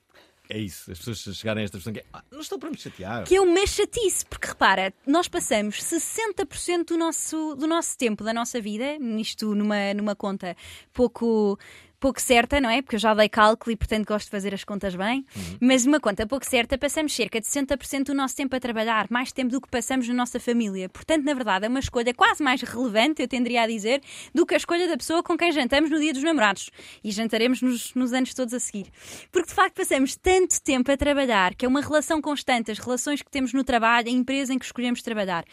É 0.49 0.57
isso, 0.57 0.91
as 0.91 0.97
pessoas 0.99 1.37
chegarem 1.37 1.61
a 1.61 1.63
esta 1.63 1.77
expressão 1.77 1.93
que 1.93 1.99
é 2.01 2.05
"Ah, 2.13 2.23
não 2.29 2.41
estou 2.41 2.59
para 2.59 2.69
me 2.69 2.77
chatear. 2.77 3.23
Que 3.23 3.35
é 3.37 3.41
uma 3.41 3.65
chatice, 3.65 4.25
porque 4.25 4.47
repara, 4.47 4.93
nós 5.07 5.27
passamos 5.27 5.77
60% 5.81 6.87
do 6.89 6.97
nosso, 6.97 7.55
do 7.55 7.65
nosso 7.65 7.97
tempo, 7.97 8.23
da 8.25 8.33
nossa 8.33 8.59
vida, 8.61 8.97
nisto 8.99 9.55
numa, 9.55 9.93
numa 9.93 10.15
conta 10.15 10.55
pouco. 10.91 11.57
Pouco 12.03 12.19
certa, 12.19 12.59
não 12.59 12.69
é? 12.69 12.81
Porque 12.81 12.97
eu 12.97 12.99
já 12.99 13.13
dei 13.13 13.29
cálculo 13.29 13.71
e, 13.71 13.77
portanto, 13.77 14.05
gosto 14.05 14.25
de 14.25 14.31
fazer 14.31 14.53
as 14.53 14.65
contas 14.65 14.93
bem. 14.93 15.25
Mas 15.61 15.85
uma 15.85 16.01
conta 16.01 16.27
pouco 16.27 16.45
certa, 16.45 16.77
passamos 16.77 17.15
cerca 17.15 17.39
de 17.39 17.47
60% 17.47 18.07
do 18.07 18.13
nosso 18.13 18.35
tempo 18.35 18.53
a 18.53 18.59
trabalhar, 18.59 19.07
mais 19.09 19.31
tempo 19.31 19.49
do 19.51 19.61
que 19.61 19.69
passamos 19.69 20.05
na 20.09 20.13
nossa 20.13 20.37
família. 20.37 20.89
Portanto, 20.89 21.23
na 21.23 21.33
verdade, 21.33 21.65
é 21.65 21.69
uma 21.69 21.79
escolha 21.79 22.13
quase 22.13 22.43
mais 22.43 22.61
relevante, 22.61 23.21
eu 23.21 23.27
tenderia 23.29 23.61
a 23.61 23.67
dizer, 23.67 24.01
do 24.35 24.45
que 24.45 24.53
a 24.53 24.57
escolha 24.57 24.85
da 24.85 24.97
pessoa 24.97 25.23
com 25.23 25.37
quem 25.37 25.49
jantamos 25.53 25.89
no 25.89 25.97
dia 25.97 26.11
dos 26.11 26.21
namorados. 26.21 26.71
E 27.01 27.09
jantaremos 27.09 27.61
nos, 27.61 27.93
nos 27.93 28.11
anos 28.11 28.33
todos 28.33 28.53
a 28.53 28.59
seguir. 28.59 28.87
Porque, 29.31 29.47
de 29.47 29.55
facto, 29.55 29.75
passamos 29.77 30.17
tanto 30.17 30.61
tempo 30.61 30.91
a 30.91 30.97
trabalhar, 30.97 31.55
que 31.55 31.65
é 31.65 31.69
uma 31.69 31.79
relação 31.79 32.21
constante, 32.21 32.69
as 32.69 32.79
relações 32.79 33.21
que 33.21 33.31
temos 33.31 33.53
no 33.53 33.63
trabalho, 33.63 34.09
a 34.09 34.11
empresa 34.11 34.53
em 34.53 34.59
que 34.59 34.65
escolhemos 34.65 35.01
trabalhar. 35.01 35.45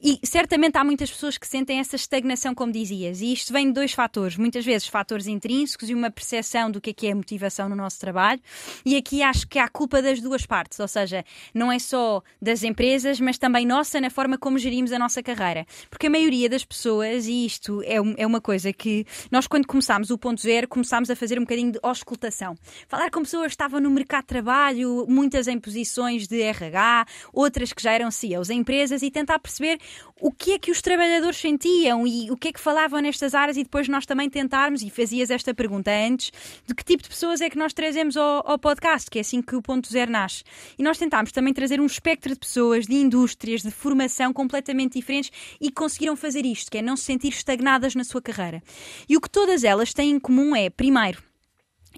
E 0.00 0.20
certamente 0.22 0.78
há 0.78 0.84
muitas 0.84 1.10
pessoas 1.10 1.36
que 1.36 1.48
sentem 1.48 1.80
essa 1.80 1.96
estagnação, 1.96 2.54
como 2.54 2.70
dizias, 2.70 3.20
e 3.20 3.32
isto 3.32 3.52
vem 3.52 3.66
de 3.66 3.72
dois 3.72 3.92
fatores, 3.92 4.36
muitas 4.36 4.64
vezes 4.64 4.86
fatores 4.86 5.26
intrínsecos 5.26 5.90
e 5.90 5.95
uma 5.96 6.10
percepção 6.10 6.70
do 6.70 6.80
que 6.80 6.90
é 6.90 6.92
que 6.92 7.06
é 7.06 7.12
a 7.12 7.14
motivação 7.14 7.68
no 7.68 7.76
nosso 7.76 7.98
trabalho. 7.98 8.40
E 8.84 8.96
aqui 8.96 9.22
acho 9.22 9.46
que 9.46 9.58
há 9.58 9.68
culpa 9.68 10.00
das 10.02 10.20
duas 10.20 10.46
partes, 10.46 10.78
ou 10.78 10.88
seja, 10.88 11.24
não 11.54 11.72
é 11.72 11.78
só 11.78 12.22
das 12.40 12.62
empresas, 12.62 13.20
mas 13.20 13.38
também 13.38 13.66
nossa 13.66 14.00
na 14.00 14.10
forma 14.10 14.38
como 14.38 14.58
gerimos 14.58 14.92
a 14.92 14.98
nossa 14.98 15.22
carreira. 15.22 15.66
Porque 15.90 16.06
a 16.06 16.10
maioria 16.10 16.48
das 16.48 16.64
pessoas, 16.64 17.26
e 17.26 17.46
isto 17.46 17.82
é, 17.82 17.96
é 18.16 18.26
uma 18.26 18.40
coisa 18.40 18.72
que 18.72 19.06
nós, 19.30 19.46
quando 19.46 19.66
começámos 19.66 20.10
o 20.10 20.18
ponto 20.18 20.40
zero, 20.40 20.68
começámos 20.68 21.10
a 21.10 21.16
fazer 21.16 21.38
um 21.38 21.42
bocadinho 21.42 21.72
de 21.72 21.78
auscultação. 21.82 22.56
Falar 22.88 23.10
com 23.10 23.22
pessoas 23.22 23.46
que 23.46 23.52
estavam 23.52 23.80
no 23.80 23.90
mercado 23.90 24.22
de 24.22 24.28
trabalho, 24.28 25.06
muitas 25.08 25.48
em 25.48 25.58
posições 25.58 26.26
de 26.26 26.40
RH, 26.40 27.06
outras 27.32 27.72
que 27.72 27.82
já 27.82 27.92
eram 27.92 28.10
CEOs 28.10 28.50
em 28.50 28.60
empresas, 28.60 29.02
e 29.02 29.10
tentar 29.10 29.38
perceber 29.38 29.78
o 30.20 30.32
que 30.32 30.52
é 30.52 30.58
que 30.58 30.70
os 30.70 30.80
trabalhadores 30.80 31.36
sentiam 31.36 32.06
e 32.06 32.30
o 32.30 32.36
que 32.36 32.48
é 32.48 32.52
que 32.52 32.60
falavam 32.60 33.00
nestas 33.00 33.34
áreas, 33.34 33.56
e 33.56 33.62
depois 33.62 33.88
nós 33.88 34.06
também 34.06 34.28
tentarmos, 34.28 34.82
e 34.82 34.90
fazias 34.90 35.30
esta 35.30 35.54
pergunta 35.54 35.85
antes, 35.90 36.32
de 36.66 36.74
que 36.74 36.84
tipo 36.84 37.02
de 37.02 37.08
pessoas 37.08 37.40
é 37.40 37.50
que 37.50 37.58
nós 37.58 37.72
trazemos 37.72 38.16
ao, 38.16 38.48
ao 38.48 38.58
podcast, 38.58 39.10
que 39.10 39.18
é 39.18 39.20
assim 39.20 39.42
que 39.42 39.56
o 39.56 39.62
ponto 39.62 39.90
zero 39.90 40.10
nasce. 40.10 40.44
E 40.78 40.82
nós 40.82 40.98
tentámos 40.98 41.32
também 41.32 41.52
trazer 41.52 41.80
um 41.80 41.86
espectro 41.86 42.32
de 42.32 42.38
pessoas, 42.38 42.86
de 42.86 42.94
indústrias, 42.94 43.62
de 43.62 43.70
formação 43.70 44.32
completamente 44.32 44.94
diferentes 44.94 45.30
e 45.60 45.70
conseguiram 45.70 46.16
fazer 46.16 46.44
isto, 46.44 46.70
que 46.70 46.78
é 46.78 46.82
não 46.82 46.96
se 46.96 47.04
sentir 47.04 47.28
estagnadas 47.28 47.94
na 47.94 48.04
sua 48.04 48.22
carreira. 48.22 48.62
E 49.08 49.16
o 49.16 49.20
que 49.20 49.30
todas 49.30 49.64
elas 49.64 49.92
têm 49.92 50.10
em 50.10 50.20
comum 50.20 50.54
é, 50.54 50.70
primeiro, 50.70 51.25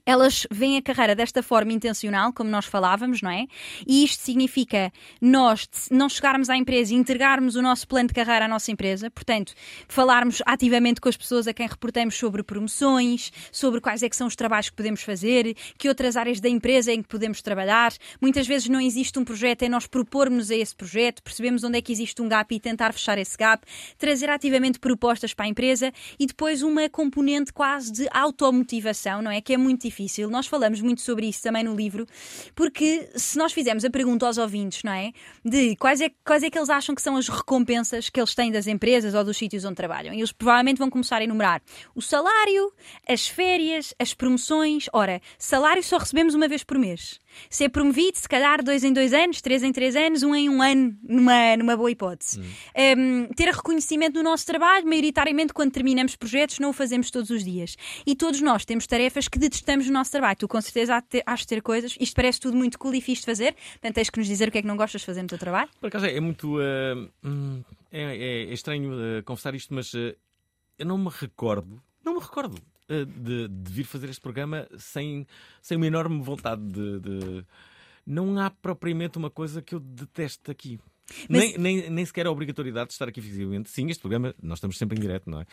elas 0.05 0.47
veem 0.51 0.77
a 0.77 0.83
carreira 0.83 1.15
desta 1.15 1.43
forma 1.43 1.73
intencional, 1.73 2.33
como 2.33 2.51
nós 2.51 2.67
falávamos, 2.67 3.23
não 3.23 3.31
é? 3.31 3.47
E 3.87 4.05
isto 4.05 4.23
significa 4.23 4.93
nós 5.21 5.69
não 5.91 6.09
chegarmos 6.09 6.49
à 6.51 6.57
empresa 6.57 6.93
e 6.93 6.97
entregarmos 6.97 7.57
o 7.57 7.63
nosso 7.63 7.87
plano 7.87 8.09
de 8.09 8.15
carreira 8.15 8.45
à 8.45 8.49
nossa 8.49 8.71
empresa, 8.71 9.11
portanto, 9.11 9.55
falarmos 9.89 10.43
ativamente 10.47 11.01
com 11.01 11.09
as 11.09 11.17
pessoas 11.17 11.47
a 11.47 11.55
quem 11.55 11.67
reportamos 11.67 12.17
sobre 12.17 12.43
promoções, 12.43 13.33
sobre 13.51 13.81
quais 13.81 14.03
é 14.03 14.09
que 14.09 14.17
são 14.17 14.27
os 14.27 14.37
trabalhos 14.37 14.71
que 14.71 14.77
podemos 14.77 15.03
fazer, 15.03 15.55
que 15.77 15.89
outras 15.89 16.17
áreas 16.17 16.41
da 16.41 16.49
empresa 16.49 16.93
em 16.93 17.03
que 17.03 17.09
podemos 17.09 17.43
trabalhar. 17.43 17.93
Muitas 18.21 18.47
vezes 18.47 18.69
não 18.69 18.81
existe 18.81 19.19
um 19.19 19.25
projeto, 19.25 19.63
é 19.63 19.69
nós 19.69 19.87
propormos 19.87 20.51
a 20.51 20.57
esse 20.57 20.75
projeto, 20.75 21.23
percebemos 21.23 21.65
onde 21.65 21.79
é 21.79 21.83
que 21.83 21.93
existe 21.93 22.21
um 22.23 22.29
gap 22.29 22.55
e 22.55 22.61
tentar 22.61 22.93
fechar 22.93 23.19
esse 23.19 23.37
gap, 23.37 23.67
trazer 23.99 24.31
ativamente 24.31 24.79
propostas 24.79 25.35
para 25.35 25.47
a 25.47 25.49
empresa 25.49 25.93
e 26.19 26.27
depois 26.27 26.63
uma 26.63 26.89
componente 26.89 27.53
quase 27.53 27.93
de 27.93 28.09
automotivação, 28.13 29.23
não 29.23 29.31
é? 29.31 29.41
Que 29.41 29.55
é 29.55 29.57
muito 29.57 29.88
difícil. 29.89 30.31
Nós 30.31 30.47
falamos 30.47 30.81
muito 30.81 31.01
sobre 31.01 31.27
isso 31.27 31.43
também 31.43 31.65
no 31.65 31.75
livro, 31.75 32.07
porque 32.55 33.09
se 33.15 33.39
nós 33.39 33.53
fizermos 33.53 33.85
a 33.85 33.91
pergunta 33.91 34.27
aos 34.27 34.39
ouvintes, 34.39 34.83
não 34.83 34.93
é? 34.93 35.13
De 35.45 35.77
quais 35.77 36.01
é, 36.01 36.11
quais 36.25 36.43
é 36.43 36.51
que 36.51 36.59
eles 36.59 36.71
acham 36.71 36.95
que 36.95 37.03
são 37.03 37.17
as 37.17 37.29
recompensas 37.29 38.09
que 38.09 38.21
eles 38.21 38.35
têm 38.35 38.51
das 38.51 38.67
empresas 38.67 39.15
ou 39.15 39.25
dos 39.25 39.37
sítios 39.37 39.65
onde 39.65 39.75
trabalham. 39.75 40.15
E 40.15 40.19
eles 40.19 40.33
provavelmente 40.33 40.79
vão 40.79 40.91
começar 40.91 41.19
a 41.19 41.25
enumerar 41.25 41.63
o 41.95 42.03
salário, 42.03 42.73
as 43.09 43.27
férias, 43.27 43.95
as 43.99 44.15
promoções. 44.15 44.87
Ora, 44.93 45.21
salário 45.39 45.83
só 45.83 45.99
recebemos 45.99 46.35
uma 46.35 46.49
vez 46.49 46.63
por 46.63 46.79
mês. 46.79 47.19
Ser 47.51 47.69
promovido, 47.69 48.17
se 48.19 48.29
calhar, 48.29 48.63
dois 48.63 48.83
em 48.85 48.93
dois 48.93 49.13
anos, 49.13 49.41
três 49.41 49.63
em 49.63 49.73
três 49.73 49.95
anos, 49.97 50.23
um 50.23 50.35
em 50.35 50.49
um 50.49 50.61
ano, 50.63 50.97
numa, 51.03 51.57
numa 51.57 51.77
boa 51.77 51.91
hipótese. 51.91 52.41
Um, 52.41 53.27
ter 53.35 53.49
reconhecimento 53.55 54.15
no 54.15 54.23
nosso 54.23 54.45
trabalho, 54.47 54.87
maioritariamente 54.87 55.53
quando 55.53 55.71
terminamos 55.73 56.17
projetos, 56.17 56.59
não 56.59 56.71
o 56.71 56.73
fazemos 56.73 57.11
todos 57.11 57.31
os 57.31 57.45
dias. 57.45 57.77
E 58.07 58.15
todos 58.17 58.41
nós 58.41 58.65
temos 58.65 58.87
tarefas 58.87 59.29
que 59.29 59.39
detestamos 59.39 59.87
no 59.87 59.93
nosso 59.93 60.11
trabalho. 60.11 60.37
Tu, 60.39 60.49
com 60.49 60.61
certeza, 60.61 60.97
há 60.97 61.01
de 61.01 61.07
ter- 61.07 61.23
has 61.27 61.41
de 61.41 61.47
ter 61.47 61.63
coisas. 61.63 61.97
Isto 62.01 62.15
parece 62.17 62.41
tudo 62.41 62.57
muito 62.57 62.79
cool 62.79 62.95
e 62.95 63.01
fixe 63.01 63.23
de 63.23 63.27
fazer. 63.27 63.55
Portanto, 63.73 63.95
tens 63.95 64.11
que 64.11 64.19
nos 64.19 64.27
dizer 64.27 64.49
o 64.49 64.53
que 64.53 64.59
é 64.59 64.63
que 64.63 64.69
não 64.69 64.77
gostas 64.77 65.01
de 65.01 65.07
fazer 65.07 65.23
no 65.23 65.29
teu 65.29 65.39
trabalho. 65.39 65.69
Por 65.81 65.87
acaso 65.89 66.07
é, 66.07 66.15
é 66.17 66.21
muito. 66.21 66.59
hum, 67.25 67.63
é, 67.93 68.03
é- 68.03 68.43
é 68.51 68.53
estranho 68.53 68.93
ah, 68.93 69.23
confessar 69.23 69.55
isto, 69.55 69.73
mas 69.75 69.93
ah, 69.95 70.15
eu 70.79 70.87
não 70.87 70.99
me 70.99 71.09
recordo, 71.11 71.81
não 72.05 72.15
me 72.15 72.21
recordo 72.21 72.57
de, 72.89 73.49
de 73.49 73.73
vir 73.73 73.85
fazer 73.85 74.09
este 74.09 74.21
programa 74.21 74.67
sem, 74.79 75.27
sem 75.61 75.77
uma 75.77 75.87
enorme 75.87 76.23
vontade 76.23 76.63
de, 76.63 77.01
de- 77.01 77.45
Não 78.07 78.39
há 78.39 78.51
propriamente 78.51 79.19
uma 79.19 79.31
coisa 79.31 79.61
que 79.63 79.75
eu 79.75 79.81
detesto 79.81 80.51
aqui. 80.51 80.79
Mas- 81.29 81.41
Nem, 81.41 81.59
nem, 81.59 81.91
nem 81.91 82.05
sequer 82.05 82.27
a 82.27 82.31
obrigatoriedade 82.31 82.89
de 82.89 82.93
estar 82.93 83.09
aqui 83.09 83.21
fisicamente. 83.23 83.71
Sim, 83.71 83.89
este 83.89 84.01
programa, 84.01 84.35
nós 84.43 84.59
estamos 84.59 84.77
sempre 84.77 84.99
em 84.99 85.01
direto, 85.01 85.31
não 85.31 85.41
é? 85.41 85.47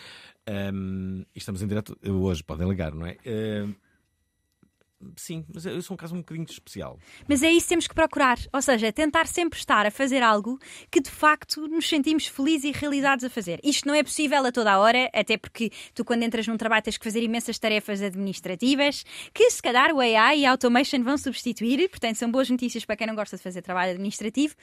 E 1.34 1.38
estamos 1.38 1.62
em 1.62 1.68
direto 1.68 1.98
hoje, 2.10 2.44
podem 2.44 2.68
ligar, 2.68 2.94
não 2.94 3.06
é? 3.06 3.18
Ahm, 3.26 3.74
sim, 5.16 5.46
mas 5.54 5.66
eu 5.66 5.82
sou 5.82 5.94
um 5.94 5.98
caso 5.98 6.16
um 6.16 6.20
bocadinho 6.20 6.46
especial. 6.50 7.00
Mas 7.28 7.44
é 7.44 7.52
isso 7.52 7.66
que 7.66 7.70
temos 7.70 7.88
que 7.88 7.96
procurar. 7.96 8.38
Ou 8.54 8.62
seja, 8.62 8.92
tentar 8.92 9.28
sempre 9.28 9.58
estar 9.58 9.86
a 9.86 9.92
fazer 9.92 10.24
algo 10.24 10.60
que 10.90 11.00
de 11.00 11.10
facto 11.10 11.68
nos 11.68 11.88
sentimos 11.88 12.28
felizes 12.28 12.66
e 12.66 12.72
realizados 12.72 13.24
a 13.24 13.30
fazer. 13.30 13.60
Isto 13.64 13.88
não 13.88 13.96
é 13.96 14.04
possível 14.04 14.46
a 14.46 14.52
toda 14.52 14.74
a 14.74 14.80
hora, 14.80 15.10
até 15.14 15.38
porque 15.38 15.72
tu, 15.94 16.04
quando 16.04 16.24
entras 16.24 16.48
num 16.48 16.58
trabalho, 16.58 16.84
tens 16.84 16.98
que 16.98 17.04
fazer 17.04 17.22
imensas 17.22 17.60
tarefas 17.60 18.02
administrativas 18.02 19.04
que, 19.34 19.50
se 19.50 19.62
calhar, 19.62 19.92
o 19.94 20.00
AI 20.00 20.40
e 20.40 20.46
a 20.46 20.52
automation 20.52 21.04
vão 21.04 21.18
substituir. 21.18 21.90
Portanto, 21.90 22.16
são 22.16 22.32
boas 22.32 22.50
notícias 22.50 22.86
para 22.86 22.96
quem 22.96 23.08
não 23.08 23.16
gosta 23.16 23.38
de 23.38 23.44
fazer 23.44 23.62
trabalho 23.62 23.92
administrativo. 23.92 24.56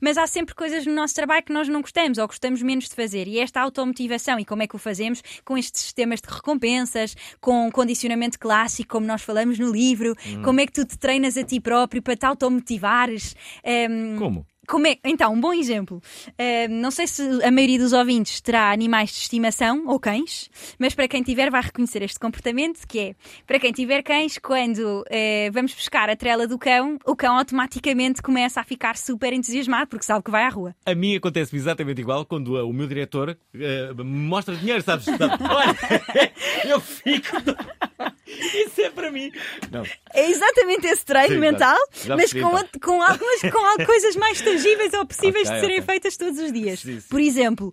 Mas 0.00 0.18
há 0.18 0.26
sempre 0.26 0.54
coisas 0.54 0.86
no 0.86 0.94
nosso 0.94 1.14
trabalho 1.14 1.42
que 1.42 1.52
nós 1.52 1.68
não 1.68 1.80
gostamos 1.80 2.18
ou 2.18 2.26
gostamos 2.26 2.62
menos 2.62 2.88
de 2.88 2.94
fazer. 2.94 3.26
E 3.26 3.38
esta 3.38 3.60
automotivação, 3.60 4.38
e 4.38 4.44
como 4.44 4.62
é 4.62 4.66
que 4.66 4.76
o 4.76 4.78
fazemos? 4.78 5.22
Com 5.44 5.56
estes 5.56 5.82
sistemas 5.82 6.20
de 6.20 6.28
recompensas, 6.28 7.16
com 7.40 7.70
condicionamento 7.70 8.38
clássico, 8.38 8.90
como 8.90 9.06
nós 9.06 9.22
falamos 9.22 9.58
no 9.58 9.70
livro. 9.70 9.87
Hum. 9.96 10.42
Como 10.42 10.60
é 10.60 10.66
que 10.66 10.72
tu 10.72 10.84
te 10.84 10.98
treinas 10.98 11.36
a 11.36 11.44
ti 11.44 11.60
próprio 11.60 12.02
para 12.02 12.16
te 12.16 12.26
automotivares? 12.26 13.36
Ehm, 13.64 14.16
Como? 14.18 14.46
como 14.68 14.86
é? 14.86 14.98
Então, 15.02 15.32
um 15.32 15.40
bom 15.40 15.54
exemplo. 15.54 16.00
Ehm, 16.38 16.68
não 16.68 16.90
sei 16.90 17.06
se 17.06 17.22
a 17.42 17.50
maioria 17.50 17.78
dos 17.78 17.94
ouvintes 17.94 18.38
terá 18.42 18.70
animais 18.70 19.10
de 19.10 19.16
estimação 19.16 19.86
ou 19.86 19.98
cães, 19.98 20.50
mas 20.78 20.94
para 20.94 21.08
quem 21.08 21.22
tiver 21.22 21.50
vai 21.50 21.62
reconhecer 21.62 22.02
este 22.02 22.20
comportamento, 22.20 22.86
que 22.86 22.98
é, 22.98 23.14
para 23.46 23.58
quem 23.58 23.72
tiver 23.72 24.02
cães, 24.02 24.36
quando 24.36 25.04
eh, 25.08 25.50
vamos 25.52 25.72
buscar 25.72 26.10
a 26.10 26.16
trela 26.16 26.46
do 26.46 26.58
cão, 26.58 26.98
o 27.06 27.16
cão 27.16 27.38
automaticamente 27.38 28.20
começa 28.20 28.60
a 28.60 28.64
ficar 28.64 28.96
super 28.98 29.32
entusiasmado 29.32 29.88
porque 29.88 30.04
sabe 30.04 30.22
que 30.22 30.30
vai 30.30 30.42
à 30.44 30.50
rua. 30.50 30.74
A 30.84 30.94
mim 30.94 31.16
acontece 31.16 31.56
exatamente 31.56 32.02
igual 32.02 32.26
quando 32.26 32.48
uh, 32.48 32.68
o 32.68 32.72
meu 32.72 32.86
diretor 32.86 33.30
uh, 33.54 34.04
me 34.04 34.28
mostra 34.28 34.54
dinheiro, 34.54 34.82
sabes? 34.82 35.06
Sabe? 35.06 35.22
Olha, 35.44 35.76
eu 36.68 36.78
fico. 36.78 37.36
Isso 38.66 38.80
é 38.82 38.90
para 38.90 39.10
mim. 39.10 39.30
Não. 39.70 39.82
É 40.12 40.30
exatamente 40.30 40.86
esse 40.86 41.04
treino 41.04 41.34
Sim, 41.34 41.40
mental, 41.40 41.76
já 42.04 42.14
mas 42.16 42.32
percebi, 42.32 42.40
com, 42.42 42.48
então. 42.48 42.58
outro- 42.60 42.80
com 42.80 43.02
algumas 43.02 43.40
com 43.40 43.84
coisas 43.86 44.16
mais 44.16 44.40
tangíveis 44.40 44.92
ou 44.94 45.06
possíveis 45.06 45.48
Ok, 45.48 45.54
de 45.54 45.60
serem 45.60 45.78
ok. 45.80 45.86
feitas 45.86 46.16
todos 46.16 46.38
os 46.38 46.52
dias. 46.52 46.80
Sim, 46.80 47.00
sim. 47.00 47.08
Por 47.08 47.20
exemplo, 47.20 47.72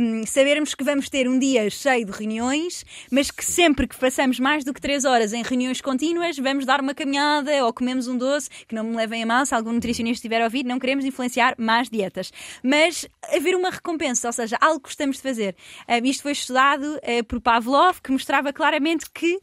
hum, 0.00 0.24
sabermos 0.26 0.74
que 0.74 0.82
vamos 0.84 1.08
ter 1.08 1.28
um 1.28 1.38
dia 1.38 1.68
cheio 1.70 2.04
de 2.06 2.12
reuniões, 2.12 2.84
mas 3.10 3.30
que 3.30 3.44
sempre 3.44 3.86
que 3.86 3.96
passamos 3.98 4.38
mais 4.40 4.64
do 4.64 4.72
que 4.72 4.80
3 4.80 5.04
horas 5.04 5.32
em 5.32 5.42
reuniões 5.42 5.80
contínuas, 5.80 6.36
vamos 6.38 6.64
dar 6.64 6.80
uma 6.80 6.94
caminhada 6.94 7.64
ou 7.64 7.72
comemos 7.72 8.08
um 8.08 8.16
doce, 8.16 8.48
que 8.66 8.74
não 8.74 8.84
me 8.84 8.96
levem 8.96 9.22
a 9.22 9.26
mal, 9.26 9.44
se 9.46 9.54
algum 9.54 9.72
nutricionista 9.72 10.18
estiver 10.20 10.40
a 10.40 10.44
ouvir, 10.44 10.64
não 10.64 10.78
queremos 10.78 11.04
influenciar 11.04 11.54
más 11.58 11.88
dietas. 11.90 12.32
Mas 12.62 13.06
haver 13.34 13.54
uma 13.54 13.70
recompensa, 13.70 14.28
ou 14.28 14.32
seja, 14.32 14.56
algo 14.60 14.80
que 14.80 14.88
gostamos 14.88 15.16
de 15.16 15.22
fazer. 15.22 15.56
Hum, 15.88 16.00
isto 16.04 16.22
foi 16.22 16.32
estudado 16.32 16.98
eh, 17.02 17.22
por 17.22 17.40
Pavlov, 17.40 18.00
que 18.02 18.10
mostrava 18.12 18.52
claramente 18.52 19.06
que 19.12 19.38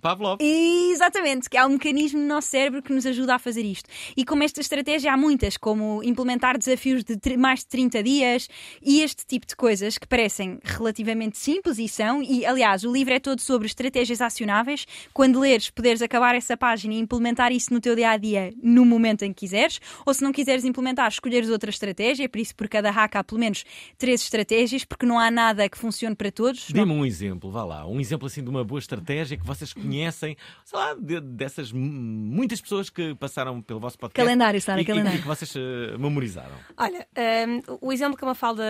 de 0.00 0.02
Pavlov. 0.02 0.38
Exatamente, 0.40 1.48
que 1.48 1.56
há 1.56 1.66
um 1.66 1.70
mecanismo 1.70 2.18
no 2.18 2.26
nosso 2.26 2.48
cérebro 2.48 2.82
que 2.82 2.92
nos 2.92 3.04
ajuda 3.04 3.34
a 3.34 3.38
fazer 3.38 3.62
isto. 3.62 3.88
E 4.16 4.24
como 4.24 4.42
esta 4.42 4.60
estratégia 4.60 5.12
há 5.12 5.16
muitas, 5.16 5.56
como 5.56 6.02
implementar 6.02 6.58
desafios 6.58 7.04
de 7.04 7.36
mais 7.36 7.60
de 7.60 7.66
30 7.66 8.02
dias 8.02 8.48
e 8.82 9.02
este 9.02 9.26
tipo 9.26 9.46
de 9.46 9.54
coisas 9.54 9.98
que 9.98 10.06
parecem 10.06 10.58
relativamente 10.64 11.38
simples 11.38 11.78
e 11.78 11.86
são, 11.86 12.22
e 12.22 12.44
aliás, 12.46 12.82
o 12.82 12.92
livro 12.92 13.12
é 13.12 13.20
todo 13.20 13.40
sobre 13.40 13.66
estratégias 13.66 14.20
acionáveis. 14.20 14.86
Quando 15.12 15.40
leres, 15.40 15.70
poderes 15.70 16.00
acabar 16.02 16.34
essa 16.34 16.56
página 16.56 16.94
e 16.94 16.98
implementar 16.98 17.52
isso 17.52 17.72
no 17.72 17.80
teu 17.80 17.94
dia 17.94 18.10
a 18.10 18.16
dia 18.16 18.52
no 18.62 18.84
momento 18.84 19.22
em 19.22 19.32
que 19.32 19.40
quiseres, 19.40 19.80
ou 20.06 20.14
se 20.14 20.22
não 20.22 20.32
quiseres 20.32 20.64
implementar, 20.64 21.08
escolheres 21.08 21.50
outra 21.50 21.70
estratégia, 21.70 22.28
por 22.28 22.38
isso 22.38 22.54
por 22.54 22.68
cada 22.68 22.90
hack 22.90 23.16
há 23.16 23.24
pelo 23.24 23.40
menos 23.40 23.64
três 23.98 24.22
estratégias, 24.22 24.84
porque 24.84 25.06
não 25.06 25.18
há 25.18 25.30
nada 25.30 25.68
que 25.68 25.76
funcione 25.76 26.14
para 26.14 26.30
todos. 26.30 26.70
Dê-me 26.70 26.92
um 26.92 27.04
exemplo, 27.04 27.50
vá 27.50 27.64
lá. 27.64 27.86
Um 27.86 28.00
exemplo 28.00 28.26
assim 28.26 28.42
de 28.42 28.48
uma 28.48 28.64
boa 28.64 28.78
estratégia 28.78 29.36
que 29.36 29.46
vocês 29.46 29.72
conhecem, 29.90 30.36
sei 30.64 30.78
lá, 30.78 30.94
de- 30.94 31.20
dessas 31.20 31.72
muitas 31.72 32.60
pessoas 32.60 32.88
que 32.90 33.14
passaram 33.14 33.60
pelo 33.60 33.80
vosso 33.80 33.98
podcast. 33.98 34.24
Calendário, 34.24 34.60
Sara, 34.60 34.80
e, 34.80 34.84
e- 34.84 34.86
calendário. 34.86 35.18
E 35.18 35.22
que 35.22 35.28
vocês 35.28 35.54
eh, 35.56 35.96
memorizaram. 35.98 36.54
Olha, 36.76 37.06
hum, 37.48 37.76
o 37.80 37.92
exemplo 37.92 38.16
que 38.16 38.24
a 38.24 38.28
Mafalda 38.28 38.64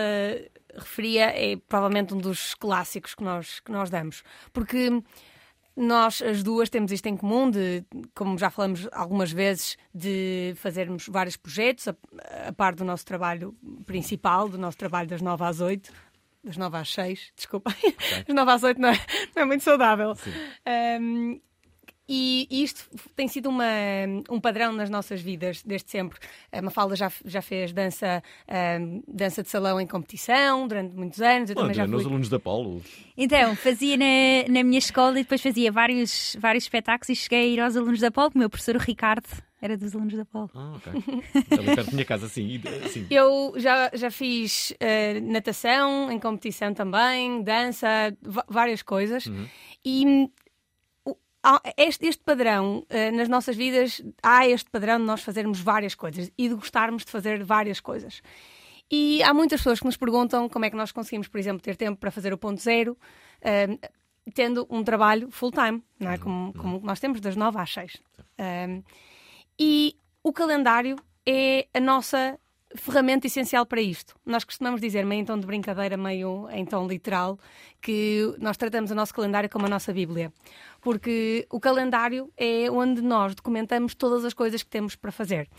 referia 0.75 1.25
é 1.25 1.55
provavelmente 1.55 2.13
um 2.13 2.17
dos 2.17 2.53
clássicos 2.55 3.13
que 3.15 3.23
nós, 3.23 3.59
que 3.59 3.71
nós 3.71 3.89
damos. 3.89 4.23
Porque 4.53 4.89
nós, 5.75 6.21
as 6.21 6.43
duas, 6.43 6.69
temos 6.69 6.91
isto 6.91 7.07
em 7.07 7.15
comum, 7.15 7.49
de, 7.49 7.83
como 8.13 8.37
já 8.37 8.49
falamos 8.49 8.87
algumas 8.91 9.31
vezes, 9.31 9.77
de 9.95 10.53
fazermos 10.57 11.07
vários 11.07 11.37
projetos, 11.37 11.87
a, 11.87 11.95
a 12.47 12.51
par 12.53 12.75
do 12.75 12.83
nosso 12.83 13.05
trabalho 13.05 13.55
principal, 13.85 14.49
do 14.49 14.57
nosso 14.57 14.77
trabalho 14.77 15.07
das 15.07 15.21
9 15.21 15.43
às 15.43 15.61
8. 15.61 15.91
Das 16.43 16.57
9 16.57 16.77
às 16.77 16.89
6, 16.93 17.33
desculpa. 17.35 17.71
Das 18.25 18.35
9 18.35 18.51
às 18.51 18.63
8 18.63 18.81
não 18.81 18.89
é, 18.89 18.99
não 19.35 19.43
é 19.43 19.45
muito 19.45 19.63
saudável. 19.63 20.13
Hum, 20.99 21.39
e 22.09 22.47
isto 22.63 22.89
tem 23.15 23.27
sido 23.27 23.47
uma, 23.49 23.63
um 24.29 24.39
padrão 24.39 24.73
nas 24.73 24.89
nossas 24.89 25.21
vidas 25.21 25.61
desde 25.63 25.89
sempre. 25.89 26.19
A 26.51 26.61
Mafalda 26.61 26.95
já, 26.95 27.11
já 27.25 27.41
fez 27.41 27.71
dança, 27.71 28.21
ahm, 28.47 29.01
dança 29.07 29.41
de 29.43 29.49
salão 29.49 29.79
em 29.79 29.87
competição 29.87 30.67
durante 30.67 30.95
muitos 30.95 31.21
anos. 31.21 31.49
Eu 31.49 31.55
também 31.55 31.69
Onde? 31.69 31.77
já 31.77 31.87
Nos 31.87 32.01
fui. 32.01 32.09
alunos 32.11 32.29
da 32.29 32.39
Polo. 32.39 32.81
Então, 33.17 33.55
fazia 33.55 33.95
na, 33.97 34.51
na 34.51 34.63
minha 34.63 34.79
escola 34.79 35.19
e 35.19 35.23
depois 35.23 35.41
fazia 35.41 35.71
vários, 35.71 36.35
vários 36.39 36.65
espetáculos 36.65 37.09
e 37.09 37.15
cheguei 37.15 37.43
a 37.43 37.47
ir 37.47 37.59
aos 37.59 37.75
alunos 37.77 37.99
da 37.99 38.11
porque 38.11 38.35
o 38.35 38.39
meu 38.39 38.49
professor 38.49 38.75
o 38.75 38.79
Ricardo 38.79 39.27
era 39.61 39.77
dos 39.77 39.95
alunos 39.95 40.15
da 40.15 40.25
Polo. 40.25 40.49
Ah, 40.55 40.73
ok. 40.75 40.91
Ali 41.57 41.65
perto 41.75 41.85
da 41.85 41.91
minha 41.93 42.05
casa, 42.05 42.27
sim. 42.27 42.61
Sim. 42.89 43.05
Eu 43.09 43.53
já, 43.57 43.91
já 43.93 44.09
fiz 44.11 44.73
eh, 44.79 45.19
natação 45.21 46.11
em 46.11 46.19
competição 46.19 46.73
também, 46.73 47.43
dança, 47.43 47.87
várias 48.49 48.81
coisas. 48.81 49.27
Uhum. 49.27 49.45
E 49.85 50.29
este, 51.77 52.07
este 52.07 52.23
padrão 52.23 52.85
eh, 52.89 53.11
nas 53.11 53.27
nossas 53.27 53.55
vidas, 53.55 54.01
há 54.21 54.47
este 54.47 54.69
padrão 54.69 54.99
de 54.99 55.05
nós 55.05 55.21
fazermos 55.21 55.59
várias 55.59 55.95
coisas 55.95 56.31
e 56.37 56.47
de 56.47 56.55
gostarmos 56.55 57.03
de 57.03 57.11
fazer 57.11 57.43
várias 57.43 57.79
coisas. 57.79 58.21
E 58.91 59.23
há 59.23 59.33
muitas 59.33 59.61
pessoas 59.61 59.79
que 59.79 59.85
nos 59.85 59.97
perguntam 59.97 60.49
como 60.49 60.65
é 60.65 60.69
que 60.69 60.75
nós 60.75 60.91
conseguimos, 60.91 61.27
por 61.27 61.39
exemplo, 61.39 61.61
ter 61.61 61.75
tempo 61.75 61.99
para 61.99 62.11
fazer 62.11 62.33
o 62.33 62.37
ponto 62.37 62.61
zero, 62.61 62.97
eh, 63.41 63.77
tendo 64.33 64.67
um 64.69 64.83
trabalho 64.83 65.31
full-time, 65.31 65.81
não 65.99 66.11
é? 66.11 66.17
Como, 66.17 66.53
como 66.53 66.79
nós 66.83 66.99
temos 66.99 67.19
das 67.19 67.35
9 67.35 67.57
às 67.59 67.73
6. 67.73 67.97
Um, 68.39 68.83
e 69.59 69.95
o 70.23 70.31
calendário 70.31 70.95
é 71.25 71.67
a 71.73 71.79
nossa 71.79 72.37
ferramenta 72.75 73.27
essencial 73.27 73.65
para 73.65 73.81
isto. 73.81 74.15
Nós 74.25 74.43
costumamos 74.43 74.79
dizer, 74.81 75.05
meio 75.05 75.21
em 75.21 75.25
tom 75.25 75.39
de 75.39 75.45
brincadeira, 75.45 75.97
meio 75.97 76.47
em 76.51 76.65
tom 76.65 76.87
literal, 76.87 77.37
que 77.81 78.35
nós 78.39 78.57
tratamos 78.57 78.91
o 78.91 78.95
nosso 78.95 79.13
calendário 79.13 79.49
como 79.49 79.65
a 79.65 79.69
nossa 79.69 79.93
Bíblia. 79.93 80.31
Porque 80.81 81.45
o 81.49 81.59
calendário 81.59 82.31
é 82.37 82.69
onde 82.71 83.01
nós 83.01 83.35
documentamos 83.35 83.95
todas 83.95 84.25
as 84.25 84.33
coisas 84.33 84.63
que 84.63 84.69
temos 84.69 84.95
para 84.95 85.11
fazer. 85.11 85.49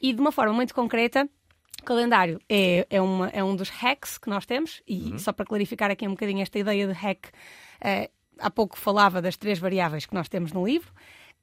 E 0.00 0.12
de 0.12 0.20
uma 0.20 0.32
forma 0.32 0.52
muito 0.52 0.74
concreta, 0.74 1.28
o 1.80 1.84
calendário 1.84 2.40
é, 2.48 2.86
é, 2.88 3.00
uma, 3.00 3.28
é 3.28 3.42
um 3.44 3.54
dos 3.54 3.68
hacks 3.68 4.18
que 4.18 4.28
nós 4.28 4.46
temos, 4.46 4.82
e 4.86 5.12
Uhum. 5.12 5.18
só 5.18 5.32
para 5.32 5.44
clarificar 5.44 5.90
aqui 5.90 6.06
um 6.06 6.12
bocadinho 6.12 6.40
esta 6.42 6.58
ideia 6.58 6.86
de 6.86 6.92
hack, 6.92 7.28
eh, 7.80 8.10
há 8.38 8.50
pouco 8.50 8.78
falava 8.78 9.20
das 9.20 9.36
três 9.36 9.58
variáveis 9.58 10.06
que 10.06 10.14
nós 10.14 10.28
temos 10.28 10.52
no 10.52 10.64
livro. 10.66 10.92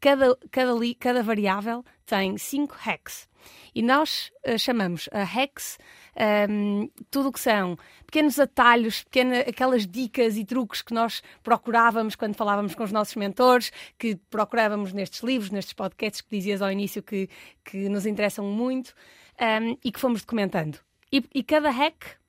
Cada, 0.01 0.35
cada, 0.49 0.73
cada 0.99 1.21
variável 1.21 1.85
tem 2.07 2.35
cinco 2.37 2.75
hacks. 2.75 3.29
E 3.73 3.81
nós 3.83 4.31
eh, 4.43 4.57
chamamos 4.57 5.07
a 5.11 5.23
hacks 5.23 5.77
ehm, 6.15 6.89
tudo 7.09 7.29
o 7.29 7.31
que 7.31 7.39
são 7.39 7.77
pequenos 8.05 8.39
atalhos, 8.39 9.03
pequena, 9.03 9.41
aquelas 9.41 9.85
dicas 9.85 10.37
e 10.37 10.43
truques 10.43 10.81
que 10.81 10.93
nós 10.93 11.21
procurávamos 11.43 12.15
quando 12.15 12.35
falávamos 12.35 12.73
com 12.73 12.83
os 12.83 12.91
nossos 12.91 13.15
mentores, 13.15 13.71
que 13.97 14.15
procurávamos 14.29 14.91
nestes 14.91 15.21
livros, 15.21 15.51
nestes 15.51 15.73
podcasts 15.73 16.21
que 16.21 16.35
dizias 16.35 16.61
ao 16.61 16.71
início 16.71 17.03
que, 17.03 17.29
que 17.63 17.87
nos 17.87 18.05
interessam 18.07 18.45
muito 18.45 18.93
ehm, 19.37 19.77
e 19.83 19.91
que 19.91 19.99
fomos 19.99 20.21
documentando. 20.21 20.79
E, 21.11 21.23
e 21.33 21.43
cada 21.43 21.69
hack 21.69 22.20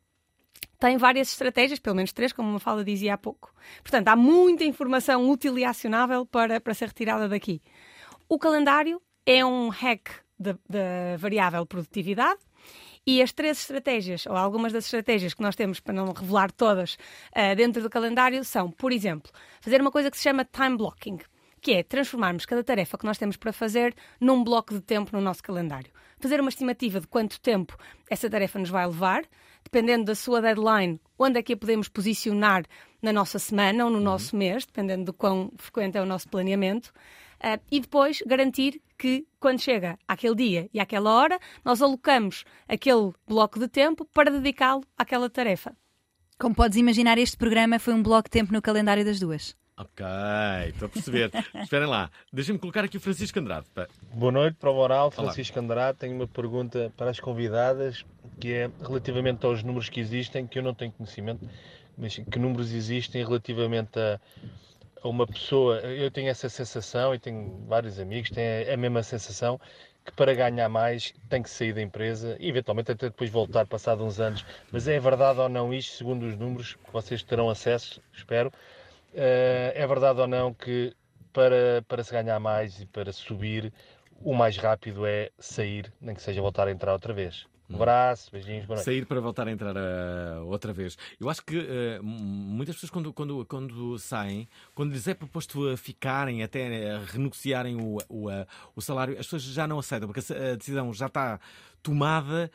tem 0.82 0.96
várias 0.96 1.28
estratégias, 1.28 1.78
pelo 1.78 1.94
menos 1.94 2.12
três, 2.12 2.32
como 2.32 2.50
uma 2.50 2.58
fala 2.58 2.84
dizia 2.84 3.14
há 3.14 3.18
pouco. 3.18 3.54
Portanto, 3.82 4.08
há 4.08 4.16
muita 4.16 4.64
informação 4.64 5.30
útil 5.30 5.56
e 5.56 5.64
acionável 5.64 6.26
para, 6.26 6.60
para 6.60 6.74
ser 6.74 6.88
retirada 6.88 7.28
daqui. 7.28 7.62
O 8.28 8.36
calendário 8.36 9.00
é 9.24 9.44
um 9.44 9.68
hack 9.68 10.10
da, 10.36 10.56
variável 11.16 11.64
produtividade 11.64 12.40
e 13.06 13.22
as 13.22 13.32
três 13.32 13.60
estratégias, 13.60 14.26
ou 14.26 14.34
algumas 14.34 14.72
das 14.72 14.86
estratégias 14.86 15.34
que 15.34 15.42
nós 15.42 15.54
temos, 15.54 15.78
para 15.78 15.94
não 15.94 16.12
revelar 16.12 16.50
todas, 16.50 16.96
ah, 17.32 17.54
dentro 17.54 17.80
do 17.80 17.88
calendário, 17.88 18.42
são, 18.42 18.68
por 18.68 18.90
exemplo, 18.90 19.30
fazer 19.60 19.80
uma 19.80 19.90
coisa 19.92 20.10
que 20.10 20.16
se 20.16 20.24
chama 20.24 20.44
time 20.44 20.76
blocking, 20.76 21.18
que 21.60 21.74
é 21.74 21.84
transformarmos 21.84 22.44
cada 22.44 22.64
tarefa 22.64 22.98
que 22.98 23.06
nós 23.06 23.18
temos 23.18 23.36
para 23.36 23.52
fazer 23.52 23.94
num 24.20 24.42
bloco 24.42 24.74
de 24.74 24.80
tempo 24.80 25.10
no 25.12 25.22
nosso 25.22 25.44
calendário. 25.44 25.92
Fazer 26.18 26.40
uma 26.40 26.50
estimativa 26.50 26.98
de 27.00 27.06
quanto 27.06 27.40
tempo 27.40 27.76
essa 28.10 28.28
tarefa 28.28 28.58
nos 28.58 28.68
vai 28.68 28.84
levar, 28.84 29.22
dependendo 29.72 30.04
da 30.04 30.14
sua 30.14 30.42
deadline, 30.42 31.00
onde 31.18 31.38
é 31.38 31.42
que 31.42 31.54
a 31.54 31.56
podemos 31.56 31.88
posicionar 31.88 32.64
na 33.00 33.10
nossa 33.10 33.38
semana 33.38 33.86
ou 33.86 33.90
no 33.90 34.00
nosso 34.00 34.36
mês, 34.36 34.66
dependendo 34.66 35.06
do 35.06 35.14
quão 35.14 35.50
frequente 35.56 35.96
é 35.96 36.02
o 36.02 36.04
nosso 36.04 36.28
planeamento. 36.28 36.92
Ah, 37.40 37.58
e 37.70 37.80
depois 37.80 38.22
garantir 38.26 38.82
que, 38.98 39.26
quando 39.40 39.60
chega 39.60 39.98
àquele 40.06 40.34
dia 40.34 40.70
e 40.74 40.78
àquela 40.78 41.10
hora, 41.10 41.40
nós 41.64 41.80
alocamos 41.80 42.44
aquele 42.68 43.12
bloco 43.26 43.58
de 43.58 43.66
tempo 43.66 44.04
para 44.12 44.30
dedicá-lo 44.30 44.84
àquela 44.96 45.30
tarefa. 45.30 45.74
Como 46.38 46.54
podes 46.54 46.76
imaginar, 46.76 47.16
este 47.16 47.38
programa 47.38 47.78
foi 47.78 47.94
um 47.94 48.02
bloco 48.02 48.24
de 48.24 48.30
tempo 48.30 48.52
no 48.52 48.60
calendário 48.60 49.06
das 49.06 49.18
duas. 49.18 49.56
Ok, 49.76 50.04
estou 50.68 50.86
a 50.86 50.88
perceber. 50.88 51.30
Esperem 51.62 51.88
lá, 51.88 52.10
deixem-me 52.32 52.58
colocar 52.58 52.84
aqui 52.84 52.98
o 52.98 53.00
Francisco 53.00 53.38
Andrade. 53.38 53.66
pá. 53.74 53.88
Boa 54.12 54.30
noite, 54.30 54.56
para 54.56 54.70
o 54.70 54.74
Moral, 54.74 55.06
Olá. 55.06 55.10
Francisco 55.10 55.58
Andrade. 55.58 55.98
Tenho 55.98 56.14
uma 56.14 56.28
pergunta 56.28 56.92
para 56.96 57.10
as 57.10 57.18
convidadas, 57.18 58.04
que 58.38 58.52
é 58.52 58.70
relativamente 58.80 59.46
aos 59.46 59.62
números 59.62 59.88
que 59.88 59.98
existem, 59.98 60.46
que 60.46 60.58
eu 60.58 60.62
não 60.62 60.74
tenho 60.74 60.92
conhecimento, 60.92 61.48
mas 61.96 62.16
que 62.16 62.38
números 62.38 62.72
existem 62.72 63.24
relativamente 63.24 63.98
a, 63.98 64.20
a 65.02 65.08
uma 65.08 65.26
pessoa. 65.26 65.78
Eu 65.80 66.10
tenho 66.10 66.28
essa 66.28 66.50
sensação, 66.50 67.14
e 67.14 67.18
tenho 67.18 67.64
vários 67.66 67.98
amigos, 67.98 68.30
têm 68.30 68.70
a 68.70 68.76
mesma 68.76 69.02
sensação, 69.02 69.58
que 70.04 70.12
para 70.12 70.34
ganhar 70.34 70.68
mais 70.68 71.14
tem 71.30 71.42
que 71.42 71.48
sair 71.48 71.72
da 71.72 71.80
empresa 71.80 72.36
e 72.38 72.48
eventualmente 72.48 72.92
até 72.92 73.06
depois 73.06 73.30
voltar 73.30 73.66
passado 73.66 74.04
uns 74.04 74.20
anos. 74.20 74.44
Mas 74.70 74.86
é 74.86 75.00
verdade 75.00 75.40
ou 75.40 75.48
não 75.48 75.72
isto, 75.72 75.96
segundo 75.96 76.26
os 76.26 76.36
números 76.36 76.74
que 76.74 76.92
vocês 76.92 77.22
terão 77.22 77.48
acesso, 77.48 78.02
espero, 78.12 78.52
é 79.14 79.86
verdade 79.86 80.20
ou 80.20 80.26
não 80.26 80.52
que 80.54 80.94
para, 81.32 81.82
para 81.88 82.02
se 82.04 82.12
ganhar 82.12 82.38
mais 82.40 82.80
e 82.80 82.86
para 82.86 83.12
subir, 83.12 83.72
o 84.20 84.34
mais 84.34 84.56
rápido 84.56 85.06
é 85.06 85.30
sair, 85.38 85.92
nem 86.00 86.14
que 86.14 86.22
seja 86.22 86.40
voltar 86.40 86.68
a 86.68 86.70
entrar 86.70 86.92
outra 86.92 87.12
vez. 87.12 87.46
Um 87.70 87.76
abraço, 87.76 88.30
beijinhos, 88.30 88.66
boa 88.66 88.76
noite. 88.76 88.84
Sair 88.84 89.06
para 89.06 89.18
voltar 89.18 89.48
a 89.48 89.50
entrar 89.50 89.74
ah, 89.74 90.42
outra 90.44 90.74
vez. 90.74 90.98
Eu 91.18 91.30
acho 91.30 91.42
que 91.42 91.56
m- 91.56 92.02
muitas 92.02 92.74
pessoas, 92.74 92.90
quando, 92.90 93.12
quando, 93.14 93.46
quando 93.46 93.98
saem, 93.98 94.46
quando 94.74 94.92
lhes 94.92 95.08
é 95.08 95.14
proposto 95.14 95.68
a 95.70 95.76
ficarem, 95.76 96.42
até 96.42 96.92
a 96.92 96.98
renegociarem 96.98 97.76
o, 97.76 97.96
o, 98.10 98.28
ah, 98.28 98.46
o 98.76 98.82
salário, 98.82 99.14
as 99.14 99.24
pessoas 99.24 99.42
já 99.44 99.66
não 99.66 99.78
aceitam, 99.78 100.06
porque 100.06 100.20
a 100.32 100.54
decisão 100.54 100.92
já 100.92 101.06
está 101.06 101.40
tomada 101.82 102.50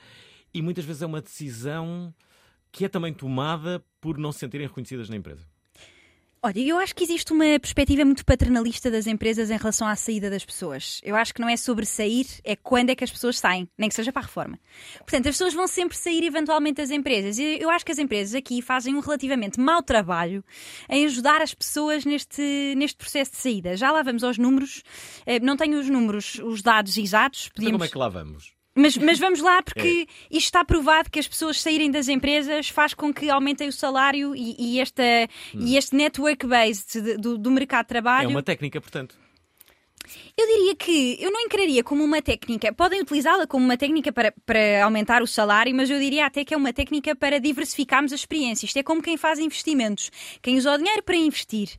e 0.54 0.62
muitas 0.62 0.86
vezes 0.86 1.02
é 1.02 1.06
uma 1.08 1.22
decisão 1.22 2.14
que 2.72 2.86
é 2.86 2.90
também 2.90 3.12
tomada 3.12 3.84
por 4.00 4.20
não 4.20 4.32
se 4.32 4.40
sentirem 4.40 4.68
reconhecidas 4.68 5.10
na 5.10 5.16
empresa. 5.16 5.44
Olha, 6.42 6.60
eu 6.60 6.78
acho 6.78 6.96
que 6.96 7.04
existe 7.04 7.34
uma 7.34 7.60
perspectiva 7.60 8.06
muito 8.06 8.24
paternalista 8.24 8.92
das 8.92 9.08
empresas 9.08 9.50
em 9.50 9.58
relação 9.58 9.88
à 9.88 9.96
saída 9.96 10.30
das 10.30 10.46
pessoas. 10.46 11.02
Eu 11.04 11.16
acho 11.16 11.34
que 11.34 11.42
não 11.42 11.50
é 11.50 11.58
sobre 11.58 11.86
sair, 11.86 12.28
é 12.44 12.56
quando 12.56 12.92
é 12.92 12.96
que 12.96 13.04
as 13.04 13.12
pessoas 13.12 13.40
saem, 13.40 13.68
nem 13.78 13.90
que 13.90 13.96
seja 13.96 14.12
para 14.12 14.22
a 14.22 14.26
reforma. 14.26 14.60
Portanto, 15.00 15.28
as 15.28 15.36
pessoas 15.36 15.54
vão 15.54 15.68
sempre 15.68 15.98
sair 15.98 16.24
eventualmente 16.24 16.78
das 16.78 16.92
empresas. 16.92 17.38
E 17.40 17.58
eu 17.60 17.70
acho 17.70 17.84
que 17.86 17.92
as 17.92 17.98
empresas 17.98 18.36
aqui 18.36 18.62
fazem 18.62 18.96
um 18.96 19.00
relativamente 19.00 19.60
mau 19.60 19.82
trabalho 19.82 20.44
em 20.90 21.06
ajudar 21.06 21.42
as 21.42 21.54
pessoas 21.54 22.06
neste, 22.06 22.74
neste 22.78 22.98
processo 22.98 23.32
de 23.32 23.38
saída. 23.38 23.76
Já 23.76 23.92
lá 23.92 24.04
vamos 24.04 24.24
aos 24.24 24.38
números. 24.38 24.84
Eh, 25.26 25.40
Não 25.40 25.58
tenho 25.58 25.80
os 25.80 25.90
números, 25.90 26.40
os 26.44 26.62
dados 26.62 26.98
exatos. 26.98 27.50
Então 27.58 27.72
como 27.72 27.84
é 27.84 27.88
que 27.88 27.98
lá 27.98 28.10
vamos? 28.10 28.57
Mas, 28.78 28.96
mas 28.98 29.18
vamos 29.20 29.40
lá, 29.42 29.62
porque 29.64 30.08
É. 30.08 30.14
isto 30.30 30.46
está 30.48 30.64
provado 30.64 31.10
que 31.10 31.20
as 31.20 31.28
pessoas 31.28 31.60
saírem 31.62 31.90
das 31.90 32.08
empresas 32.08 32.70
faz 32.70 32.94
com 32.94 33.14
que 33.14 33.30
aumentem 33.30 33.68
o 33.68 33.74
salário 33.74 34.36
e, 34.36 34.56
e 34.76 34.80
esta, 34.80 35.04
e 35.54 35.76
este 35.76 35.96
network 35.96 36.46
based 36.46 37.02
de- 37.02 37.18
do, 37.18 37.38
do 37.38 37.50
mercado 37.52 37.86
de 37.86 37.90
trabalho. 37.90 38.26
É 38.28 38.30
uma 38.30 38.44
técnica, 38.44 38.80
portanto. 38.80 39.16
Eu 40.40 40.46
diria 40.46 40.76
que 40.76 41.18
eu 41.20 41.32
não 41.32 41.42
encararia 41.42 41.84
como 41.84 42.04
uma 42.04 42.22
técnica. 42.22 42.72
Podem 42.72 43.02
utilizá-la 43.02 43.48
como 43.48 43.66
uma 43.66 43.76
técnica 43.76 44.12
para, 44.12 44.32
para 44.46 44.84
aumentar 44.84 45.24
o 45.24 45.26
salário, 45.26 45.74
mas 45.74 45.90
eu 45.90 45.98
diria 45.98 46.28
até 46.28 46.46
que 46.46 46.54
é 46.54 46.58
uma 46.58 46.72
técnica 46.72 47.16
para 47.16 47.40
diversificarmos 47.40 48.12
a 48.12 48.16
experiência. 48.16 48.68
Isto 48.68 48.78
é 48.78 48.84
como 48.84 49.02
quem 49.02 49.18
faz 49.18 49.40
investimentos. 49.40 50.12
Quem 50.40 50.56
usa 50.56 50.74
o 50.74 50.78
dinheiro 50.78 51.02
para 51.02 51.16
investir. 51.16 51.70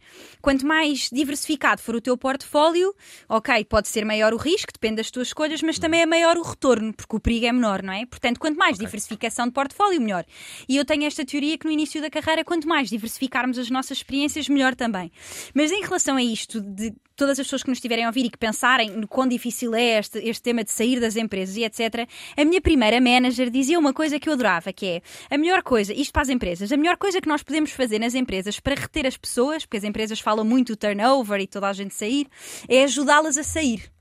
Quanto 0.42 0.66
mais 0.66 1.08
diversificado 1.08 1.80
for 1.80 1.94
o 1.94 2.00
teu 2.00 2.18
portfólio, 2.18 2.92
ok, 3.28 3.64
pode 3.64 3.86
ser 3.86 4.04
maior 4.04 4.34
o 4.34 4.36
risco, 4.36 4.72
depende 4.72 4.96
das 4.96 5.10
tuas 5.12 5.28
escolhas, 5.28 5.62
mas 5.62 5.78
também 5.78 6.00
é 6.00 6.06
maior 6.06 6.36
o 6.36 6.42
retorno, 6.42 6.92
porque 6.92 7.14
o 7.14 7.20
perigo 7.20 7.46
é 7.46 7.52
menor, 7.52 7.80
não 7.80 7.92
é? 7.92 8.06
Portanto, 8.06 8.40
quanto 8.40 8.58
mais 8.58 8.76
diversificação 8.76 9.46
de 9.46 9.52
portfólio, 9.52 10.00
melhor. 10.00 10.24
E 10.68 10.76
eu 10.76 10.84
tenho 10.84 11.04
esta 11.04 11.24
teoria 11.24 11.56
que 11.56 11.64
no 11.64 11.70
início 11.70 12.00
da 12.00 12.10
carreira, 12.10 12.44
quanto 12.44 12.66
mais 12.66 12.88
diversificarmos 12.88 13.56
as 13.56 13.70
nossas 13.70 13.98
experiências, 13.98 14.48
melhor 14.48 14.74
também. 14.74 15.12
Mas 15.54 15.70
em 15.70 15.80
relação 15.80 16.16
a 16.16 16.22
isto, 16.24 16.60
de 16.60 16.92
todas 17.18 17.38
as 17.38 17.46
pessoas 17.46 17.62
que 17.64 17.68
nos 17.68 17.78
estiverem 17.78 18.04
a 18.04 18.08
ouvir 18.08 18.24
e 18.26 18.30
que 18.30 18.38
pensarem 18.48 18.90
no 18.90 19.06
quão 19.06 19.28
difícil 19.28 19.74
é 19.74 19.98
este, 19.98 20.18
este 20.20 20.42
tema 20.42 20.64
de 20.64 20.70
sair 20.70 20.98
das 20.98 21.16
empresas 21.16 21.54
e 21.56 21.64
etc., 21.64 22.08
a 22.34 22.44
minha 22.44 22.60
primeira 22.62 22.98
manager 22.98 23.50
dizia 23.50 23.78
uma 23.78 23.92
coisa 23.92 24.18
que 24.18 24.26
eu 24.26 24.32
adorava, 24.32 24.72
que 24.72 24.86
é 24.86 25.02
a 25.30 25.36
melhor 25.36 25.62
coisa, 25.62 25.92
isto 25.92 26.12
para 26.12 26.22
as 26.22 26.30
empresas, 26.30 26.72
a 26.72 26.76
melhor 26.76 26.96
coisa 26.96 27.20
que 27.20 27.28
nós 27.28 27.42
podemos 27.42 27.70
fazer 27.72 27.98
nas 27.98 28.14
empresas 28.14 28.58
para 28.58 28.74
reter 28.74 29.06
as 29.06 29.18
pessoas, 29.18 29.66
porque 29.66 29.76
as 29.76 29.84
empresas 29.84 30.18
falam 30.18 30.46
muito 30.46 30.72
do 30.72 30.76
turnover 30.76 31.40
e 31.40 31.46
toda 31.46 31.68
a 31.68 31.72
gente 31.74 31.94
sair, 31.94 32.26
é 32.66 32.84
ajudá-las 32.84 33.36
a 33.36 33.42
sair. 33.42 33.92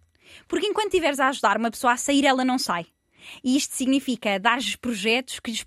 Porque 0.48 0.66
enquanto 0.66 0.88
estiveres 0.88 1.20
a 1.20 1.28
ajudar 1.28 1.58
uma 1.58 1.70
pessoa 1.70 1.94
a 1.94 1.98
sair, 1.98 2.26
ela 2.26 2.46
não 2.46 2.58
sai. 2.58 2.86
E 3.44 3.56
isto 3.56 3.76
significa 3.76 4.40
dar-lhes 4.40 4.76
projetos 4.76 5.40
que 5.40 5.52
lhes 5.52 5.64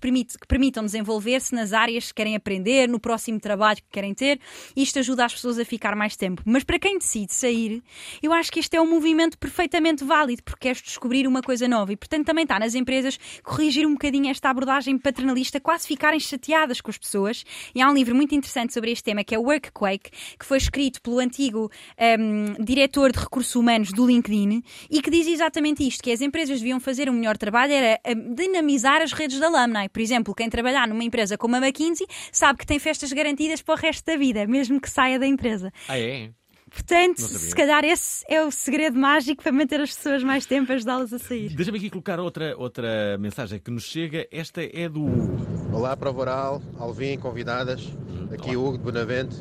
permitam 0.47 0.83
desenvolver-se 0.83 1.53
nas 1.53 1.73
áreas 1.73 2.07
que 2.07 2.15
querem 2.15 2.35
aprender, 2.35 2.87
no 2.87 2.99
próximo 2.99 3.39
trabalho 3.39 3.77
que 3.77 3.91
querem 3.91 4.13
ter. 4.13 4.39
Isto 4.75 4.99
ajuda 4.99 5.25
as 5.25 5.33
pessoas 5.33 5.59
a 5.59 5.65
ficar 5.65 5.95
mais 5.95 6.15
tempo. 6.15 6.41
Mas 6.45 6.63
para 6.63 6.79
quem 6.79 6.97
decide 6.97 7.33
sair, 7.33 7.83
eu 8.21 8.33
acho 8.33 8.51
que 8.51 8.59
este 8.59 8.75
é 8.75 8.81
um 8.81 8.89
movimento 8.89 9.37
perfeitamente 9.37 10.03
válido, 10.03 10.43
porque 10.43 10.67
queres 10.67 10.81
descobrir 10.81 11.27
uma 11.27 11.41
coisa 11.41 11.67
nova. 11.67 11.91
E, 11.93 11.97
portanto, 11.97 12.25
também 12.25 12.43
está 12.43 12.59
nas 12.59 12.75
empresas 12.75 13.19
corrigir 13.43 13.85
um 13.85 13.93
bocadinho 13.93 14.29
esta 14.29 14.49
abordagem 14.49 14.97
paternalista, 14.97 15.59
quase 15.59 15.87
ficarem 15.87 16.19
chateadas 16.19 16.81
com 16.81 16.89
as 16.89 16.97
pessoas. 16.97 17.43
E 17.73 17.81
há 17.81 17.89
um 17.89 17.93
livro 17.93 18.15
muito 18.15 18.35
interessante 18.35 18.73
sobre 18.73 18.91
este 18.91 19.03
tema, 19.03 19.23
que 19.23 19.35
é 19.35 19.39
o 19.39 19.43
Workquake, 19.43 20.11
que 20.39 20.45
foi 20.45 20.57
escrito 20.57 21.01
pelo 21.01 21.19
antigo 21.19 21.71
hum, 22.19 22.63
diretor 22.63 23.11
de 23.11 23.19
recursos 23.19 23.55
humanos 23.55 23.91
do 23.91 24.05
LinkedIn 24.05 24.63
e 24.89 25.01
que 25.01 25.09
diz 25.09 25.27
exatamente 25.27 25.85
isto, 25.85 26.03
que 26.03 26.11
as 26.11 26.21
empresas 26.21 26.59
deviam 26.59 26.79
fazer 26.79 27.09
um 27.09 27.13
melhor 27.13 27.37
trabalho 27.37 27.50
era 27.59 27.99
hum, 28.07 28.33
dinamizar 28.33 29.01
as 29.01 29.11
redes 29.11 29.39
da 29.39 29.47
alumni. 29.47 29.89
Por 29.89 30.01
exemplo, 30.01 30.33
quem 30.33 30.49
trabalhar 30.49 30.87
numa 30.87 31.03
empresa 31.03 31.37
como 31.37 31.55
a 31.55 31.59
McKinsey 31.59 32.07
sabe 32.31 32.59
que 32.59 32.65
tem 32.65 32.79
festas 32.79 33.11
garantidas 33.11 33.61
para 33.61 33.75
o 33.75 33.77
resto 33.77 34.05
da 34.05 34.15
vida, 34.17 34.45
mesmo 34.47 34.79
que 34.79 34.89
saia 34.89 35.19
da 35.19 35.27
empresa. 35.27 35.71
Ah, 35.87 35.99
é? 35.99 36.29
Portanto, 36.69 37.19
se 37.19 37.53
calhar 37.53 37.83
esse 37.83 38.23
é 38.29 38.41
o 38.45 38.49
segredo 38.49 38.97
mágico 38.97 39.43
para 39.43 39.51
manter 39.51 39.81
as 39.81 39.93
pessoas 39.93 40.23
mais 40.23 40.45
tempo, 40.45 40.71
ajudá-las 40.71 41.11
a 41.11 41.19
sair. 41.19 41.53
Deixa-me 41.53 41.77
aqui 41.77 41.89
colocar 41.89 42.17
outra, 42.17 42.55
outra 42.57 43.17
mensagem 43.17 43.59
que 43.59 43.69
nos 43.69 43.83
chega. 43.83 44.25
Esta 44.31 44.61
é 44.63 44.87
do 44.87 45.03
Hugo. 45.05 45.37
Olá, 45.73 45.97
Prova 45.97 46.21
Oral, 46.21 46.61
Alvin, 46.79 47.17
convidadas. 47.17 47.89
Aqui 48.33 48.55
o 48.55 48.65
Hugo 48.65 48.77
de 48.77 48.85
Benavente. 48.85 49.35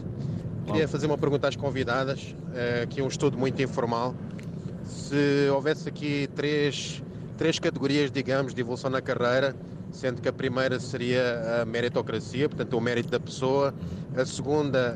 Queria 0.66 0.88
fazer 0.88 1.06
uma 1.06 1.16
pergunta 1.16 1.46
às 1.46 1.54
convidadas. 1.54 2.34
eh, 2.52 2.82
Aqui 2.82 3.00
um 3.00 3.06
estudo 3.06 3.38
muito 3.38 3.62
informal. 3.62 4.12
Se 4.84 5.48
houvesse 5.52 5.88
aqui 5.88 6.28
três, 6.34 7.00
três 7.40 7.58
categorias, 7.58 8.12
digamos, 8.12 8.52
de 8.52 8.60
evolução 8.60 8.90
na 8.90 9.00
carreira, 9.00 9.56
sendo 9.90 10.20
que 10.20 10.28
a 10.28 10.32
primeira 10.32 10.78
seria 10.78 11.62
a 11.62 11.64
meritocracia, 11.64 12.46
portanto, 12.46 12.76
o 12.76 12.80
mérito 12.82 13.08
da 13.08 13.18
pessoa, 13.18 13.74
a 14.14 14.26
segunda, 14.26 14.94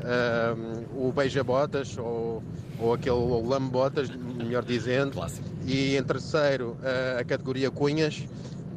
um, 0.93 1.07
o 1.07 1.11
beija-botas, 1.11 1.97
ou, 1.97 2.43
ou 2.79 2.93
aquele 2.93 3.15
lambe-botas, 3.15 4.11
melhor 4.11 4.63
dizendo, 4.63 5.19
e 5.65 5.97
em 5.97 6.03
terceiro, 6.03 6.77
a, 6.83 7.21
a 7.21 7.23
categoria 7.23 7.71
cunhas, 7.71 8.27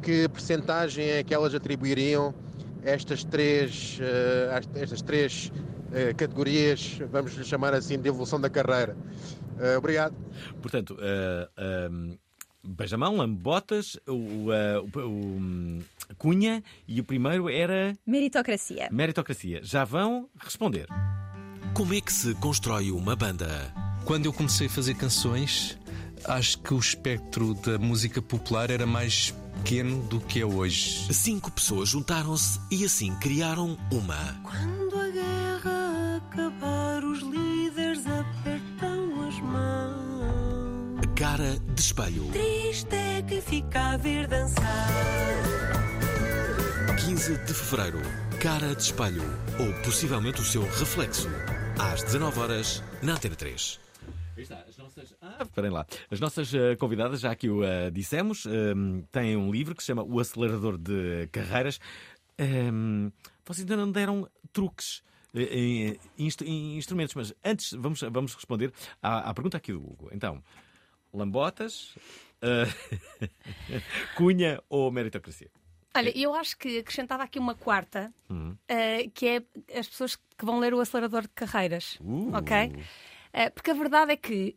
que 0.01 0.27
percentagem 0.29 1.05
é 1.07 1.23
que 1.23 1.31
elas 1.31 1.53
atribuiriam 1.53 2.33
estas 2.83 3.23
três, 3.23 3.99
uh, 3.99 4.79
estas 4.79 5.03
três 5.03 5.51
uh, 5.91 6.15
categorias, 6.17 6.99
vamos 7.11 7.35
lhe 7.35 7.43
chamar 7.43 7.75
assim, 7.75 7.99
de 7.99 8.09
evolução 8.09 8.41
da 8.41 8.49
carreira. 8.49 8.97
Uh, 9.59 9.77
obrigado. 9.77 10.15
Portanto, 10.59 10.97
um, 10.97 12.17
Beijamão, 12.63 13.15
Lambotas, 13.15 13.97
o, 14.07 14.11
o, 14.11 14.49
o, 14.95 14.99
o, 14.99 16.15
Cunha 16.17 16.63
e 16.87 16.99
o 16.99 17.03
primeiro 17.03 17.49
era. 17.49 17.97
Meritocracia. 18.05 18.89
Meritocracia. 18.91 19.61
Já 19.63 19.85
vão 19.85 20.29
responder. 20.39 20.87
Como 21.73 21.93
é 21.93 22.01
que 22.01 22.11
se 22.11 22.33
constrói 22.35 22.91
uma 22.91 23.15
banda? 23.15 23.73
Quando 24.05 24.25
eu 24.25 24.33
comecei 24.33 24.67
a 24.67 24.69
fazer 24.69 24.95
canções, 24.95 25.77
acho 26.25 26.59
que 26.59 26.73
o 26.73 26.79
espectro 26.79 27.53
da 27.53 27.77
música 27.77 28.21
popular 28.21 28.69
era 28.69 28.85
mais 28.85 29.33
pequeno 29.59 30.01
do 30.03 30.19
que 30.19 30.41
é 30.41 30.45
hoje. 30.45 31.13
Cinco 31.13 31.51
pessoas 31.51 31.89
juntaram-se 31.89 32.59
e 32.71 32.83
assim 32.83 33.15
criaram 33.15 33.77
uma. 33.91 34.41
Quando 34.43 34.99
a 34.99 35.09
guerra 35.09 36.17
acabar, 36.17 37.03
os 37.03 37.19
líderes 37.19 38.03
mãos. 38.05 38.68
Cara 41.19 41.59
de 41.59 41.81
espelho. 41.81 42.31
Triste 42.31 42.95
é 42.95 43.21
quem 43.21 43.41
fica 43.41 43.91
a 43.91 43.97
ver 43.97 44.25
dançar. 44.25 44.87
15 47.05 47.37
de 47.39 47.53
fevereiro. 47.53 47.99
Cara 48.41 48.73
de 48.73 48.83
espelho. 48.83 49.23
Ou 49.59 49.83
possivelmente 49.83 50.39
o 50.39 50.45
seu 50.45 50.61
reflexo. 50.61 51.27
Às 51.77 52.03
19 52.03 52.39
horas 52.39 52.81
na 53.03 53.15
Antena 53.15 53.35
3. 53.35 53.81
As 54.69 54.77
nossas... 54.77 55.13
Ah, 55.21 55.45
lá. 55.69 55.85
As 56.09 56.21
nossas 56.21 56.53
uh, 56.53 56.77
convidadas, 56.79 57.19
já 57.19 57.35
que 57.35 57.49
o 57.49 57.63
uh, 57.63 57.91
dissemos, 57.91 58.45
um, 58.45 59.01
têm 59.11 59.35
um 59.35 59.51
livro 59.51 59.75
que 59.75 59.83
se 59.83 59.87
chama 59.87 60.03
O 60.03 60.21
Acelerador 60.21 60.77
de 60.77 61.27
Carreiras. 61.33 61.81
Um, 62.39 63.11
vocês 63.45 63.69
ainda 63.69 63.75
não 63.75 63.91
deram 63.91 64.25
truques. 64.53 65.03
Em, 65.35 65.99
em, 66.17 66.77
instrumentos, 66.77 67.13
mas 67.13 67.33
antes 67.43 67.73
vamos, 67.73 67.99
vamos 68.09 68.33
responder 68.33 68.71
à, 69.03 69.29
à 69.29 69.33
pergunta 69.33 69.57
aqui 69.57 69.73
do 69.73 69.79
Hugo. 69.79 70.09
Então, 70.13 70.41
lambotas, 71.13 71.95
uh, 72.43 73.29
cunha 74.15 74.61
ou 74.69 74.91
meritocracia? 74.91 75.49
Olha, 75.95 76.15
eu 76.17 76.33
acho 76.33 76.55
que 76.57 76.79
acrescentava 76.79 77.23
aqui 77.23 77.39
uma 77.39 77.55
quarta, 77.55 78.13
Uhum. 78.29 78.51
uh, 78.51 79.11
que 79.13 79.27
é 79.27 79.43
as 79.77 79.87
pessoas 79.87 80.15
que 80.15 80.45
vão 80.45 80.59
ler 80.59 80.73
o 80.73 80.79
acelerador 80.79 81.23
de 81.23 81.29
carreiras. 81.29 81.97
Uh. 82.01 82.31
Ok? 82.35 82.67
Uh, 82.67 83.51
porque 83.53 83.71
a 83.71 83.73
verdade 83.73 84.11
é 84.11 84.15
que 84.17 84.55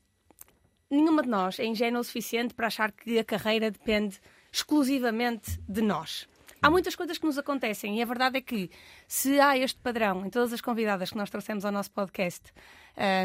nenhuma 0.90 1.22
de 1.22 1.28
nós 1.28 1.58
é 1.58 1.64
ingênua 1.64 2.00
o 2.00 2.04
suficiente 2.04 2.52
para 2.54 2.66
achar 2.66 2.92
que 2.92 3.18
a 3.18 3.24
carreira 3.24 3.70
depende 3.70 4.20
exclusivamente 4.52 5.58
de 5.66 5.80
nós. 5.80 6.28
Há 6.64 6.70
muitas 6.70 6.94
coisas 6.94 7.18
que 7.18 7.26
nos 7.26 7.36
acontecem 7.36 7.98
e 7.98 8.02
a 8.02 8.06
verdade 8.06 8.38
é 8.38 8.40
que 8.40 8.70
se 9.08 9.40
há 9.40 9.58
este 9.58 9.80
padrão 9.80 10.24
em 10.24 10.30
todas 10.30 10.52
as 10.52 10.60
convidadas 10.60 11.10
que 11.10 11.16
nós 11.16 11.28
trouxemos 11.28 11.64
ao 11.64 11.72
nosso 11.72 11.90
podcast 11.90 12.52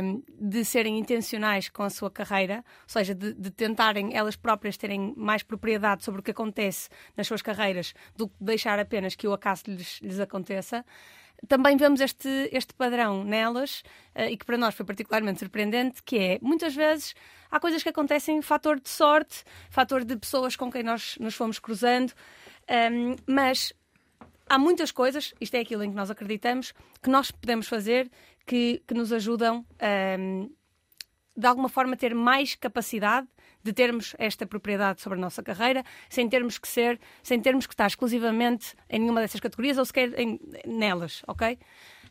um, 0.02 0.24
de 0.40 0.66
serem 0.66 0.98
intencionais 0.98 1.70
com 1.70 1.84
a 1.84 1.90
sua 1.92 2.10
carreira, 2.10 2.66
ou 2.82 2.90
seja, 2.90 3.14
de, 3.14 3.36
de, 3.36 3.52
tentarem 3.52 4.18
elas 4.18 4.36
próprias 4.36 4.76
terem 4.76 5.14
mais 5.16 5.44
propriedade 5.44 6.04
sobre 6.04 6.22
o 6.22 6.24
que 6.24 6.32
acontece 6.32 6.90
nas 7.16 7.28
suas 7.28 7.44
carreiras 7.44 7.94
do 8.16 8.28
que 8.28 8.36
deixar 8.42 8.80
apenas 8.80 9.14
que 9.14 9.28
o 9.28 9.34
acaso 9.34 9.66
lhes, 9.68 10.00
lhes 10.02 10.20
aconteça, 10.20 10.84
também 11.48 11.78
vemos 11.78 12.02
este, 12.02 12.50
este 12.52 12.74
padrão 12.74 13.24
nelas 13.24 13.84
uh, 14.16 14.24
e 14.24 14.36
que 14.36 14.46
para 14.46 14.58
nós 14.58 14.74
foi 14.74 14.84
particularmente 14.84 15.38
surpreendente, 15.40 16.02
que 16.02 16.18
é 16.18 16.40
muitas 16.42 16.74
vezes 16.74 17.14
há 17.52 17.60
coisas 17.60 17.84
que 17.84 17.90
acontecem 17.90 18.42
fator 18.42 18.80
de 18.80 18.90
sorte, 18.90 19.44
fator 19.70 20.04
de 20.04 20.18
pessoas 20.18 20.56
com 20.56 20.72
quem 20.72 20.82
nós 20.82 21.18
nos 21.20 21.36
fomos 21.36 21.60
cruzando, 21.60 22.14
um, 22.70 23.16
mas 23.26 23.74
há 24.50 24.58
muitas 24.58 24.92
coisas, 24.92 25.34
isto 25.40 25.56
é 25.56 25.60
aquilo 25.60 25.84
em 25.84 25.90
que 25.90 25.96
nós 25.96 26.10
acreditamos, 26.10 26.74
que 27.02 27.10
nós 27.10 27.32
podemos 27.32 27.68
fazer 27.68 28.10
que, 28.46 28.82
que 28.88 28.94
nos 28.94 29.12
ajudam 29.12 29.66
um, 30.20 30.50
de 31.36 31.46
alguma 31.46 31.70
forma 31.70 31.96
ter 31.96 32.16
mais 32.16 32.56
capacidade 32.56 33.28
de 33.64 33.74
termos 33.74 34.16
esta 34.18 34.46
propriedade 34.46 35.02
sobre 35.02 35.20
a 35.20 35.22
nossa 35.22 35.44
carreira, 35.44 35.84
sem 36.10 36.28
termos 36.30 36.58
que 36.58 36.68
ser, 36.68 37.00
sem 37.22 37.40
termos 37.40 37.68
que 37.68 37.74
estar 37.74 37.88
exclusivamente 37.88 38.76
em 38.90 39.00
nenhuma 39.00 39.22
dessas 39.22 39.40
categorias 39.40 39.78
ou 39.78 39.86
sequer 39.86 40.18
em, 40.20 40.40
nelas, 40.66 41.22
ok? 41.28 41.60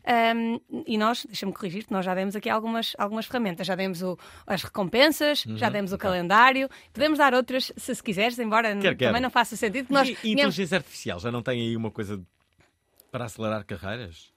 Um, 0.07 0.83
e 0.85 0.97
nós, 0.97 1.25
deixa-me 1.25 1.51
corrigir, 1.51 1.85
nós 1.89 2.05
já 2.05 2.15
demos 2.15 2.33
aqui 2.35 2.49
algumas, 2.49 2.95
algumas 2.97 3.25
ferramentas. 3.25 3.67
Já 3.67 3.75
demos 3.75 4.01
o, 4.01 4.17
as 4.45 4.63
recompensas, 4.63 5.45
Uhum, 5.45 5.57
já 5.57 5.69
demos 5.69 5.91
o 5.91 5.97
calendário, 5.97 6.69
podemos 6.93 7.19
dar 7.19 7.33
outras 7.33 7.73
se, 7.75 7.93
se 7.93 8.01
quiseres, 8.01 8.39
embora 8.39 8.69
Quero, 8.77 8.95
quero. 8.95 9.09
também 9.09 9.21
não 9.21 9.29
faça 9.29 9.55
sentido. 9.57 9.87
que 9.87 9.93
Nós, 9.93 10.07
E 10.23 10.31
inteligência 10.31 10.77
artificial 10.77 11.19
já 11.19 11.29
não 11.31 11.41
tem 11.41 11.59
aí 11.59 11.75
uma 11.75 11.91
coisa 11.91 12.21
para 13.11 13.25
acelerar 13.25 13.65
carreiras? 13.65 14.31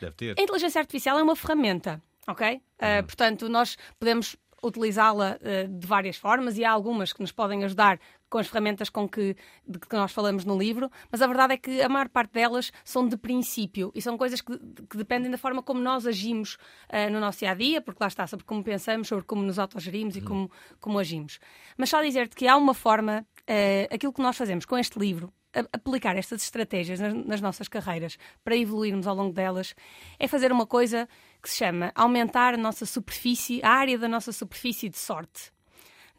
Deve 0.00 0.12
ter. 0.12 0.34
A 0.38 0.42
inteligência 0.42 0.78
artificial 0.80 1.18
é 1.18 1.22
uma 1.22 1.34
ferramenta, 1.34 2.00
ok? 2.28 2.56
Uh, 2.56 3.04
portanto, 3.04 3.48
nós 3.48 3.76
podemos 3.98 4.36
utilizá-la 4.62 5.38
uh, 5.40 5.68
de 5.68 5.86
várias 5.86 6.16
formas 6.16 6.56
e 6.58 6.64
há 6.64 6.70
algumas 6.70 7.12
que 7.12 7.20
nos 7.20 7.32
podem 7.32 7.64
ajudar 7.64 7.98
com 8.28 8.38
as 8.38 8.46
ferramentas 8.48 8.88
com 8.88 9.08
que, 9.08 9.36
de 9.66 9.78
que 9.78 9.94
nós 9.94 10.12
falamos 10.12 10.44
no 10.44 10.58
livro, 10.58 10.90
mas 11.10 11.22
a 11.22 11.26
verdade 11.26 11.54
é 11.54 11.56
que 11.56 11.80
a 11.80 11.88
maior 11.88 12.08
parte 12.08 12.32
delas 12.32 12.72
são 12.84 13.06
de 13.06 13.16
princípio 13.16 13.92
e 13.94 14.02
são 14.02 14.16
coisas 14.18 14.40
que, 14.40 14.58
que 14.58 14.96
dependem 14.96 15.30
da 15.30 15.38
forma 15.38 15.62
como 15.62 15.80
nós 15.80 16.06
agimos 16.06 16.54
uh, 16.90 17.10
no 17.10 17.20
nosso 17.20 17.40
dia 17.40 17.50
a 17.50 17.54
dia, 17.54 17.80
porque 17.80 18.02
lá 18.02 18.08
está, 18.08 18.26
sobre 18.26 18.44
como 18.44 18.62
pensamos, 18.62 19.08
sobre 19.08 19.24
como 19.24 19.42
nos 19.42 19.58
autogerimos 19.58 20.16
e 20.16 20.20
como, 20.20 20.50
como 20.80 20.98
agimos. 20.98 21.38
Mas 21.76 21.90
só 21.90 22.02
dizer-te 22.02 22.34
que 22.34 22.48
há 22.48 22.56
uma 22.56 22.74
forma, 22.74 23.26
uh, 23.42 23.94
aquilo 23.94 24.12
que 24.12 24.22
nós 24.22 24.36
fazemos 24.36 24.64
com 24.64 24.76
este 24.76 24.98
livro, 24.98 25.32
aplicar 25.72 26.16
estas 26.16 26.42
estratégias 26.42 27.00
nas, 27.00 27.14
nas, 27.14 27.40
nossas 27.40 27.68
carreiras 27.68 28.18
para 28.44 28.56
evoluirmos 28.56 29.06
ao 29.06 29.14
longo 29.14 29.32
delas 29.32 29.74
é 30.18 30.28
fazer 30.28 30.52
uma 30.52 30.66
coisa 30.66 31.08
que 31.42 31.48
se 31.48 31.56
chama 31.56 31.92
aumentar 31.94 32.54
a 32.54 32.58
nossa 32.58 32.84
superfície, 32.84 33.60
a 33.62 33.70
área 33.70 33.98
da 33.98 34.08
nossa 34.08 34.32
superfície 34.32 34.88
de 34.88 34.98
sorte. 34.98 35.55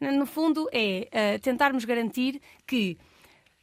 No 0.00 0.26
fundo, 0.26 0.68
é 0.72 1.08
uh, 1.36 1.40
tentarmos 1.40 1.84
garantir 1.84 2.40
que 2.66 2.98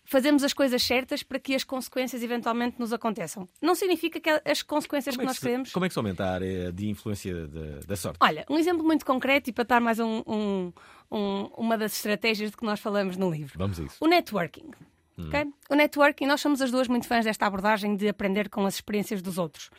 fazemos 0.05 0.43
as 0.43 0.53
coisas 0.53 0.81
certas 0.83 1.23
para 1.23 1.39
que 1.39 1.55
as 1.55 1.63
consequências 1.63 2.21
eventualmente 2.21 2.79
nos 2.79 2.93
aconteçam. 2.93 3.47
Não 3.61 3.75
significa 3.75 4.19
que 4.19 4.29
as 4.49 4.61
consequências 4.61 5.15
como 5.15 5.21
que 5.21 5.25
é 5.25 5.27
nós 5.27 5.39
que 5.39 5.45
queremos. 5.45 5.71
Como 5.71 5.85
é 5.85 5.87
que 5.89 5.93
se 5.93 5.99
aumenta 5.99 6.23
a 6.23 6.33
área 6.33 6.71
de 6.71 6.87
influência 6.87 7.47
da 7.87 7.95
sorte? 7.95 8.17
Olha, 8.21 8.45
um 8.49 8.57
exemplo 8.57 8.83
muito 8.83 9.05
concreto 9.05 9.49
e 9.49 9.53
para 9.53 9.63
dar 9.63 9.81
mais 9.81 9.99
um, 9.99 10.21
um, 10.27 10.73
um, 11.11 11.49
uma 11.57 11.77
das 11.77 11.93
estratégias 11.93 12.51
de 12.51 12.57
que 12.57 12.63
nós 12.63 12.79
falamos 12.79 13.17
no 13.17 13.29
livro. 13.29 13.57
Vamos 13.57 13.79
a 13.79 13.83
isso. 13.83 13.97
O 13.99 14.07
networking. 14.07 14.71
Okay? 15.17 15.45
O 15.69 15.75
networking, 15.75 16.25
nós 16.25 16.41
somos 16.41 16.61
as 16.61 16.69
duas 16.69 16.87
muito 16.87 17.07
fãs 17.07 17.25
desta 17.25 17.45
abordagem 17.45 17.95
de 17.95 18.07
aprender 18.07 18.49
com 18.49 18.65
as 18.65 18.75
experiências 18.75 19.21
dos 19.21 19.37
outros. 19.37 19.69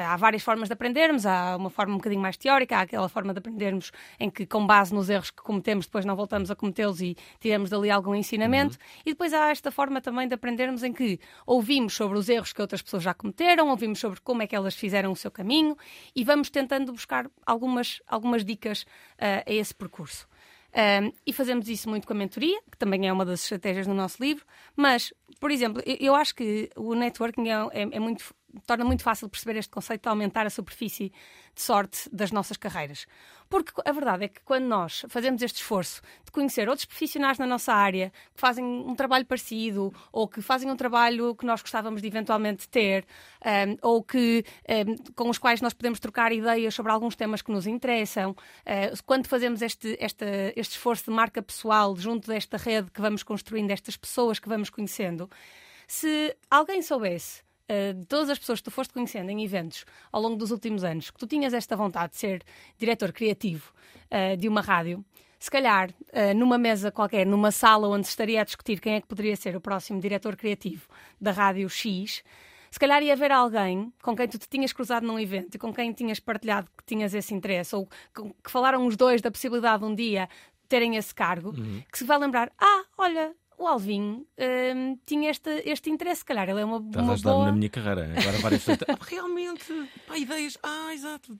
Há 0.00 0.16
várias 0.16 0.44
formas 0.44 0.68
de 0.68 0.74
aprendermos, 0.74 1.26
há 1.26 1.56
uma 1.56 1.70
forma 1.70 1.94
um 1.94 1.96
bocadinho 1.96 2.22
mais 2.22 2.36
teórica, 2.36 2.76
há 2.76 2.80
aquela 2.82 3.08
forma 3.08 3.32
de 3.32 3.40
aprendermos 3.40 3.90
em 4.20 4.30
que, 4.30 4.46
com 4.46 4.64
base 4.64 4.94
nos 4.94 5.10
erros 5.10 5.30
que 5.32 5.42
cometemos, 5.42 5.86
depois 5.86 6.04
não 6.04 6.14
voltamos 6.14 6.52
a 6.52 6.54
cometê-los 6.54 7.00
e 7.00 7.16
tiramos 7.40 7.68
dali 7.68 7.90
algum 7.90 8.14
ensinamento. 8.14 8.76
Uhum. 8.76 9.02
E 9.06 9.10
depois 9.10 9.34
há 9.34 9.50
esta 9.50 9.72
forma 9.72 10.00
também 10.00 10.28
de 10.28 10.34
aprendermos 10.34 10.84
em 10.84 10.92
que 10.92 11.18
ouvimos 11.44 11.94
sobre 11.94 12.16
os 12.16 12.28
erros 12.28 12.52
que 12.52 12.62
outras 12.62 12.80
pessoas 12.80 13.02
já 13.02 13.12
cometeram, 13.12 13.68
ouvimos 13.70 13.98
sobre 13.98 14.20
como 14.20 14.40
é 14.40 14.46
que 14.46 14.54
elas 14.54 14.76
fizeram 14.76 15.10
o 15.10 15.16
seu 15.16 15.32
caminho 15.32 15.76
e 16.14 16.22
vamos 16.22 16.48
tentando 16.48 16.92
buscar 16.92 17.28
algumas, 17.44 18.00
algumas 18.06 18.44
dicas 18.44 18.82
uh, 18.82 19.42
a 19.46 19.52
esse 19.52 19.74
percurso. 19.74 20.28
Um, 20.74 21.12
e 21.26 21.32
fazemos 21.32 21.68
isso 21.68 21.88
muito 21.88 22.06
com 22.06 22.12
a 22.12 22.16
mentoria, 22.16 22.60
que 22.70 22.76
também 22.76 23.08
é 23.08 23.12
uma 23.12 23.24
das 23.24 23.42
estratégias 23.42 23.86
no 23.86 23.94
nosso 23.94 24.22
livro. 24.22 24.44
Mas, 24.76 25.12
por 25.40 25.50
exemplo, 25.50 25.82
eu, 25.86 25.96
eu 26.00 26.14
acho 26.14 26.34
que 26.34 26.70
o 26.76 26.94
networking 26.94 27.48
é, 27.48 27.54
é, 27.72 27.82
é 27.92 28.00
muito, 28.00 28.34
torna 28.66 28.84
muito 28.84 29.02
fácil 29.02 29.28
perceber 29.28 29.58
este 29.58 29.70
conceito 29.70 30.02
de 30.02 30.08
aumentar 30.08 30.46
a 30.46 30.50
superfície 30.50 31.12
de 31.58 31.62
sorte 31.62 32.08
das 32.12 32.30
nossas 32.30 32.56
carreiras. 32.56 33.04
Porque 33.48 33.72
a 33.84 33.90
verdade 33.90 34.26
é 34.26 34.28
que 34.28 34.40
quando 34.42 34.66
nós 34.66 35.04
fazemos 35.08 35.42
este 35.42 35.56
esforço 35.56 36.00
de 36.24 36.30
conhecer 36.30 36.68
outros 36.68 36.84
profissionais 36.84 37.36
na 37.36 37.46
nossa 37.46 37.72
área 37.72 38.12
que 38.32 38.40
fazem 38.40 38.64
um 38.64 38.94
trabalho 38.94 39.26
parecido 39.26 39.92
ou 40.12 40.28
que 40.28 40.40
fazem 40.40 40.70
um 40.70 40.76
trabalho 40.76 41.34
que 41.34 41.44
nós 41.44 41.60
gostávamos 41.60 42.00
de 42.00 42.06
eventualmente 42.06 42.68
ter 42.68 43.04
um, 43.44 43.76
ou 43.82 44.04
que, 44.04 44.44
um, 44.68 45.12
com 45.14 45.30
os 45.30 45.38
quais 45.38 45.60
nós 45.60 45.72
podemos 45.72 45.98
trocar 45.98 46.30
ideias 46.30 46.74
sobre 46.74 46.92
alguns 46.92 47.16
temas 47.16 47.42
que 47.42 47.50
nos 47.50 47.66
interessam, 47.66 48.30
uh, 48.30 49.02
quando 49.04 49.26
fazemos 49.26 49.60
este, 49.60 49.96
este, 50.00 50.52
este 50.54 50.76
esforço 50.76 51.06
de 51.06 51.10
marca 51.10 51.42
pessoal 51.42 51.96
junto 51.96 52.28
desta 52.28 52.56
rede 52.56 52.90
que 52.90 53.00
vamos 53.00 53.24
construindo, 53.24 53.68
destas 53.68 53.96
pessoas 53.96 54.38
que 54.38 54.48
vamos 54.48 54.70
conhecendo, 54.70 55.28
se 55.88 56.36
alguém 56.50 56.82
soubesse 56.82 57.47
de 57.94 58.06
todas 58.06 58.30
as 58.30 58.38
pessoas 58.38 58.60
que 58.60 58.64
tu 58.64 58.70
foste 58.70 58.92
conhecendo 58.94 59.30
em 59.30 59.44
eventos 59.44 59.84
ao 60.10 60.20
longo 60.22 60.36
dos 60.36 60.50
últimos 60.50 60.82
anos, 60.84 61.10
que 61.10 61.18
tu 61.18 61.26
tinhas 61.26 61.52
esta 61.52 61.76
vontade 61.76 62.12
de 62.12 62.18
ser 62.18 62.42
diretor 62.78 63.12
criativo 63.12 63.72
uh, 64.10 64.36
de 64.36 64.48
uma 64.48 64.60
rádio, 64.60 65.04
se 65.38 65.50
calhar, 65.50 65.90
uh, 65.90 66.34
numa 66.36 66.58
mesa 66.58 66.90
qualquer, 66.90 67.26
numa 67.26 67.50
sala 67.52 67.88
onde 67.88 68.06
se 68.06 68.10
estaria 68.10 68.40
a 68.40 68.44
discutir 68.44 68.80
quem 68.80 68.94
é 68.94 69.00
que 69.00 69.06
poderia 69.06 69.36
ser 69.36 69.54
o 69.54 69.60
próximo 69.60 70.00
diretor 70.00 70.34
criativo 70.36 70.88
da 71.20 71.30
Rádio 71.30 71.68
X, 71.68 72.22
se 72.70 72.78
calhar 72.78 73.02
ia 73.02 73.12
haver 73.14 73.32
alguém 73.32 73.92
com 74.02 74.14
quem 74.16 74.28
tu 74.28 74.38
te 74.38 74.48
tinhas 74.48 74.72
cruzado 74.72 75.06
num 75.06 75.18
evento 75.18 75.54
e 75.54 75.58
com 75.58 75.72
quem 75.72 75.92
tinhas 75.92 76.20
partilhado 76.20 76.68
que 76.76 76.84
tinhas 76.84 77.14
esse 77.14 77.32
interesse, 77.34 77.74
ou 77.74 77.86
que, 77.86 78.22
que 78.44 78.50
falaram 78.50 78.84
os 78.86 78.96
dois 78.96 79.22
da 79.22 79.30
possibilidade 79.30 79.82
de 79.82 79.88
um 79.90 79.94
dia 79.94 80.28
terem 80.68 80.96
esse 80.96 81.14
cargo, 81.14 81.50
Uhum. 81.56 81.82
que 81.90 81.96
se 81.98 82.04
vai 82.04 82.18
lembrar: 82.18 82.52
ah, 82.58 82.84
olha, 82.98 83.34
o 83.58 83.66
Alvin 83.66 84.24
hum, 84.38 84.98
tinha 85.04 85.30
este, 85.30 85.62
este 85.66 85.90
interesse, 85.90 86.20
se 86.20 86.24
calhar 86.24 86.48
ele 86.48 86.60
é 86.60 86.64
uma, 86.64 86.78
Estás 86.78 86.96
a 86.96 87.02
uma 87.02 87.12
ajudar-me 87.14 87.36
boa. 87.36 87.46
na 87.46 87.52
minha 87.52 87.68
carreira. 87.68 88.14
Agora 88.16 88.38
várias 88.38 88.64
pessoas. 88.64 88.78
Ah, 88.88 88.96
realmente, 89.00 89.90
pá, 90.06 90.16
ideias. 90.16 90.56
Ah, 90.62 90.94
exato. 90.94 91.38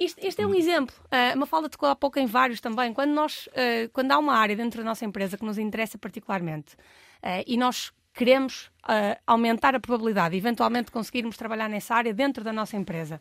Isto, 0.00 0.18
este 0.24 0.42
é 0.42 0.46
um 0.46 0.54
exemplo. 0.54 0.94
Uh, 1.06 1.36
uma 1.36 1.46
fala 1.46 1.68
tocou 1.68 1.88
há 1.88 1.96
pouco 1.96 2.18
em 2.18 2.26
vários 2.26 2.60
também. 2.60 2.92
Quando, 2.92 3.10
nós, 3.12 3.48
uh, 3.48 3.88
quando 3.92 4.12
há 4.12 4.18
uma 4.18 4.34
área 4.34 4.54
dentro 4.54 4.82
da 4.82 4.84
nossa 4.84 5.04
empresa 5.04 5.36
que 5.38 5.44
nos 5.44 5.58
interessa 5.58 5.96
particularmente 5.96 6.74
uh, 6.74 7.42
e 7.46 7.56
nós 7.56 7.92
queremos 8.14 8.66
uh, 8.84 9.16
aumentar 9.26 9.76
a 9.76 9.80
probabilidade 9.80 10.32
de 10.32 10.38
eventualmente 10.38 10.90
conseguirmos 10.90 11.36
trabalhar 11.36 11.68
nessa 11.68 11.94
área 11.94 12.12
dentro 12.12 12.42
da 12.42 12.52
nossa 12.52 12.76
empresa. 12.76 13.20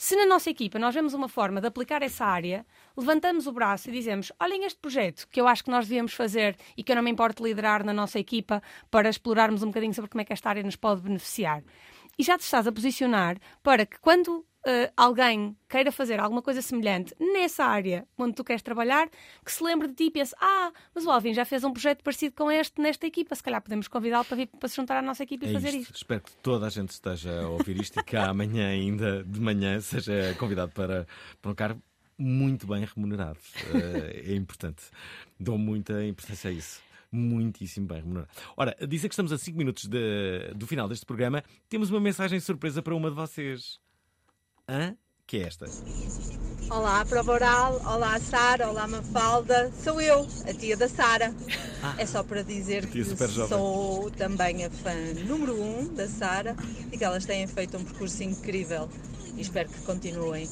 Se 0.00 0.14
na 0.14 0.24
nossa 0.24 0.48
equipa 0.48 0.78
nós 0.78 0.94
vemos 0.94 1.12
uma 1.12 1.28
forma 1.28 1.60
de 1.60 1.66
aplicar 1.66 2.02
essa 2.02 2.24
área, 2.24 2.64
levantamos 2.96 3.48
o 3.48 3.52
braço 3.52 3.88
e 3.88 3.92
dizemos: 3.92 4.30
olhem 4.38 4.64
este 4.64 4.78
projeto 4.78 5.26
que 5.28 5.40
eu 5.40 5.48
acho 5.48 5.64
que 5.64 5.72
nós 5.72 5.88
devíamos 5.88 6.14
fazer 6.14 6.56
e 6.76 6.84
que 6.84 6.92
eu 6.92 6.96
não 6.96 7.02
me 7.02 7.10
importo 7.10 7.44
liderar 7.44 7.84
na 7.84 7.92
nossa 7.92 8.16
equipa 8.16 8.62
para 8.92 9.08
explorarmos 9.08 9.60
um 9.64 9.66
bocadinho 9.66 9.92
sobre 9.92 10.08
como 10.08 10.20
é 10.22 10.24
que 10.24 10.32
esta 10.32 10.50
área 10.50 10.62
nos 10.62 10.76
pode 10.76 11.00
beneficiar. 11.00 11.64
E 12.16 12.22
já 12.22 12.38
te 12.38 12.42
estás 12.42 12.68
a 12.68 12.72
posicionar 12.72 13.38
para 13.60 13.84
que 13.84 13.98
quando 13.98 14.46
uh, 14.68 14.92
alguém 14.96 15.56
queira 15.68 15.90
fazer 15.90 16.20
alguma 16.20 16.42
coisa 16.42 16.60
semelhante 16.62 17.14
nessa 17.18 17.64
área 17.64 18.06
onde 18.16 18.34
tu 18.34 18.44
queres 18.44 18.62
trabalhar, 18.62 19.08
que 19.44 19.50
se 19.50 19.62
lembre 19.64 19.88
de 19.88 19.94
ti 19.94 20.04
e 20.04 20.10
pense: 20.10 20.34
ah, 20.40 20.70
mas 20.94 21.04
o 21.06 21.10
Alvin 21.10 21.32
já 21.34 21.44
fez 21.44 21.64
um 21.64 21.72
projeto 21.72 22.02
parecido 22.02 22.34
com 22.36 22.50
este 22.50 22.80
nesta 22.80 23.06
equipa, 23.06 23.34
se 23.34 23.42
calhar 23.42 23.60
podemos 23.62 23.88
convidá-lo 23.88 24.24
para 24.24 24.36
vir 24.36 24.46
para 24.46 24.68
se 24.68 24.76
juntar 24.76 24.96
à 24.98 25.02
nossa 25.02 25.22
equipa 25.22 25.46
e 25.46 25.50
É 25.50 25.52
fazer 25.54 25.68
isto. 25.70 25.80
isto. 25.90 25.96
Espero 25.96 26.20
que 26.20 26.30
toda 26.36 26.66
a 26.66 26.70
gente 26.70 26.90
esteja 26.90 27.42
a 27.42 27.48
ouvir 27.48 27.80
isto 27.80 27.98
e 27.98 28.02
que 28.04 28.16
amanhã, 28.16 28.68
ainda 28.68 29.24
de 29.24 29.40
manhã, 29.40 29.80
seja 29.80 30.34
convidado 30.38 30.72
para, 30.72 31.06
para 31.40 31.50
um 31.50 31.54
cargo 31.54 31.82
muito 32.18 32.66
bem 32.66 32.84
remunerado. 32.84 33.38
Eh, 33.74 34.32
é 34.32 34.34
importante. 34.34 34.82
Dou 35.38 35.56
muita 35.56 36.04
importância 36.04 36.50
a 36.50 36.52
isso. 36.52 36.80
Muitíssimo 37.12 37.86
bem 37.86 37.98
remunerado. 37.98 38.28
Ora, 38.56 38.76
dizer 38.86 39.08
que 39.08 39.14
estamos 39.14 39.32
a 39.32 39.38
5 39.38 39.56
minutos 39.56 39.84
de- 39.86 40.52
do 40.54 40.66
final 40.66 40.88
deste 40.88 41.06
programa, 41.06 41.42
temos 41.68 41.90
uma 41.90 42.00
mensagem 42.00 42.38
surpresa 42.40 42.82
para 42.82 42.94
uma 42.94 43.08
de 43.08 43.16
vocês. 43.16 43.78
Hã? 44.68 44.94
Que 45.26 45.38
é 45.38 45.42
esta. 45.44 45.64
Olá, 46.70 47.02
Prova 47.06 47.32
Oral, 47.32 47.80
olá 47.86 48.20
Sara, 48.20 48.68
olá 48.68 48.86
Mafalda, 48.86 49.72
sou 49.82 49.98
eu, 49.98 50.28
a 50.46 50.52
tia 50.52 50.76
da 50.76 50.86
Sara. 50.86 51.34
É 51.96 52.04
só 52.04 52.22
para 52.22 52.44
dizer 52.44 52.86
que 52.86 53.02
jovem. 53.02 53.48
sou 53.48 54.10
também 54.10 54.66
a 54.66 54.70
fã 54.70 54.92
número 55.26 55.58
um 55.58 55.94
da 55.94 56.06
Sara 56.06 56.54
e 56.92 56.98
que 56.98 57.04
elas 57.04 57.24
têm 57.24 57.46
feito 57.46 57.78
um 57.78 57.84
percurso 57.84 58.22
incrível 58.22 58.90
e 59.34 59.40
espero 59.40 59.70
que 59.70 59.80
continuem. 59.82 60.46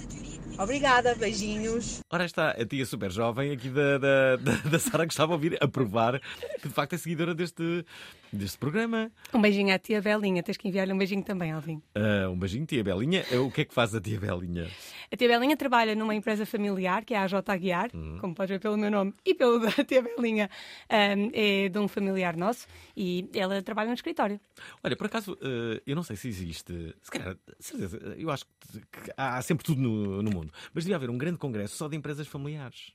Obrigada, 0.59 1.15
beijinhos. 1.15 2.01
Ora 2.11 2.25
está 2.25 2.53
a 2.53 2.65
tia 2.65 2.87
super 2.87 3.11
jovem 3.11 3.53
aqui 3.53 3.69
da, 3.69 3.99
da, 3.99 4.37
da, 4.37 4.53
da 4.71 4.79
Sara 4.79 5.07
que 5.07 5.13
estava 5.13 5.35
a 5.35 5.37
ouvir 5.37 5.59
a 5.61 5.69
provar 5.69 6.19
que 6.63 6.69
de 6.69 6.73
facto 6.75 6.95
é 6.95 6.97
seguidora 6.99 7.35
deste, 7.35 7.85
deste 8.33 8.59
programa. 8.59 9.11
Um 9.33 9.41
beijinho 9.41 9.75
à 9.75 9.79
tia 9.79 10.01
Belinha, 10.03 10.43
tens 10.43 10.57
que 10.57 10.69
enviar-lhe 10.69 10.93
um 10.93 10.99
beijinho 10.99 11.23
também, 11.23 11.53
Alvin. 11.53 11.83
Ah, 11.95 12.29
um 12.29 12.39
beijinho, 12.39 12.67
tia 12.67 12.83
Belinha. 12.85 13.25
Ah, 13.33 13.41
O 13.41 13.51
que 13.51 13.63
é 13.63 13.65
que 13.65 13.73
faz 13.75 13.95
a 13.95 14.01
tia 14.01 14.19
Belinha? 14.19 14.69
A 15.13 15.17
tia 15.17 15.29
Belinha 15.29 15.57
trabalha 15.57 15.95
numa 15.95 16.15
empresa 16.15 16.45
familiar, 16.45 17.05
que 17.05 17.15
é 17.15 17.19
a 17.19 17.27
J 17.27 17.53
Aguiar, 17.53 17.91
como 18.21 18.35
podes 18.35 18.51
ver 18.51 18.61
pelo 18.61 18.77
meu 18.77 18.91
nome 18.91 19.15
e 19.25 19.35
pelo 19.35 19.59
da 19.65 19.71
tia 19.85 20.03
Belinha, 20.03 20.51
ahm, 20.89 21.31
é 21.33 21.69
de 21.69 21.79
um 21.79 21.89
familiar 21.89 22.37
nosso 22.37 22.67
e 22.97 23.29
ela 23.35 23.63
trabalha 23.63 23.89
no 23.89 23.95
escritório. 23.95 24.41
Olha, 24.83 24.97
por 24.97 25.07
acaso, 25.07 25.37
eh, 25.41 25.83
eu 25.87 25.95
não 25.95 26.03
sei 26.03 26.17
se 26.17 26.29
existe, 26.29 26.95
se 27.03 27.11
calhar, 27.11 27.37
certeza, 27.61 27.99
eu 28.19 28.31
acho 28.31 28.45
que, 28.61 28.81
que 28.81 29.13
há 29.17 29.41
sempre 29.43 29.65
tudo 29.65 29.81
no, 29.81 30.23
no 30.23 30.31
mundo, 30.31 30.53
mas 30.75 30.85
devia 30.85 30.97
haver 30.97 31.11
um 31.11 31.19
grande 31.19 31.39
congresso 31.39 31.77
só 31.77 31.89
de 31.89 31.97
empresas 31.97 32.27
familiares. 32.27 32.93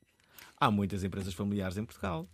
Há 0.60 0.70
muitas 0.70 1.04
empresas 1.04 1.34
familiares 1.34 1.78
em 1.78 1.86
Portugal. 1.86 2.28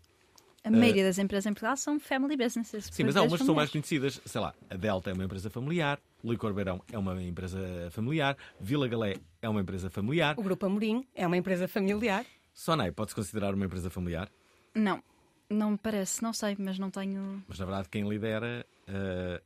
A 0.63 0.71
maioria 0.71 1.03
das 1.05 1.17
empresas 1.17 1.45
em 1.45 1.53
Portugal 1.53 1.77
são 1.77 1.97
family 1.99 2.35
businesses. 2.35 2.89
Sim, 2.91 3.05
mas 3.05 3.15
há 3.15 3.21
umas 3.21 3.39
que 3.39 3.45
são 3.45 3.55
mais 3.55 3.69
conhecidas. 3.69 4.19
Sei 4.25 4.41
lá, 4.41 4.53
a 4.69 4.75
Delta 4.75 5.09
é 5.09 5.13
uma 5.13 5.23
empresa 5.23 5.49
familiar, 5.49 5.99
Licor 6.23 6.53
Beirão 6.53 6.81
é 6.91 6.97
uma 6.97 7.21
empresa 7.23 7.89
familiar, 7.91 8.35
Vila 8.59 8.87
Galé 8.87 9.15
é 9.41 9.47
uma 9.47 9.61
empresa 9.61 9.89
familiar. 9.89 10.35
O 10.37 10.43
Grupo 10.43 10.65
Amorim 10.65 11.05
é 11.15 11.25
uma 11.25 11.37
empresa 11.37 11.67
familiar. 11.67 12.25
Sonai 12.53 12.91
pode-se 12.91 13.15
considerar 13.15 13.53
uma 13.53 13.65
empresa 13.65 13.89
familiar, 13.89 14.29
Não, 14.75 15.01
não 15.49 15.71
me 15.71 15.77
parece, 15.77 16.21
não 16.23 16.33
sei, 16.33 16.55
mas 16.59 16.77
não 16.79 16.89
tenho. 16.89 17.43
mas 17.47 17.59
na 17.59 17.65
verdade 17.65 17.87
quem 17.89 18.07
lidera, 18.09 18.65
eh, 18.87 19.41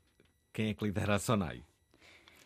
quem 0.53 0.69
é 0.69 0.73
que 0.73 0.83
lidera 0.85 1.15
a 1.15 1.19
Sonai? 1.19 1.61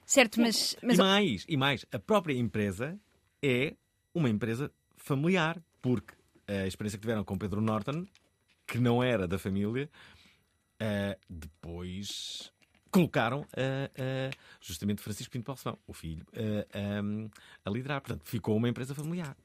Certo, 0.05 0.41
mas. 0.41 0.75
mas 0.83 0.97
E 0.97 1.01
mais, 1.01 1.45
e 1.47 1.55
mais, 1.57 1.85
a 1.91 1.99
própria 1.99 2.33
empresa 2.33 2.99
é 3.41 3.73
uma 4.13 4.29
empresa 4.29 4.71
familiar, 4.97 5.61
porque 5.81 6.13
a 6.47 6.67
experiência 6.67 6.97
que 6.97 7.01
tiveram 7.03 7.23
com 7.23 7.37
Pedro 7.37 7.61
Norton, 7.61 8.05
que 8.65 8.79
não 8.79 9.03
era 9.03 9.27
da 9.27 9.37
família, 9.37 9.89
eh, 10.79 11.17
depois 11.29 12.51
colocaram 12.95 13.45
eh, 13.57 13.91
eh, 13.95 14.29
justamente 14.61 15.01
Francisco 15.01 15.29
Pinto 15.29 15.45
Balsemão, 15.45 15.77
o 15.85 15.91
filho, 15.91 16.25
eh, 16.31 16.65
ehm, 16.73 17.27
a 17.65 17.69
liderar. 17.69 17.99
Portanto, 17.99 18.23
ficou 18.23 18.55
uma 18.55 18.69
empresa 18.69 18.95
familiar. 18.95 19.35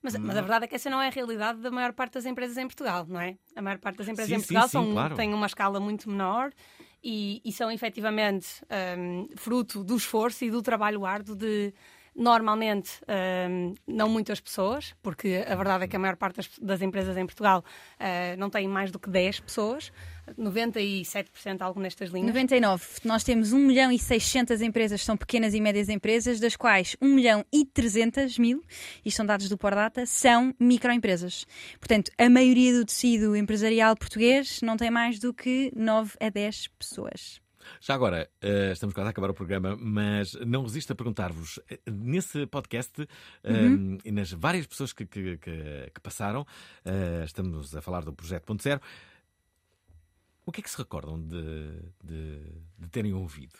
Mas, 0.00 0.16
mas 0.16 0.36
a 0.36 0.40
verdade 0.40 0.64
é 0.64 0.68
que 0.68 0.74
essa 0.76 0.90
não 0.90 1.00
é 1.00 1.08
a 1.08 1.10
realidade 1.10 1.60
da 1.60 1.70
maior 1.70 1.92
parte 1.92 2.14
das 2.14 2.26
empresas 2.26 2.56
em 2.56 2.66
Portugal, 2.66 3.06
não 3.08 3.20
é? 3.20 3.36
A 3.54 3.62
maior 3.62 3.78
parte 3.78 3.98
das 3.98 4.08
empresas 4.08 4.28
Sim, 4.28 4.36
em 4.36 4.38
sim, 4.38 4.46
Portugal 4.46 4.68
sim, 4.68 4.72
são, 4.72 4.92
claro. 4.92 5.14
têm 5.16 5.34
uma 5.34 5.46
escala 5.46 5.78
muito 5.80 6.08
menor 6.08 6.52
e, 7.02 7.40
e 7.44 7.52
são 7.52 7.70
efetivamente 7.70 8.64
hum, 8.98 9.28
fruto 9.36 9.84
do 9.84 9.96
esforço 9.96 10.44
e 10.44 10.50
do 10.50 10.60
trabalho 10.60 11.04
árduo 11.04 11.36
de 11.36 11.72
normalmente 12.14 13.00
hum, 13.48 13.74
não 13.86 14.08
muitas 14.08 14.40
pessoas, 14.40 14.94
porque 15.02 15.44
a 15.46 15.54
verdade 15.54 15.84
é 15.84 15.88
que 15.88 15.96
a 15.96 15.98
maior 15.98 16.16
parte 16.16 16.36
das, 16.36 16.50
das 16.58 16.82
empresas 16.82 17.16
em 17.16 17.24
Portugal 17.24 17.64
ah, 17.98 18.36
não 18.36 18.50
tem 18.50 18.68
mais 18.68 18.90
do 18.90 18.98
que 18.98 19.08
10 19.08 19.40
pessoas, 19.40 19.92
97% 20.38 21.60
algo 21.60 21.80
nestas 21.80 22.10
linhas. 22.10 22.28
99. 22.28 22.84
Nós 23.04 23.24
temos 23.24 23.52
1 23.52 23.58
milhão 23.58 23.90
e 23.90 23.98
600 23.98 24.60
empresas 24.60 25.02
são 25.02 25.16
pequenas 25.16 25.54
e 25.54 25.60
médias 25.60 25.88
empresas, 25.88 26.38
das 26.38 26.56
quais 26.56 26.96
1 27.00 27.08
milhão 27.08 27.44
e 27.52 27.64
300 27.64 28.38
mil, 28.38 28.62
isto 29.04 29.16
são 29.16 29.26
dados 29.26 29.48
do 29.48 29.58
Pordata, 29.58 30.06
são 30.06 30.54
microempresas. 30.58 31.46
Portanto, 31.80 32.10
a 32.18 32.28
maioria 32.28 32.72
do 32.72 32.84
tecido 32.84 33.34
empresarial 33.34 33.96
português 33.96 34.60
não 34.62 34.76
tem 34.76 34.90
mais 34.90 35.18
do 35.18 35.32
que 35.32 35.72
9 35.74 36.12
a 36.20 36.28
10 36.28 36.68
pessoas. 36.78 37.40
Já 37.80 37.94
agora, 37.94 38.28
eh, 38.40 38.70
estamos 38.72 38.94
quase 38.94 39.06
a 39.08 39.10
acabar 39.10 39.30
o 39.30 39.34
programa, 39.34 39.76
mas 39.76 40.34
não 40.34 40.62
resisto 40.62 40.92
a 40.92 40.96
perguntar-vos, 40.96 41.58
eh, 41.70 41.78
nesse 41.90 42.46
podcast 42.46 43.06
eh, 43.44 43.52
Uhum. 43.52 43.98
e 44.04 44.10
nas 44.12 44.32
várias 44.32 44.66
pessoas 44.66 44.92
que, 44.92 45.04
que- 45.06 45.38
que- 45.38 45.90
que 45.94 46.00
passaram, 46.00 46.46
eh, 46.84 47.22
estamos 47.24 47.74
a 47.76 47.80
falar 47.82 48.04
do 48.04 48.12
Projeto 48.12 48.44
Ponto 48.44 48.62
Zero, 48.62 48.80
o 50.44 50.50
que 50.52 50.60
é 50.60 50.62
que 50.62 50.70
se 50.70 50.78
recordam 50.78 51.20
de, 51.20 51.80
de- 52.02 52.52
de 52.78 52.88
terem 52.90 53.12
ouvido? 53.14 53.54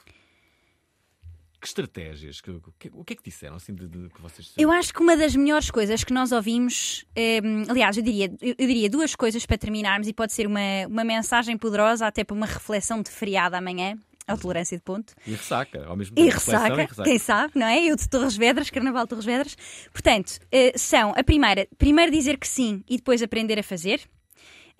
Que 1.63 1.69
estratégias? 1.69 2.41
Que- 2.41 2.61
que- 2.77 2.91
o 2.93 3.05
que 3.05 3.13
é 3.13 3.17
que 3.17 3.23
disseram 3.23 3.55
assim, 3.55 3.73
de, 3.73 3.87
de- 3.87 4.09
que 4.09 4.21
vocês 4.21 4.53
Eu 4.59 4.71
acho 4.73 4.93
que 4.93 5.01
uma 5.01 5.17
das 5.17 5.37
melhores 5.37 5.71
coisas 5.71 6.03
que 6.03 6.13
nós 6.13 6.33
ouvimos, 6.33 7.05
hum, 7.17 7.63
aliás, 7.69 7.97
eu 7.97 8.03
diria, 8.03 8.27
eu, 8.43 8.55
eu 8.59 8.67
diria 8.67 8.91
duas 8.91 9.15
coisas 9.15 9.47
para 9.47 9.57
terminarmos 9.57 10.09
e 10.09 10.13
pode 10.13 10.33
ser 10.33 10.45
uma, 10.49 10.59
uma 10.89 11.05
mensagem 11.05 11.57
poderosa 11.57 12.05
até 12.05 12.25
para 12.25 12.35
uma 12.37 12.47
reflexão 12.47 13.01
de 13.01 13.11
feriado 13.11 13.55
amanhã, 13.55 13.97
a 14.27 14.37
tolerância 14.37 14.77
de 14.77 14.83
ponto. 14.83 15.15
E 15.25 15.31
ressaca, 15.31 15.85
ao 15.87 15.97
mesmo 15.97 16.15
E 16.19 16.25
tempo. 16.25 16.35
reflexão 16.35 16.77
ressaca, 16.77 17.05
quem 17.05 17.19
sabe, 17.21 17.53
não 17.57 17.67
é? 17.69 17.85
Eu 17.85 17.95
de 17.95 18.09
Torres 18.09 18.37
Vedras, 18.37 18.69
Carnaval 18.69 19.05
de 19.05 19.11
Torres 19.11 19.25
Vedras. 19.25 19.57
Portanto, 19.93 20.41
eh, 20.51 20.73
são 20.77 21.13
a 21.17 21.23
primeira, 21.23 21.69
primeiro 21.79 22.11
dizer 22.11 22.39
que 22.39 22.49
sim 22.49 22.83
e 22.89 22.97
depois 22.97 23.23
aprender 23.23 23.57
a 23.59 23.63
fazer. 23.63 24.01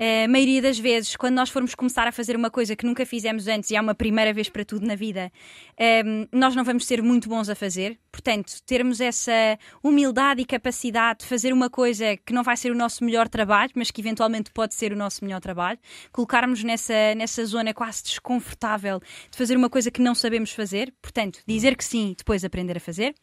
A 0.03 0.27
maioria 0.27 0.61
das 0.61 0.81
vezes, 0.81 1.15
quando 1.15 1.37
nós 1.37 1.49
formos 1.49 1.77
começar 1.77 2.09
a 2.09 2.11
fazer 2.11 2.35
uma 2.35 2.51
coisa 2.51 2.75
que 2.75 2.85
nunca 2.85 3.07
fizemos 3.07 3.47
antes 3.47 3.71
e 3.71 3.77
há 3.77 3.81
uma 3.81 3.95
primeira 3.95 4.33
vez 4.33 4.49
para 4.49 4.65
tudo 4.65 4.85
na 4.85 4.97
vida, 4.97 5.31
ehm, 5.79 6.27
nós 6.33 6.57
não 6.57 6.65
vamos 6.65 6.87
ser 6.87 7.01
muito 7.01 7.29
bons 7.29 7.49
a 7.49 7.55
fazer. 7.55 7.97
Portanto, 8.11 8.61
termos 8.67 9.01
essa 9.01 9.57
humildade 9.81 10.43
e 10.43 10.45
capacidade 10.45 11.21
de 11.21 11.27
fazer 11.27 11.53
uma 11.53 11.71
coisa 11.71 12.17
que 12.17 12.33
não 12.33 12.43
vai 12.43 12.57
ser 12.57 12.73
o 12.73 12.75
nosso 12.75 13.05
melhor 13.05 13.29
trabalho, 13.29 13.71
mas 13.77 13.93
que 13.93 14.01
eventualmente 14.01 14.51
pode 14.51 14.75
ser 14.75 14.93
o 14.93 14.97
nosso 14.97 15.25
melhor 15.25 15.41
trabalho, 15.41 15.79
colocarmos 16.11 16.65
nessa, 16.65 17.15
nessa 17.15 17.45
zona 17.47 17.73
quase 17.73 18.03
desconfortável 18.03 19.01
de 19.31 19.39
fazer 19.39 19.57
uma 19.57 19.71
coisa 19.71 19.89
que 19.89 20.03
não 20.03 20.17
sabemos 20.17 20.51
fazer. 20.51 20.93
Portanto, 21.01 21.39
dizer 21.47 21.77
que 21.77 21.85
sim 21.85 22.11
e 22.11 22.15
depois 22.17 22.45
aprender 22.45 22.77
a 22.77 22.81
fazer. 22.81 23.15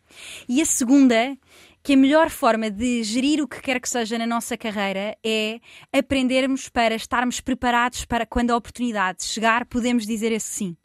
E 0.48 0.62
a 0.62 0.66
segunda 0.66 1.38
que 1.84 1.94
a 1.94 1.98
melhor 1.98 2.30
forma 2.30 2.70
de 2.70 3.04
gerir 3.04 3.42
o 3.42 3.48
que 3.48 3.62
quer 3.62 3.80
que 3.80 3.90
seja 3.90 4.18
na 4.18 4.28
nossa 4.28 4.58
carreira 4.58 5.18
é 5.24 5.60
aprendermos 5.92 6.70
para 6.70 6.96
estarmos 6.96 7.40
preparados 7.40 8.06
para 8.06 8.26
quando 8.26 8.52
a 8.52 8.58
oportunidade 8.58 9.24
chegar, 9.24 9.66
podemos 9.66 10.06
dizer 10.06 10.32
esse 10.32 10.48
sim. 10.48 10.78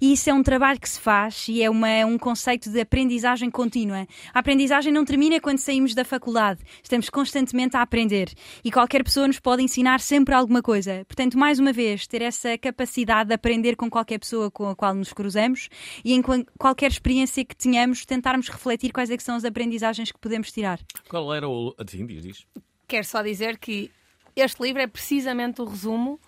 E 0.00 0.12
isso 0.12 0.28
é 0.30 0.34
um 0.34 0.42
trabalho 0.42 0.80
que 0.80 0.88
se 0.88 1.00
faz 1.00 1.46
e 1.48 1.62
é 1.62 1.70
uma, 1.70 2.04
um 2.06 2.18
conceito 2.18 2.70
de 2.70 2.80
aprendizagem 2.80 3.50
contínua. 3.50 4.06
A 4.32 4.38
aprendizagem 4.38 4.92
não 4.92 5.04
termina 5.04 5.40
quando 5.40 5.58
saímos 5.58 5.94
da 5.94 6.04
faculdade. 6.04 6.60
Estamos 6.82 7.08
constantemente 7.10 7.76
a 7.76 7.82
aprender 7.82 8.30
e 8.64 8.70
qualquer 8.70 9.02
pessoa 9.04 9.26
nos 9.26 9.38
pode 9.40 9.62
ensinar 9.62 10.00
sempre 10.00 10.34
alguma 10.34 10.62
coisa. 10.62 11.04
Portanto, 11.06 11.38
mais 11.38 11.58
uma 11.58 11.72
vez, 11.72 12.06
ter 12.06 12.22
essa 12.22 12.56
capacidade 12.58 13.28
de 13.28 13.34
aprender 13.34 13.76
com 13.76 13.88
qualquer 13.90 14.18
pessoa 14.18 14.50
com 14.50 14.68
a 14.68 14.76
qual 14.76 14.94
nos 14.94 15.12
cruzamos 15.12 15.68
e 16.04 16.12
em 16.12 16.22
qual- 16.22 16.44
qualquer 16.58 16.90
experiência 16.90 17.44
que 17.44 17.56
tenhamos, 17.56 18.04
tentarmos 18.04 18.48
refletir 18.48 18.92
quais 18.92 19.10
é 19.10 19.16
que 19.16 19.22
são 19.22 19.36
as 19.36 19.44
aprendizagens 19.44 20.10
que 20.10 20.18
podemos 20.18 20.50
tirar. 20.50 20.80
Qual 21.08 21.32
era 21.32 21.48
o. 21.48 21.74
Sim, 21.88 22.06
diz, 22.06 22.22
diz. 22.22 22.46
Quero 22.86 23.04
só 23.04 23.22
dizer 23.22 23.58
que 23.58 23.90
este 24.36 24.62
livro 24.62 24.82
é 24.82 24.86
precisamente 24.86 25.60
o 25.62 25.64
resumo 25.64 26.18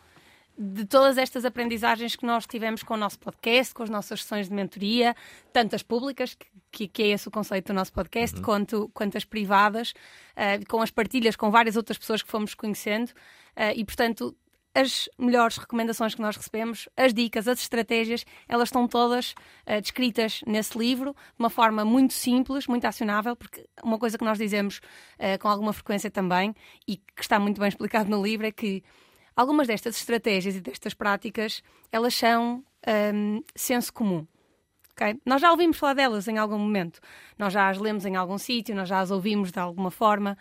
de 0.56 0.84
todas 0.84 1.18
estas 1.18 1.44
aprendizagens 1.44 2.14
que 2.14 2.24
nós 2.24 2.46
tivemos 2.46 2.82
com 2.82 2.94
o 2.94 2.96
nosso 2.96 3.18
podcast, 3.18 3.74
com 3.74 3.82
as 3.82 3.90
nossas 3.90 4.22
sessões 4.22 4.48
de 4.48 4.54
mentoria, 4.54 5.14
tanto 5.52 5.74
as 5.74 5.82
públicas, 5.82 6.36
que, 6.70 6.86
que 6.86 7.02
é 7.02 7.08
esse 7.08 7.26
o 7.26 7.30
conceito 7.30 7.68
do 7.68 7.74
nosso 7.74 7.92
podcast, 7.92 8.40
quanto, 8.40 8.88
quanto 8.94 9.16
as 9.16 9.24
privadas, 9.24 9.92
eh, 10.36 10.60
com 10.68 10.80
as 10.80 10.90
partilhas 10.90 11.34
com 11.34 11.50
várias 11.50 11.76
outras 11.76 11.98
pessoas 11.98 12.22
que 12.22 12.30
fomos 12.30 12.54
conhecendo. 12.54 13.12
eh, 13.56 13.74
e, 13.76 13.84
portanto, 13.84 14.36
as 14.76 15.08
melhores 15.16 15.56
recomendações 15.56 16.16
que 16.16 16.20
nós 16.20 16.36
recebemos, 16.36 16.88
as 16.96 17.14
dicas, 17.14 17.46
as 17.46 17.60
estratégias, 17.60 18.24
elas 18.48 18.68
estão 18.68 18.88
todas 18.88 19.34
eh, 19.66 19.80
descritas 19.80 20.40
nesse 20.46 20.76
livro 20.76 21.12
de 21.12 21.38
uma 21.38 21.50
forma 21.50 21.84
muito 21.84 22.12
simples, 22.12 22.66
muito 22.66 22.84
acionável, 22.84 23.36
porque 23.36 23.64
uma 23.82 23.98
coisa 23.98 24.18
que 24.18 24.24
nós 24.24 24.38
dizemos 24.38 24.80
com 25.40 25.48
alguma 25.48 25.72
frequência 25.72 26.10
também 26.10 26.54
e 26.88 26.96
que 26.96 27.22
está 27.22 27.38
muito 27.38 27.60
bem 27.60 27.68
explicado 27.68 28.10
no 28.10 28.22
livro 28.22 28.46
é 28.46 28.50
que 28.50 28.82
algumas 29.36 29.66
destas 29.66 29.96
estratégias 29.96 30.56
e 30.56 30.60
destas 30.60 30.94
práticas 30.94 31.62
elas 31.90 32.14
são 32.14 32.64
hum, 33.14 33.42
senso 33.54 33.92
comum. 33.92 34.26
ok? 34.92 35.20
Nós 35.24 35.40
já 35.40 35.50
ouvimos 35.50 35.78
falar 35.78 35.94
delas 35.94 36.28
em 36.28 36.38
algum 36.38 36.58
momento, 36.58 37.00
nós 37.38 37.52
já 37.52 37.68
as 37.68 37.78
lemos 37.78 38.04
em 38.04 38.16
algum 38.16 38.38
sítio, 38.38 38.74
nós 38.74 38.88
já 38.88 39.00
as 39.00 39.10
ouvimos 39.10 39.50
de 39.50 39.58
alguma 39.58 39.90
forma, 39.90 40.36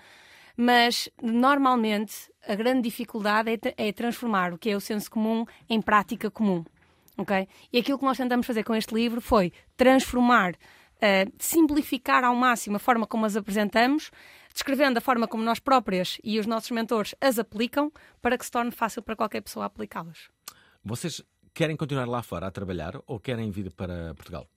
mas 0.55 1.09
normalmente 1.21 2.31
a 2.47 2.55
grande 2.55 2.81
dificuldade 2.81 3.51
é, 3.51 3.87
é 3.87 3.91
transformar 3.91 4.53
o 4.53 4.57
que 4.57 4.69
é 4.69 4.75
o 4.75 4.81
senso 4.81 5.09
comum 5.09 5.45
em 5.69 5.81
prática 5.81 6.29
comum. 6.29 6.63
ok? 7.17 7.47
E 7.71 7.79
aquilo 7.79 7.97
que 7.97 8.05
nós 8.05 8.17
tentamos 8.17 8.45
fazer 8.45 8.63
com 8.63 8.75
este 8.75 8.93
livro 8.93 9.21
foi 9.21 9.51
transformar, 9.75 10.55
eh, 11.01 11.25
simplificar 11.39 12.23
ao 12.23 12.35
máximo 12.35 12.75
a 12.75 12.79
forma 12.79 13.07
como 13.07 13.25
as 13.25 13.35
apresentamos, 13.35 14.11
descrevendo 14.53 14.99
a 14.99 15.01
forma 15.01 15.27
como 15.27 15.43
nós 15.43 15.59
próprias 15.59 16.17
e 16.23 16.39
os 16.39 16.45
nossos 16.45 16.71
mentores 16.71 17.15
as 17.19 17.39
aplicam, 17.39 17.91
para 18.21 18.37
que 18.37 18.45
se 18.45 18.51
torne 18.51 18.71
fácil 18.71 19.01
para 19.01 19.15
qualquer 19.15 19.41
pessoa 19.41 19.65
aplicá-las. 19.65 20.29
Vocês 20.83 21.21
querem 21.53 21.75
continuar 21.75 22.07
lá 22.07 22.21
fora 22.21 22.47
a 22.47 22.51
trabalhar 22.51 23.01
ou 23.07 23.19
querem 23.19 23.49
vir 23.51 23.71
para 23.71 24.13
Portugal? 24.15 24.47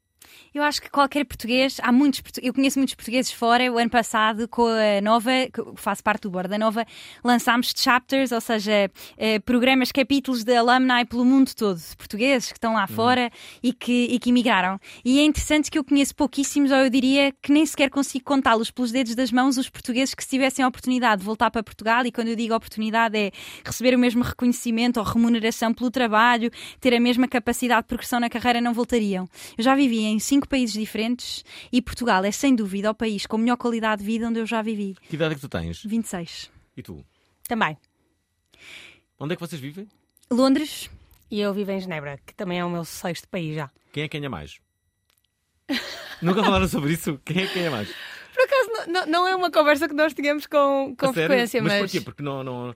Eu 0.55 0.63
acho 0.63 0.81
que 0.81 0.91
qualquer 0.91 1.25
português, 1.25 1.79
há 1.83 1.93
muitos, 1.93 2.23
eu 2.43 2.53
conheço 2.53 2.79
muitos 2.79 2.95
portugueses 2.95 3.31
fora. 3.31 3.71
O 3.71 3.79
ano 3.79 3.91
passado, 3.91 4.49
com 4.49 4.67
a 4.67 5.01
Nova, 5.03 5.31
que 5.53 5.63
faço 5.77 6.03
parte 6.03 6.23
do 6.23 6.31
board 6.31 6.49
da 6.49 6.59
Nova, 6.59 6.87
lançámos 7.23 7.73
chapters, 7.77 8.33
ou 8.33 8.41
seja, 8.41 8.91
eh, 9.19 9.39
programas, 9.41 9.93
capítulos 9.93 10.45
de 10.45 10.57
alumni 10.57 11.05
pelo 11.05 11.25
mundo 11.25 11.55
todo, 11.55 11.79
de 11.79 11.97
portugueses 11.97 12.49
que 12.49 12.57
estão 12.59 12.75
lá 12.75 12.87
fora 12.87 13.31
e 13.63 13.73
que, 13.73 14.05
e 14.11 14.19
que 14.19 14.31
emigraram. 14.31 14.81
E 15.05 15.19
é 15.19 15.25
interessante 15.25 15.71
que 15.71 15.79
eu 15.79 15.85
conheço 15.85 16.15
pouquíssimos, 16.15 16.71
ou 16.71 16.79
eu 16.79 16.91
diria 16.91 17.33
que 17.43 17.53
nem 17.53 17.67
sequer 17.67 17.91
consigo 17.91 18.25
contá-los 18.25 18.71
pelos 18.71 18.91
dedos 18.91 19.15
das 19.15 19.31
mãos, 19.31 19.59
os 19.59 19.69
portugueses 19.69 20.15
que 20.15 20.23
se 20.23 20.31
tivessem 20.31 20.65
a 20.65 20.69
oportunidade 20.69 21.21
de 21.21 21.27
voltar 21.27 21.51
para 21.51 21.63
Portugal. 21.63 22.07
E 22.07 22.13
quando 22.13 22.29
eu 22.29 22.37
digo 22.37 22.55
oportunidade, 22.55 23.17
é 23.17 23.31
receber 23.65 23.95
o 23.95 23.99
mesmo 23.99 24.23
reconhecimento 24.23 24.99
ou 24.99 25.05
remuneração 25.05 25.73
pelo 25.75 25.91
trabalho, 25.91 26.51
ter 26.81 26.95
a 26.95 27.01
mesma 27.01 27.29
capacidade 27.29 27.83
de 27.83 27.89
progressão 27.89 28.21
na 28.21 28.31
carreira, 28.31 28.61
não 28.61 28.73
voltariam. 28.73 29.29
Eu 29.57 29.65
já 29.65 29.75
vivi 29.75 30.05
em 30.05 30.19
cinco 30.27 30.49
países 30.49 30.75
diferentes 30.79 31.45
e 31.73 31.81
Portugal 31.81 32.25
é 32.25 32.31
sem 32.31 32.55
dúvida 32.55 32.91
o 32.91 32.95
país 32.95 33.27
com 33.27 33.39
melhor 33.39 33.57
qualidade 33.57 34.01
de 34.03 34.07
vida 34.07 34.27
onde 34.29 34.41
eu 34.41 34.47
já 34.47 34.61
vivi. 34.63 34.97
Que 35.09 35.15
idade 35.17 35.33
é 35.33 35.35
que 35.37 35.41
tu 35.41 35.49
tens? 35.49 35.83
26. 35.85 36.51
E 36.77 36.83
tu? 36.83 37.05
Também. 37.49 37.77
Onde 39.19 39.33
é 39.33 39.37
que 39.37 39.41
vocês 39.41 39.61
vivem? 39.61 39.89
Londres. 40.31 40.91
E 41.31 41.41
eu 41.41 41.53
vivo 41.55 41.71
em 41.71 41.81
Genebra, 41.81 42.19
que 42.25 42.35
também 42.35 42.59
é 42.59 42.65
o 42.65 42.71
meu 42.71 42.85
sexto 42.85 43.29
país 43.29 43.55
já. 43.57 43.71
Quem 43.93 44.05
é 44.05 44.09
quem 44.09 44.25
é 44.25 44.29
mais? 44.29 44.59
Nunca 46.23 46.43
falaram 46.43 46.69
sobre 46.69 46.93
isso? 46.93 47.21
Quem 47.25 47.43
é 47.43 47.47
quem 47.47 47.65
é 47.65 47.71
mais? 47.71 47.89
Por 48.35 48.43
acaso, 48.45 48.91
não, 48.91 49.07
não- 49.07 49.27
é 49.29 49.35
uma 49.35 49.51
conversa 49.51 49.89
que 49.89 49.95
nós 49.95 50.13
tínhamos 50.15 50.47
com, 50.47 50.95
com 50.99 51.07
A 51.07 51.13
sério? 51.13 51.29
frequência, 51.29 51.63
mas. 51.63 51.73
mas 51.73 51.81
porquê? 51.91 52.01
Porque 52.05 52.23
não, 52.23 52.45
não... 52.45 52.75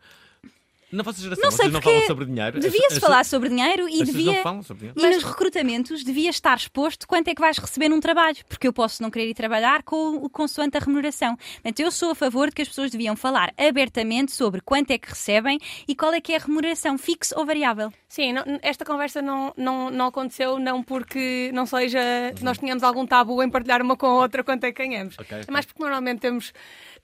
Na 0.92 1.02
vossa 1.02 1.20
geração, 1.22 1.44
Não 1.44 1.50
sei 1.50 1.56
vocês 1.58 1.72
não 1.72 1.80
porque 1.80 1.92
falam 1.94 2.06
sobre 2.08 2.24
dinheiro? 2.26 2.58
As- 2.58 2.64
devia-se 2.64 2.94
as- 2.94 2.98
falar 2.98 3.24
sobre 3.24 3.48
dinheiro 3.48 3.88
e 3.88 4.02
devia. 4.04 4.32
não 4.32 4.42
falam 4.42 4.62
sobre 4.62 4.88
dinheiro? 4.88 5.00
E 5.12 5.14
nos 5.16 5.22
recrutamentos 5.24 6.02
devia 6.02 6.30
estar 6.30 6.56
exposto 6.56 7.06
quanto 7.06 7.28
é 7.28 7.34
que 7.34 7.40
vais 7.40 7.58
receber 7.58 7.88
num 7.88 8.00
trabalho, 8.00 8.36
porque 8.48 8.66
eu 8.66 8.72
posso 8.72 9.02
não 9.02 9.10
querer 9.10 9.28
ir 9.28 9.34
trabalhar 9.34 9.82
com 9.84 10.16
o 10.16 10.28
consoante 10.28 10.76
a 10.76 10.80
remuneração. 10.80 11.36
Portanto, 11.36 11.80
eu 11.80 11.90
sou 11.90 12.10
a 12.10 12.14
favor 12.14 12.48
de 12.48 12.54
que 12.56 12.62
as 12.62 12.68
pessoas 12.68 12.90
deviam 12.90 13.14
falar 13.14 13.52
abertamente 13.56 14.32
sobre 14.32 14.60
quanto 14.60 14.90
é 14.90 14.98
que 14.98 15.08
recebem 15.08 15.58
e 15.86 15.94
qual 15.94 16.12
é 16.12 16.20
que 16.20 16.32
é 16.32 16.36
a 16.36 16.40
remuneração, 16.40 16.98
fixe 16.98 17.32
ou 17.36 17.46
variável. 17.46 17.92
Sim, 18.08 18.32
não- 18.32 18.44
esta 18.62 18.84
conversa 18.84 19.22
não, 19.22 19.52
não, 19.56 19.90
não 19.90 20.06
aconteceu 20.06 20.58
não 20.58 20.82
porque 20.82 21.50
não 21.54 21.66
seja 21.66 22.00
nós 22.42 22.58
tínhamos 22.58 22.82
algum 22.82 23.06
tabu 23.06 23.40
em 23.42 23.48
partilhar 23.48 23.80
uma 23.80 23.96
com 23.96 24.06
a 24.06 24.14
outra 24.14 24.42
quanto 24.42 24.64
é 24.64 24.72
que 24.72 24.82
ganhamos. 24.84 25.16
Ok, 25.18 25.38
É 25.46 25.50
mais 25.52 25.64
porque 25.64 25.80
normalmente 25.80 26.18
temos 26.20 26.52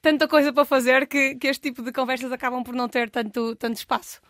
tanta 0.00 0.28
coisa 0.28 0.52
para 0.52 0.64
fazer 0.64 1.06
que, 1.06 1.34
que 1.36 1.46
este 1.48 1.62
tipo 1.70 1.82
de 1.82 1.92
conversas 1.92 2.30
acabam 2.32 2.62
por 2.62 2.74
não 2.74 2.88
ter 2.88 3.10
tanto, 3.10 3.54
tanto 3.56 3.76
espaço. 3.76 4.20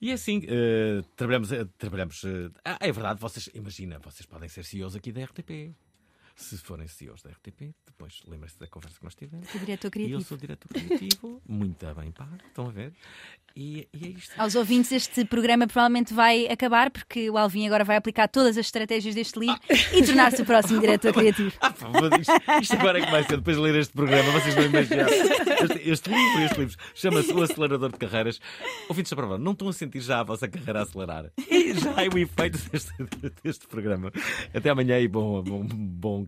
E 0.00 0.10
é 0.10 0.14
assim, 0.14 0.42
eh, 0.48 1.02
trabalhamos. 1.16 1.50
eh, 1.50 1.66
trabalhamos 1.76 2.24
ah, 2.64 2.78
é 2.80 2.92
verdade, 2.92 3.20
vocês. 3.20 3.50
Imagina, 3.54 3.98
vocês 3.98 4.26
podem 4.26 4.48
ser 4.48 4.64
CEOs 4.64 4.94
aqui 4.94 5.10
da 5.10 5.24
RTP. 5.24 5.74
Se 6.40 6.56
forem 6.56 6.86
CEOs 6.86 7.20
da 7.20 7.30
RTP, 7.30 7.74
depois 7.84 8.22
lembrem-se 8.24 8.56
da 8.60 8.68
conversa 8.68 8.96
que 8.96 9.04
nós 9.04 9.14
tivemos. 9.16 9.48
Sou 9.50 9.60
diretor 9.60 9.86
E 9.86 9.88
eu 9.88 9.90
criativo. 9.90 10.22
sou 10.22 10.36
diretor 10.38 10.68
criativo, 10.68 11.42
muito 11.48 11.84
bem 11.96 12.12
pago, 12.12 12.36
estão 12.46 12.68
a 12.68 12.70
ver? 12.70 12.92
E, 13.56 13.88
e 13.92 14.06
é 14.06 14.08
isto. 14.10 14.40
Aos 14.40 14.54
ouvintes, 14.54 14.92
este 14.92 15.24
programa 15.24 15.66
provavelmente 15.66 16.14
vai 16.14 16.46
acabar 16.46 16.92
porque 16.92 17.28
o 17.28 17.36
Alvin 17.36 17.66
agora 17.66 17.82
vai 17.84 17.96
aplicar 17.96 18.28
todas 18.28 18.56
as 18.56 18.66
estratégias 18.66 19.16
deste 19.16 19.36
livro 19.36 19.58
e 19.92 20.04
tornar-se 20.06 20.40
o 20.40 20.46
próximo 20.46 20.80
diretor 20.80 21.10
criativo. 21.12 21.52
Ah, 21.60 21.72
pá, 21.72 21.88
isto, 22.20 22.32
isto 22.62 22.74
agora 22.76 23.00
é 23.00 23.04
que 23.04 23.10
vai 23.10 23.24
ser, 23.24 23.38
depois 23.38 23.56
de 23.56 23.62
ler 23.64 23.74
este 23.74 23.92
programa, 23.92 24.30
vocês 24.30 24.54
não 24.54 24.62
imaginam. 24.62 25.08
Este, 25.08 25.90
este 25.90 26.08
livro, 26.08 26.42
este 26.44 26.60
livro, 26.60 26.76
chama-se 26.94 27.32
O 27.32 27.42
Acelerador 27.42 27.90
de 27.90 27.98
Carreiras. 27.98 28.40
Ouvintes 28.88 29.12
prova, 29.12 29.36
não 29.38 29.52
estão 29.52 29.66
a 29.68 29.72
sentir 29.72 30.00
já 30.02 30.20
a 30.20 30.22
vossa 30.22 30.46
carreira 30.46 30.78
a 30.78 30.82
acelerar? 30.84 31.32
E 31.50 31.74
já 31.74 32.04
é 32.04 32.08
o 32.08 32.16
efeito 32.16 32.58
deste, 32.70 32.92
deste 33.42 33.66
programa. 33.66 34.12
Até 34.54 34.70
amanhã 34.70 35.00
e 35.00 35.08
bom, 35.08 35.42
bom, 35.42 35.64
bom 35.66 36.27